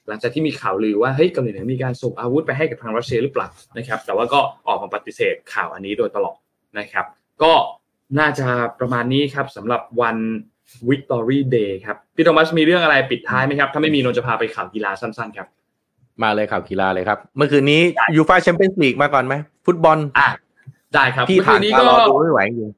[0.09, 3.49] หลังจากที่มีข่าวลือว่าเฮ้ยเกาหลีเหนือมีการส่งอาวุธไปให้กับทางรัสเซียหรือเปล่า
[3.79, 6.37] นะครับ แต่ว่าก็ออกมาปฏิเสธข่าวอันนี้โดยตลอด
[6.79, 7.07] นะครับ
[7.43, 7.53] ก็
[8.19, 8.47] น่าจะ
[8.81, 10.17] ประมาณนี้ครับสำหรับวัน
[10.89, 15.49] Victory Day ครับพี่โทมัสมีเรื่องอะไรปิดท้ายไหมครับ ถ้าไม่มีนนท์จะพาไปข่าวกีฬาสั้นๆครับ
[16.23, 17.81] มาเลยข่าวกีฬาเลยครับ เมื่อคืนนี้
[18.15, 19.35] ยูฟาแชมเปี้ยนส์ลีกมาก่อนไหม
[19.67, 20.29] ฟุตบอลอะ
[20.95, 22.73] ได้ครับที่เมื่อผ่าคืนนนี้ตาก็รอดูไม่ไหวจริง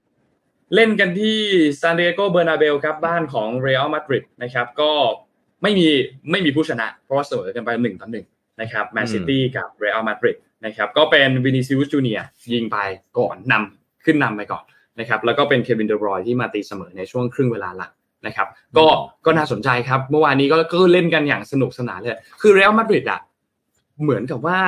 [0.74, 1.38] เล่นกันที่
[1.80, 4.90] ซานติอาโกเบร์นาเบวครับ บ้านของเรอัลมาดริดนะครับ ก็
[5.62, 5.86] ไม่มี
[6.30, 8.26] ไม่มีผู้ชนะ เพราะว่าเสมอกันไปหนึ่งต่อหนึ่ง
[8.61, 12.20] นะครับแมนซิตี้กับเรอัลมาดริดนะครับ ก็เป็นวินิซิอุสจูเนียร์
[12.53, 12.78] ยิงไป
[13.18, 14.64] ก่อนนำขึ้นนำไปก่อน
[15.01, 17.92] นะครับแล้วก็เป็นเควินเดอบรอยน์ที่มาตีเสมอในช่วงครึ่งเวลาหลัง
[18.26, 18.86] นะครับก็
[19.26, 23.20] ก็น่าสนใจครับ เมื่อวานนี้ก็ก็เล่นกันอย่างสนุกสนานเลย คือเรอัลมาดริดอะ
[24.03, 24.59] เหมือนกับว่า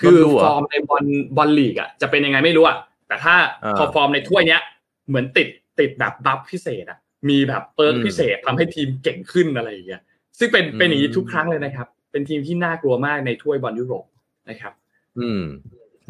[0.00, 1.04] คือฟอร์มในบอล
[1.36, 2.76] บอลลีกอะจะเป็นยังไงไม่รู้อะ
[3.08, 3.34] แต่ถ้า
[3.78, 4.60] พอฟอร์มในถ้วยเนี้ย
[5.08, 5.48] เหมือนติด
[5.80, 6.98] ติดแบบ buff พิเศษอะ
[7.28, 10.02] มีแบบ perk พิเศษทำให้ทีมเก่งขึ้นอะไรอย่างเงี้ย
[10.38, 14.04] ซึ่งเป็นเป็นอย่างนี้ทุกครั้งเลยนะครับ เป็นทีมที่น่ากลัวมากในถ้วยบอลยุโรป
[14.50, 14.72] นะครับ
[15.18, 15.42] อืม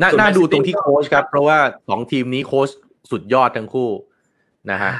[0.01, 1.59] น่าน่าดูตรงที่โค้ชครับ เพราะว่า
[1.89, 2.71] สองทีมนี้โค้ช
[3.11, 3.91] สุดยอดทั้งคู่
[4.71, 4.93] นะฮะ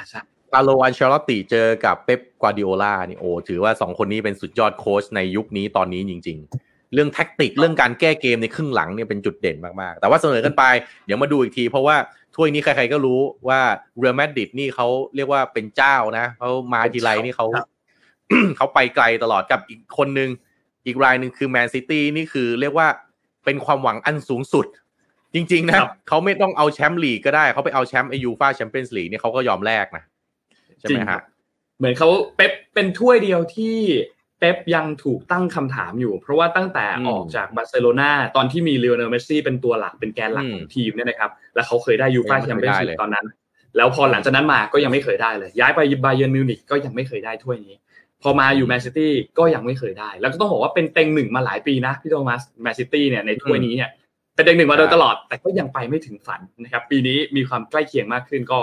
[0.53, 10.63] คาร์โลอันเชลอตติเจอกับเป๊ปกวาร์ดิโอลานี่โอ้ถือว่าสองคนนี้เป็นสุดยอดโค้ชในยุคนี้ตอนนี้จริง ๆ เรื่อง tactic เรื่องการแก้เกมในครึ่งหลังเนี่ยเป็นจุดเด่นมาก ๆ แต่ว่าเสมอกันไป
[11.07, 11.97] เดี๋ยวมาดูอีกที เพราะว่า
[12.35, 13.61] ถ้วยนี้ใคร ๆ ก็รู้ว่า
[13.99, 14.87] เรอัลมาดริดนี่เขา
[15.17, 17.47] เรียกว่าเป็นเจ้านะเขามาทีไรนี่เขา
[18.57, 20.31] เขาไปไกลตลอดกับอีกคนนึง
[20.87, 22.89] อีกรายหนึ่งคือแมนซิตี้นี่คือเรียกว่า
[23.45, 24.67] เป็นความหวังอันสูงสุด
[25.35, 30.05] จริง ๆ นะเขาไม่ต้องเอาแชมป์ลีกก็ได้เขาไปเอาแชมป์ไอยูฟาแชมเปี้ยนส์ลีกนี่เขาก็ยอมแลกนะ
[30.81, 31.21] ใช่ไหมฮะ
[31.79, 33.77] เหมือนเขาเป๊ปเป็นถ้วยเดียวที่
[34.39, 43.27] เป๊ปยังถูกตั้งคำถามอยู่ เพราะว่าตั้งแต่ออกจากบาร์เซโลนาตอนที่มีเลโอเนลเมสซี่เป็นตัวหลักเป็นแกนหลักของทีมเนี่ยนะครับ แล้วเขาเคยได้ยูฟาแชมเปี้ยนส์ลีกตอนนั้น
[43.77, 47.77] แล้วพอหลังจากนั้นมาก็ยังไม่เคยได้เลย ย้ายไปบาเยิร์นมิวนิกก็ยังไม่เคยได้ถ้วยนี้
[48.23, 53.91] พอมาอยู่แมนซิตี้ก็ยังไม่เคยได้ แล้วก็ต้องบอกว่าเป็นเต็งหนึ่งมาหลายปีนะพี่โทมัสแมนซิตี้เนี่ยในถ้วยนี้เนี่ย
[54.35, 58.61] เป็นเต็งหนึ่งมาโดยตลอด แต่ก็ยังไปไม่ถึงฝันนะครับ ปีนี้มีความใกล้เคียงมากขึ้นก็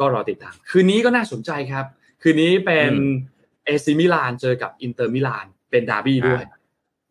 [0.00, 1.84] ก็รอติดตาม คืนนี้ก็น่าสนใจครับ
[2.22, 2.92] คืนนี้เป็น
[3.64, 6.44] เอซีมิลานเจอกับอินเตอร์มิลานเป็นดาร์บี้ด้วย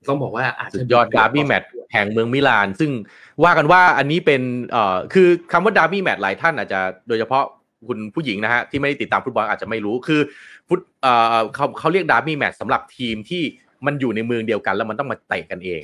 [0.10, 2.92] ต้องบอกว่าอาจจะสุดยอดดาร์บี้แมตช์แห่งเมืองมิลาน ซึ่ง
[3.44, 4.42] ว่ากันว่าอันนี้เป็น
[4.72, 7.44] เอ่อคือคำว่าดาร์บี้แมตช์หลายท่านอาจจะโดยเฉพาะ
[7.88, 10.22] คุณผู้หญิงนะฮะที่ไม่ได้ติดตามฟุตบอลอาจจะไม่รู้คือ
[10.68, 13.44] ฟุตเอ่อเขาเขาเรียกดาร์บี้แมตช์สำหรับทีมที่
[13.86, 15.80] มันอยู่ในเมืองเดียวกัน แล้วมันต้องมาเตะกันเอง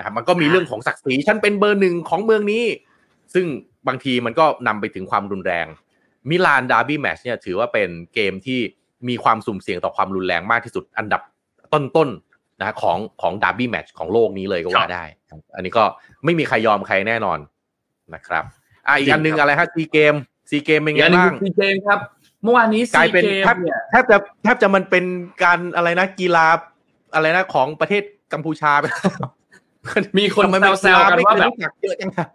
[0.00, 2.64] นะครับมันก็มีเรื่องของศักดิ์ศรีฉันเป็นเบอร์หนึ่งของเมืองนี้
[3.34, 3.46] ซึ่ง
[3.88, 5.66] บางทีมันก็นำไปถึงความรุนแรง
[6.30, 8.60] มิลานดาร์บี้แมตช์เนี่ยถือว่าเป็นเกมที่
[9.08, 11.22] มีความสุ่มเสี่ยงต่อความรุนแรงมากที่สุดอันดับ
[11.74, 15.04] ต้นๆนะของของดาร์บี้แมตช์ของโลกนี้เลยก็ว่าได้
[15.54, 15.84] อันนี้ก็
[16.24, 17.38] ไม่มีใครยอมใครแน่นอน
[18.14, 18.44] นะครับ
[18.86, 20.14] อะอีกอันหนึงอะไรฮะซีเกม
[20.50, 22.00] ซีเกมเป็นอีกไงอันหนึงบ้างซีเกมครับ
[22.42, 25.04] เมื่อวานนี้กลาซียเป็นเกมแทบเนี่ยแทบจะแทบจะมันเป็น
[25.42, 26.46] การอะไรนะกีฬา
[27.14, 28.84] อะไรนะของประเทศกัมพูชาไป
[30.18, 32.26] มีคนทำไมมันแซวๆกันว่าแบบกีฬไม่เคยรู้จักเยอะจังอะ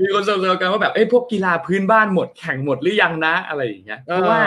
[0.00, 4.42] มีคนแซวๆกันว่าแบบเอ้ยพวกกีฬาพื้นบ้านหมดแข่งหมดหรือยังนะอะไรอย่างเงี้ยเออเพราะว่า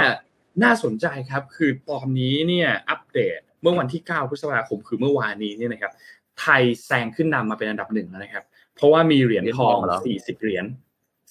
[0.64, 5.92] น่าสนใจครับ คือตอนนี้เนี่ยอัปเดตเมื่อวันที่ 9 พฤษภาคมคือเมื่อวานนี้เนี่ยนะครับ
[6.40, 8.44] ไทยแซงขึ้นนำมาเป็นอันดับหนึ่งแล้วนะครับ
[8.76, 9.78] เพราะว่ามีเหรียญทอง
[10.12, 10.66] 40 เหรียญ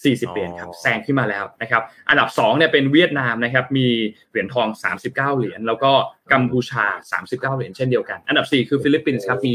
[0.04, 3.88] 40เหรียญครับแซงขึ้นมาแล้วนะครับอันดับ2เนี่ยเป็นเวียดนามนะครับมี
[4.30, 4.68] เหรียญทอง
[5.02, 5.92] 39 เหรียญแล้วก็
[6.32, 6.84] กัมพูชา
[7.20, 9.54] 39 เหรียญเช่นเดียวกัน อันดับ 4 คือฟิลิปปินส์ครับมี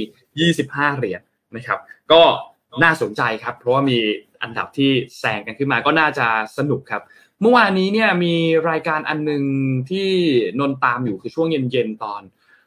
[0.54, 1.22] 25 เหรียญ
[1.56, 1.80] นะครับ
[2.12, 2.22] ก็
[2.84, 3.98] น่าสนใจครับ เพราะว่ามี
[4.44, 6.28] อันดับที่แซงกันขึ้นมาก็น่าจะ
[6.58, 7.02] สนุกครับ
[7.42, 8.36] เมื่อวานนี้เนี่ยมี
[8.70, 9.44] รายการอันหนึง
[9.90, 10.10] ที่
[10.60, 12.22] นนตามอยู่คือช่วงเย็นๆตอน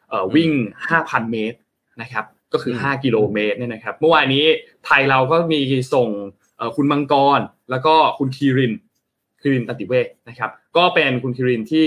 [0.08, 0.50] เอ่อวิ่ง
[0.90, 1.58] 5,000 เมตร
[2.02, 4.44] นะครับก็คือ 5 กิโลเมตรเนี่ยนะครับเมื่อวานนี้
[4.84, 5.60] ไทยเราก็มี
[5.94, 6.43] ส่งเอ่อ
[6.76, 7.40] คุณมังกร
[7.70, 8.72] แล้วก็คุณคีริน
[9.40, 11.86] คีรินตันติเวชนะครับ ก็เป็นคุณคีรินที่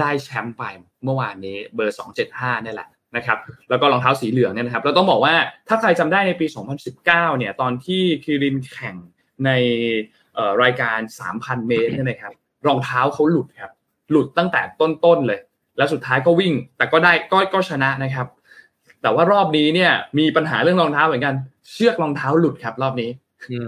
[0.00, 0.62] ได้แชมป์ไป
[1.04, 1.96] เมื่อวานนี้เบอร์
[2.28, 3.38] 275เนี่ยแหละนะครับ
[3.70, 5.34] แล้วก็รองเท้าสีเหลืองเนี่ยนะครับเราต้องบอกว่า
[5.68, 6.46] ถ้าใครจำได้ในปี
[6.92, 8.96] 2019เนี่ยตอนที่คีรินแข่ง
[9.44, 9.50] ใน
[10.34, 10.98] เอ่อรายการ
[11.32, 12.32] 3,000 เมตรเนี่ยนะครับ
[12.66, 13.72] รองเท้าเขาหลุดครับ
[14.10, 15.40] หลุดตั้งแต่ต้นๆเลย
[15.76, 18.26] แล้วสุดท้ายก็วิ่ง แต่ก็ได้ก็ก็ชนะนะครับ
[19.02, 21.34] แต่ว่ารอบนี้เนี่ยมีปัญหาเรื่องรองเท้าเหมือนกัน
[21.70, 23.10] เชือกรองเท้าหลุดครับรอบนี้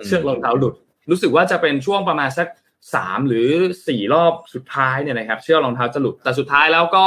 [0.05, 0.75] เชือกรองเท้าหลุด
[1.11, 2.49] รู้สึกว่าจะเป็นช่วงประมาณสัก
[2.95, 3.49] สามหรือ
[3.89, 7.07] สี่รอบสุดท้ายเนี่ยนะครับ เชือกรองเท้าจะหลุด แต่สุดท้ายแล้วก็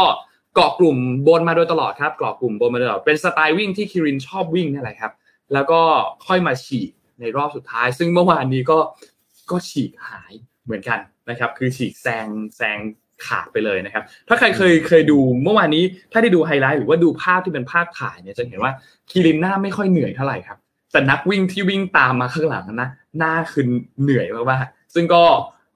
[0.56, 5.12] เกาะกลุ่มบนมาโดยตลอดครับเกาะกลุ่มบนมาโดยตลอดเป็นสไตล์วิ่งที่คิรินชอบวิ่งนี่แหละครับ
[5.54, 5.80] แล้วก็
[6.28, 8.80] ค่อยมาฉีกในรอบสุดท้าย ซึ่งเมื่อวานนี้ก็
[9.52, 10.34] ก็ฉีกหาย
[10.66, 11.00] เหมือนกัน
[11.30, 12.28] นะครับ คือฉีกแซง
[12.58, 12.78] แซง
[13.26, 18.72] ขาดไปเลยนะครับ ถ้าใครเคยเคยดูเมื่อวานนี้ ถ้าได้ดูไฮไลท์หรือว่าดูภาพที่เป็นภาพถ่ายเนี่ยจะเห็นว่า
[19.10, 20.58] คิรินหน้าไม่ค่อยเหนื่อยเท่าไหร่ครับ
[20.94, 23.66] แต่นักวิ่งที่วิ่งตามมาข้างหลังนะหน้าคือ
[24.02, 25.24] เหนื่อยมากๆซึ่งก็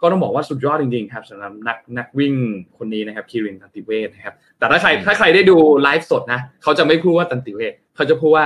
[0.01, 2.33] ก็ต้องบอกว่าสุดยอดจริงๆครับสำหรับนักนักวิ่ง
[2.77, 8.45] คนนี้นะครับคิรินตันติเวชนะครับแต่ถ้าใครถ้าใครได้ดูไลฟ์สดนะเขาจะไม่พูดว่าตันติเวชเขาจะพูดว่า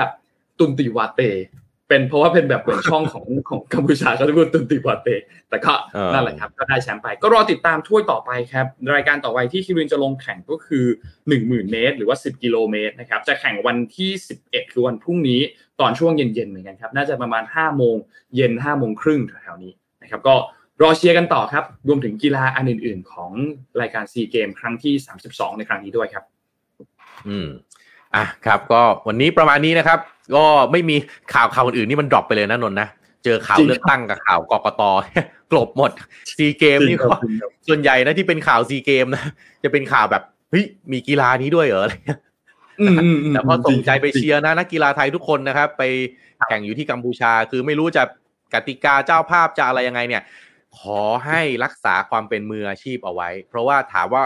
[0.59, 1.21] ตุนติวาเต
[1.89, 5.07] เป็นเพราะว่าเป็นแบบเหมือนช่องของของกัมพูชาเขาจะพูดตุนติปอเต
[5.49, 8.65] แต่ก็เออนั่นแหละครับก็ได้แชมป์ไป ก็รอติดตามถ้วยต่อไปครับ
[8.95, 10.85] รายการต่อไปที่คิรินจะลงแข่งก็คือ
[11.27, 14.11] 10,000 เมตร หรือว่า 10 กิโลเมตรนะครับจะแข่งวันที่
[14.41, 15.41] 11 คือวันพรุ่งนี้
[15.81, 17.95] ตอนช่วงเย็นๆเหมือนกันครับน่าจะประมาณ5โมง
[18.35, 19.71] เย็น5โมงครึ่งแถวๆนี้
[20.01, 20.35] นะครับก็
[20.81, 23.31] รอเชียร์กันต่อครับ รวมถึงกีฬาอันอื่น ๆ ของ
[23.81, 24.93] รายการซีเกมส์ครั้งที่
[25.27, 26.23] 32 ในครั้งนี้ด้วยครับ
[27.27, 27.47] อืม
[28.15, 29.99] อะครับ ก็วันนี้ประมาณนี้นะครับ
[30.35, 30.95] ก็ไม่มี
[31.33, 32.87] ข่าวข่าวอื่นๆนี่มัน drop ไปเลยนะนนท์นะ
[33.23, 34.81] เจอข่าวจริงครับเลือกตั้งกับข่าวกกต
[35.51, 35.91] กลบหมด
[36.37, 37.07] ซีเกมส์นี่ก็
[37.67, 39.23] ส่วนใหญ่นะที่เป็นข่าวซีเกมส์นะ
[39.63, 42.30] จะเป็นข่าวแบบเฮ้ยมีกีฬานี้ด้วยเหรออะไรเงี้ยอืมอืมม
[43.29, 45.83] แต่ก็ส่งใจไปเชียร์นะนักกีฬาไทยทุกคนนะครับ ไป
[46.47, 48.03] แข่งอยู่ที่กัมพูชา คือไม่รู้จะ
[48.53, 50.23] กติกาเจ้าภาพจะอะไรยังไงเนี่ย
[50.79, 54.23] ขอให้รักษาความเป็นมืออาชีพเอาไว้ เพราะว่าถามว่า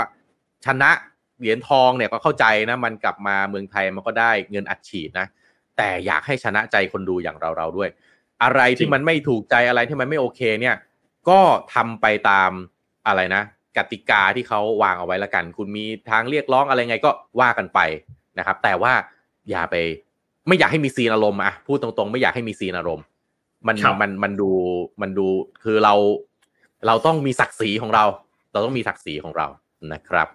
[0.66, 0.92] ชนะ
[1.40, 5.28] เหรียญทองเนี่ยก็เข้าใจนะมันกลับมาเมืองไทยมันก็ได้เงินอัดฉีดนะ
[5.78, 7.90] แต่อยากให้ชนะใจคนดูอย่างเราเราๆด้วย
[8.44, 10.76] อะไรที่มันไม่ถูกใจอะไรที่มันไม่โอเคเนี่ย
[11.30, 11.40] ก็
[11.74, 12.52] ทำไปตาม
[13.08, 13.44] อะไรนะ
[13.78, 17.80] กติกาที่เขาวางเอาไว้ละกัน คุณมีทางเรียกร้องอะไรไงก็ว่ากันไป
[18.38, 18.94] นะครับ แต่ว่า
[19.50, 19.76] อย่าไป
[20.48, 23.06] ไม่อยากให้มีซีนอารมณ์อะพูดตรงๆ ไม่อยากให้มีซีนอารมณ์
[23.68, 24.50] มันครับมันมันดู
[25.02, 25.28] มันดู
[25.64, 25.94] คือเรา
[26.88, 28.06] เราต้องมีศักดิ์ศรีของเรา
[28.52, 29.48] เราต้องมีศักดิ์ศรีของเรา
[29.94, 30.28] นะครับ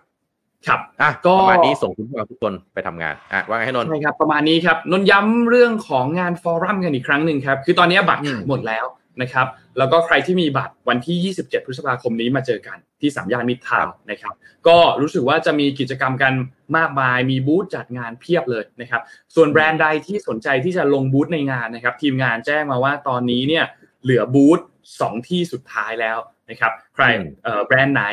[0.66, 8.84] ครับอะก็ประมาณนี้ส่งคุณผู้ฟังทุกคนไปทำงานอะว่าไงให้นนท์ใช่ครับประมาณนี้ครับนนท์ย้ำเรื่องของงานฟอรัมกันอีกครั้งหนึ่งครับ คือตอนนี้บัตรอืมขายหมดแล้ว
[9.22, 9.46] นะครับ
[9.78, 14.34] แล้วก็ใครที่มีบัตรวันที่ 27 พฤษภาคมนี้มาเจอกันที่สามย่านมิตรทาวน์นะครับ
[14.68, 16.32] ก็รู้สึกว่าจะมีกิจกรรมกัน
[16.76, 19.02] มากมายมีบูธจัดงานเพียบเลยนะครับ
[19.34, 23.64] ส่วนแบรนด์ใดที่สนใจที่จะลงบูธในงานนะครับทีมงานแจ้งมาว่าตอนนี้เนี่ย
[24.02, 24.60] เหลือบูธ
[25.00, 26.18] สองที่สุดท้ายแล้ว
[26.50, 28.04] นะครับใครอืมเอ่อแบรนด์ไหน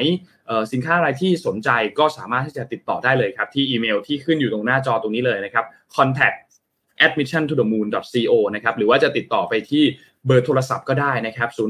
[0.48, 1.70] เอ่อสินค้าอะไรที่สนใจ
[2.00, 5.66] ก็สามารถที่จะติดต่อได้เลยครับที่อีเมลที่ขึ้นอยู่ตรงหน้าจอตรงนี้เลยนะครับ
[5.96, 6.38] contact
[7.06, 9.84] admission to the moon co นะครับหรือว่าจะติดต่อไปที่
[10.28, 11.68] เบอร์โทรศัพท์ก็ได้นะครับ0843628990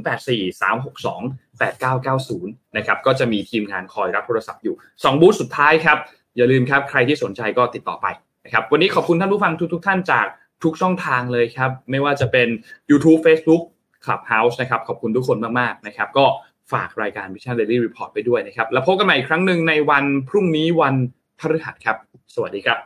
[2.77, 5.97] นะครับก็จะมีทีมงานคอยรับโทรศัพท์อยู่ 2 บูธสุดท้ายครับ
[6.35, 8.07] อย่าลืมครับใครที่สนใจก็ติดต่อไป
[8.45, 10.25] นะครับวันนี้ขอบคุณท่านผู้ฟังทุก ๆ ท่านจาก
[10.63, 12.47] ทุกช่องทางเลยครับ ไม่ว่าจะเป็น
[12.89, 13.63] YouTube Facebook
[14.05, 16.25] Clubhouse นะครับขอบคุณทุกคนมากๆนะครับก็
[16.73, 20.95] ฝากรายการ Mission Daily Report ไปด้วยนะครับ แล้วพบกันใหม่อีกครั้งหนึ่งในวันพรุ่งนี้วัน
[21.39, 21.97] พฤหัสครับ
[22.35, 22.77] สวัสดีครับ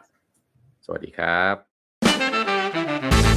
[0.85, 1.70] สวัสดีครับ